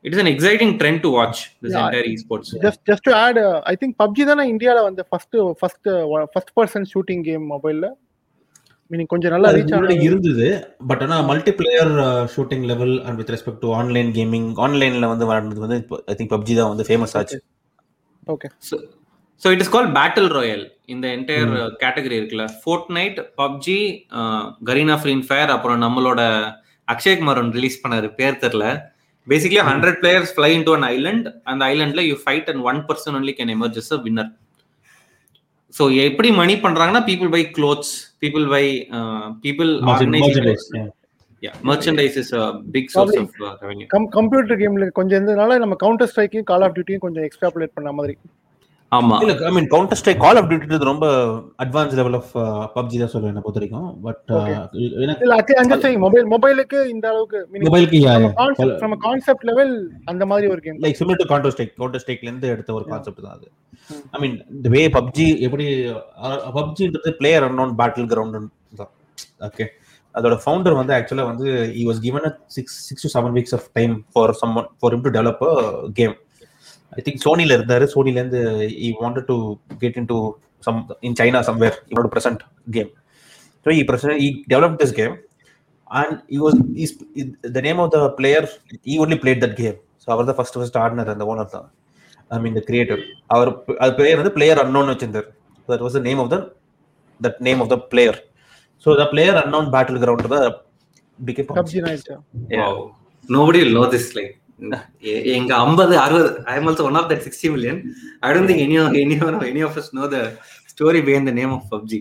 it 0.03 0.13
is 0.13 0.19
an 0.19 0.27
exciting 0.27 0.79
trend 0.79 0.99
to 1.05 1.11
watch 1.19 1.37
this 1.63 1.73
Yeah. 1.73 1.83
entire 1.83 2.07
esports 2.13 2.49
just 2.65 2.81
just 2.89 3.05
to 3.07 3.13
add 3.23 3.39
I 3.71 3.75
think 3.83 3.95
PUBG 4.03 4.25
தானே 4.31 4.45
இந்தியால 4.53 4.81
வந்து 4.89 5.05
first 5.09 5.37
first 5.61 5.89
first 6.33 6.53
person 6.59 6.87
shooting 6.93 7.23
game 7.29 7.45
மொபைல்ல 7.55 7.85
meaning 8.91 9.09
கொஞ்சம் 9.13 9.33
நல்லா 9.35 9.49
reach 9.55 10.05
இருந்தது 10.07 10.47
but 10.89 11.01
ஆனா 11.05 11.17
multiplayer 11.29 11.91
shooting 12.35 12.65
level 12.71 12.93
and 13.05 13.17
with 13.21 13.31
respect 13.35 13.61
to 13.63 13.71
online 13.79 14.11
gaming 14.17 14.49
ஆன்லைன்ல 14.65 15.07
வந்து 15.13 15.25
வளர்ந்தது 15.31 15.63
வந்து 15.65 15.79
ஐ 16.11 16.15
திங்க் 16.19 16.33
பப்ஜி 16.35 16.55
தான் 16.59 16.71
வந்து 16.73 16.87
ஃபேமஸ் 16.89 17.15
ஆச்சு. 17.21 17.39
Okay 18.27 18.49
So, 18.67 18.75
so 19.41 19.47
it 19.55 19.59
is 19.63 19.69
called 19.73 19.91
battle 19.97 20.27
royale 20.37 20.63
in 20.87 20.97
the 21.03 21.09
entire 21.17 21.49
uh, 21.57 21.67
category 21.83 22.15
இருக்குல்ல. 22.19 22.45
Fortnite 22.97 23.19
PUBG 23.41 23.79
Garena 24.69 24.95
free 25.01 25.25
fire 25.27 25.51
அப்புறம் 25.55 25.79
நம்மளோட 25.85 26.21
அக்ஷய் 26.87 27.17
குமார் 27.19 27.39
ஒன்று 27.41 27.57
ரிலீஸ் 27.59 27.81
பண்ணாரு 27.83 28.09
பேர் 28.19 28.41
தெரியல 28.43 28.65
basically 29.27 29.61
hundred 29.69 29.99
players 30.01 30.33
fly 30.35 30.49
into 30.57 30.73
an 30.77 30.87
island 30.93 31.25
அந்த 31.51 31.61
ஐலண்ட்ல 31.73 32.03
you 32.09 32.15
fight 32.23 32.49
and 32.53 32.63
one 32.71 32.79
person 32.89 33.17
only 33.19 33.33
can 33.39 33.53
emerge 33.55 33.79
a 33.97 33.99
winner 34.05 34.29
so 35.73 35.83
எப்படி 36.05 36.29
money 36.41 36.53
பண்றாங்கன்னா 36.65 37.01
people 37.09 37.31
buy 37.35 37.41
clothes 37.57 37.93
people 38.23 38.45
buy 38.53 38.63
people. 39.45 39.71
Merchandise 41.69 42.17
is 42.21 42.31
big 42.75 42.89
source 42.95 43.17
of 43.21 43.35
revenue 43.63 43.87
come 43.95 44.07
computer 44.17 44.59
கேம்ல 44.61 44.87
கொஞ்சம் 44.99 45.17
இருந்ததுனால 45.19 45.59
நம்ம 45.63 45.77
counter 45.83 46.09
ஸ்ட்ரைக்கையும் 46.11 46.49
call 46.51 46.65
of 46.67 46.75
டியூட்டியும் 46.77 47.05
கொஞ்சம் 47.05 47.25
extrapolate 47.29 47.75
பண்ண 47.77 47.91
மாதிரி. 47.99 48.15
ஆமா. 48.91 49.15
இல்ல 49.23 49.33
I 49.47 49.51
mean 49.55 49.67
counter 49.71 49.97
strike 49.99 50.21
call 50.23 50.37
of 50.39 50.47
duty 50.49 50.77
ரொம்ப 50.89 51.05
அட்வான்ஸ் 51.63 51.95
லெவல் 51.99 52.15
ஆஃப் 52.19 52.29
பப்ஜி 52.75 52.97
தான் 53.01 53.11
சொல்லுவேன் 53.13 53.33
என்ன 53.33 53.41
பொறுத்த 53.45 53.59
வரைக்கும். 53.59 53.87
பட் 54.05 54.31
எனக்கு 55.05 55.55
அந்த 55.61 55.77
சைங் 55.83 55.99
மொபைல் 56.05 56.27
மொபைலுக்கு 56.33 56.79
இந்த 56.93 57.05
அளவுக்கு 57.11 57.39
மொபைலுக்கு 57.65 57.99
நம்ம 58.83 58.97
கான்செப்ட் 59.05 59.45
லெவல் 59.49 59.73
அந்த 60.13 60.25
மாதிரி 60.31 60.47
ஒரு 60.53 60.61
game 60.67 60.79
like 60.85 60.99
similar 60.99 61.21
to 61.21 61.27
counter 61.31 61.53
strike 61.55 61.73
counter 61.79 62.03
ஸ்ட்ரைக்ல 62.03 62.29
இருந்து 62.29 62.53
எடுத்த 62.53 62.77
ஒரு 62.77 62.85
கான்செப்ட் 62.91 63.25
தான் 63.25 63.35
அது. 63.37 63.47
ஐ 64.13 64.19
மீன் 64.23 64.37
இந்த 64.55 64.69
வே 64.75 64.83
பப்ஜி 64.97 65.27
எப்படி 65.47 65.65
பப்ஜின்றது 66.57 67.13
பிளேயர் 67.19 67.47
அன்னோன் 67.49 67.73
பேட்டில் 67.81 68.09
கிரவுண்ட் 68.13 68.39
தான். 68.81 68.93
ஓகே 69.49 69.67
அதோட 70.15 70.35
ஃபவுண்டர் 70.43 70.79
வந்து 70.79 70.95
ஆக்சுவலா 70.95 71.25
வந்து 71.31 71.47
he 71.79 71.83
was 71.89 72.01
given 72.05 72.25
six 72.55 72.77
six 72.87 73.05
to 73.05 73.11
seven 73.15 73.35
weeks 73.37 73.55
of 73.57 73.67
time 73.77 73.93
for 74.13 74.33
some 74.39 74.55
for 74.79 74.95
him 74.95 75.03
to 75.05 75.13
develop 75.17 75.43
game 75.99 76.15
I 76.93 77.01
think 77.05 77.21
சோனில 77.25 77.55
இருந்தாரு. 77.57 77.85
சோனில 77.93 78.19
இருந்து 78.21 78.41
he 78.85 78.89
wanted 79.03 79.29
to 79.31 79.37
get 79.83 79.97
in 80.01 80.09
to 80.11 80.17
some 80.67 80.77
in 81.07 81.17
China 81.21 81.41
somewhere 81.49 81.77
இவனோட 81.91 82.09
present 82.15 82.43
game 82.75 82.91
so 83.65 83.71
he 83.79 83.81
present 83.89 84.19
he 84.25 84.29
develop 84.53 84.77
this 84.83 84.97
game 85.01 85.15
and 85.91 86.13
he 86.31 86.37
was 86.43 86.55
he's, 86.77 86.91
the 87.55 87.61
name 87.65 87.79
of 87.79 87.89
the 87.93 87.99
player 88.17 88.41
he 88.87 88.95
only 89.03 89.17
played 89.23 89.39
that 89.43 89.53
game. 89.59 89.77
So 90.01 90.07
அவர் 90.13 90.27
தான் 90.29 90.37
first 90.39 90.57
first 90.57 90.79
ஆடினார் 90.81 91.11
அந்த 91.13 91.25
owner 91.31 91.51
தான். 91.53 91.67
ஐ 92.31 92.37
மீன் 92.43 92.55
த 92.57 92.61
creator 92.69 93.01
அவர் 93.33 93.49
அது 93.83 93.91
பேர் 93.99 94.19
வந்து 94.21 94.33
player 94.37 94.61
unknown 94.63 94.91
வச்சிருந்தார். 94.91 95.27
That 95.69 95.83
was 95.85 95.95
the 95.97 96.01
name 96.09 96.21
of 96.23 96.31
the 96.33 96.37
that 97.21 97.39
name 97.47 97.61
of 97.63 97.71
the 97.73 97.77
player 97.93 98.17
so 98.85 98.97
the 99.01 99.05
player 99.13 99.39
unknown 99.43 99.69
battle 99.75 100.01
ground 100.03 100.29
தான் 100.35 100.57
PK 101.19 101.45
PUBG 101.51 101.81
night 101.87 102.09
Wow. 102.59 102.75
Nobody 103.29 103.61
எங்க 105.37 105.51
ஐம்பது 105.63 105.95
அறுபது 106.03 106.29
I 106.51 106.55
am 106.59 106.67
also 106.69 106.85
one 106.89 106.99
of 107.01 107.09
that 107.11 107.23
sixty 107.25 107.49
million 107.55 107.79
I 108.27 108.31
don't 108.35 108.49
think 108.51 108.63
any 108.65 108.77
any 109.03 109.17
any 109.51 109.63
of 109.67 109.77
us 109.81 109.89
know 109.97 110.07
the 110.15 110.21
story 110.73 111.01
behind 111.07 111.27
the 111.31 111.35
name 111.39 111.51
of 111.57 111.63
PUBG. 111.73 111.93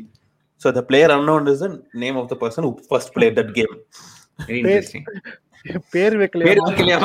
So 0.62 0.68
the 0.76 0.82
player 0.90 1.12
unknown 1.16 1.48
is 1.52 1.62
the 1.64 1.68
name 2.04 2.18
of 2.20 2.30
the 2.30 2.36
person 2.42 2.66
who 2.66 2.72
first 2.92 3.08
played 3.16 3.34
that 3.40 3.50
game. 3.58 3.74
Very 4.40 4.60
interesting. 4.62 5.04
பேர் 5.64 5.82
பேர் 5.94 6.16
வைக்கலையா? 6.20 6.54
வைக்கலையா 6.60 6.98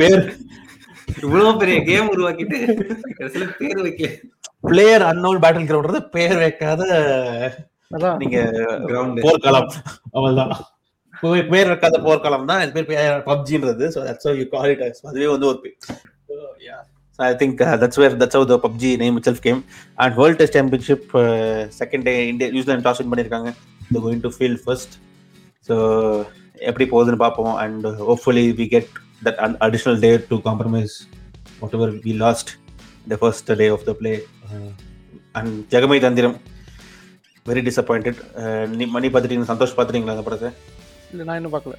பேர். 0.00 0.22
இவ்வளவு 1.24 1.52
பெரிய 1.60 1.76
game 1.88 2.08
உருவாக்கிட்டு 2.14 2.56
கடைசியில 3.18 3.46
பேர் 3.60 3.80
வைக்கல. 3.86 4.08
பிளேயர் 4.66 5.04
அன்னோன் 5.10 5.42
பேட்டில் 5.44 5.68
கிரவுண்ட் 5.70 6.08
பேர் 6.16 6.36
வைக்காத 6.44 6.82
நீங்க 8.22 8.38
கிரவுண்ட் 8.88 9.20
போர்க்களம். 9.26 9.68
அவ்வளவுதான். 10.14 10.54
பேர் 11.52 11.68
இருக்காத 11.70 11.96
போர்க்களம் 12.06 12.48
தான். 12.50 12.60
இது 12.64 12.84
பேர் 12.90 13.22
பப்ஜின்றது. 13.30 13.84
So 13.94 14.00
that's 14.08 14.38
you 14.40 14.46
call 14.54 14.72
it 14.74 14.82
அதுவே 15.10 15.28
வந்து 15.34 15.48
ஒரு 15.50 15.58
I 17.18 17.28
think 17.42 17.60
that's 17.82 17.98
where 18.02 18.16
that's 18.22 18.36
how 18.38 18.46
the 18.52 18.56
PUBG 18.64 18.90
name 19.02 19.14
itself 19.28 19.44
game 19.46 19.60
and 20.02 20.14
world 20.20 20.38
test 20.40 20.56
championship 20.58 21.06
second 21.80 22.04
day 22.08 22.14
India 22.32 22.48
New Zealand 22.54 22.86
toss 22.86 23.00
win 23.00 23.12
பண்ணியிருக்காங்க. 23.12 23.50
இந்த 23.88 23.98
going 24.06 24.22
to 24.26 24.32
feel 24.36 24.58
first 24.64 24.94
so 25.68 25.76
எப்படி 26.70 26.86
போகுதுன்னு 26.92 27.20
பார்ப்போம். 27.24 27.54
And 27.62 27.86
hopefully 28.08 28.44
we 28.60 28.66
get 28.74 28.90
that 29.26 29.40
additional 29.66 29.98
day 30.04 30.10
to 30.32 30.38
compromise 30.48 30.96
whatever 31.78 31.94
we 32.06 32.14
lost 32.24 32.52
the 33.12 33.18
first 33.22 33.50
day 33.62 33.68
of 33.76 33.86
the 33.88 33.94
play 34.00 34.12
and 35.40 35.54
Jagame 35.74 35.98
Thandhiram 36.06 36.36
very 37.46 37.62
disappointed 37.70 38.20
மணி 38.96 39.08
பார்த்துட்டீங்க 39.08 39.48
சந்தோஷ் 39.52 39.76
பார்த்துட்டீங்களா 39.78 40.14
அந்த 40.16 40.26
படத்தை? 40.28 40.50
இல்லை 41.12 41.24
நான் 41.28 41.38
இன்னும் 41.40 41.54
பார்க்கல. 41.56 41.76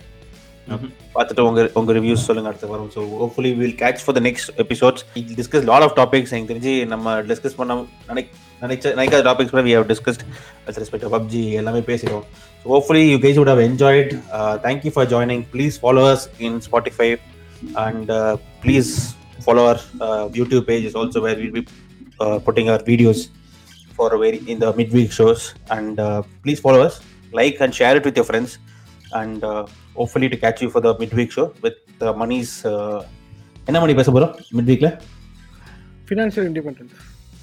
பார்த்துட்டு 1.13 1.43
உங்க 1.49 1.61
உங்க 1.79 1.91
ரிவ்யூஸ் 1.97 2.25
சொல்லுங்க 2.29 2.49
அடுத்த 2.51 2.67
வாரம். 2.71 2.89
So 2.95 3.01
hopefully 3.19 3.51
will 3.59 3.75
catch 3.81 4.01
for 4.05 4.15
the 4.17 4.21
next 4.27 4.49
episodes 4.63 5.03
discuss 5.37 5.65
lot 5.69 5.85
of 5.85 5.95
topics 5.99 6.33
எனக்கு 6.33 6.51
தெரிஞ்சு 6.51 6.73
நம்ம 6.93 7.13
டிஸ்கஸ் 7.29 7.55
பண்ண 7.59 7.77
நினை 8.09 8.23
நினைச்ச 8.61 8.91
நினைக்காத 8.97 9.21
டாபிக்ஸ் 9.29 9.53
கூட 9.53 9.63
we 9.67 9.73
have 9.77 9.87
discussed 9.91 10.23
at 10.67 10.79
respect 10.81 11.07
PUBG 11.15 11.43
எல்லாமே 11.61 11.81
பேசிடுவோம் 11.91 12.25
so 12.65 12.67
hopefully 12.75 13.05
you 13.13 13.19
guys 13.25 13.39
would 13.41 13.51
have 13.53 13.63
enjoyed 13.69 14.11
thank you 14.67 14.93
for 14.97 15.09
joining 15.13 15.45
please 15.53 15.77
followers 15.83 16.25
in 16.47 16.59
Spotify 16.67 17.09
and 17.85 18.11
please 18.65 18.91
follow 19.45 19.63
our 19.67 19.81
YouTube 20.39 20.65
page 20.71 20.85
is 20.89 20.97
also 21.01 21.21
where 21.27 21.39
will 21.43 21.55
be 21.57 21.65
putting 22.47 22.71
our 22.73 22.85
videos 22.91 23.23
for 23.99 24.07
a 24.15 24.19
very 24.23 24.39
midweek 24.95 25.13
shows 25.19 25.43
and 25.75 25.99
please 26.43 26.59
followers 26.63 26.97
like 27.33 27.57
and 27.63 27.75
share 27.79 27.97
it 27.99 28.07
with 28.07 28.17
your 28.19 28.27
friends 28.27 28.55
with 29.17 29.37
your 29.37 29.53
friends 29.53 29.65
and 29.65 29.65
uh, 29.65 29.65
hopefully 29.93 30.29
to 30.29 30.37
catch 30.37 30.61
you 30.61 30.69
for 30.69 30.81
the 30.81 30.97
midweek 30.99 31.31
show 31.31 31.53
with 31.61 31.77
uh, 32.01 32.13
money's 32.13 32.65
uh, 32.65 33.03
என்ன 33.69 33.79
மணி 33.79 33.93
பேச 33.93 34.11
போறோம் 34.11 34.33
மிட்வீக்ல 34.51 34.99
financial 36.09 36.47
independence 36.47 36.93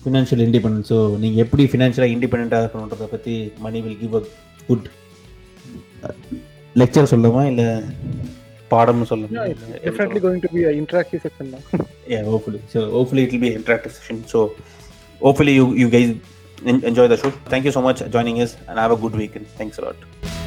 financial 0.02 0.42
independence 0.42 0.88
so 0.88 1.18
நீங்க 1.18 1.40
எப்படி 1.40 1.64
ஃபினான்ஷியலாக 1.64 2.14
இண்டிபெண்டாக 2.14 2.62
இருக்கணுன்றத 2.62 3.06
பத்தி 3.06 3.52
Mani 3.58 3.80
will 3.86 3.98
give 3.98 4.14
a 4.16 4.22
good 4.68 4.86
lecture 6.76 7.10
சொல்லுமா 7.12 7.46
இல்ல 7.46 7.82
பாடம்னு 8.70 9.10
சொல்லுமா 9.12 9.44
definitely 9.84 10.20
going 10.26 10.40
to 10.46 10.50
be 10.54 10.62
interactive 10.82 11.22
section 11.26 11.52
தான் 11.56 11.66
yeah 12.06 12.22
hopefully 12.22 12.60
so 12.74 12.90
hopefully 12.90 13.24
it 13.26 13.32
will 13.32 13.44
be 13.46 13.50
an 13.52 13.58
interactive 13.62 13.92
session 13.98 14.24
so 14.34 14.54
hopefully 15.20 15.54
you 15.54 15.74
you 15.82 15.90
guys 15.96 16.10
en- 16.72 16.84
enjoy 16.92 17.08
the 17.14 17.16
show 17.16 17.32
thank 17.52 17.64
you 17.64 17.72
so 17.72 17.82
much 17.82 18.00
for 18.04 18.08
joining 18.08 18.42
us 18.46 18.56
and 18.68 18.78
have 18.78 18.90
a 18.90 18.96
good 18.96 19.16
weekend 19.22 19.46
thanks 19.60 19.78
a 19.78 19.84
lot 19.86 20.43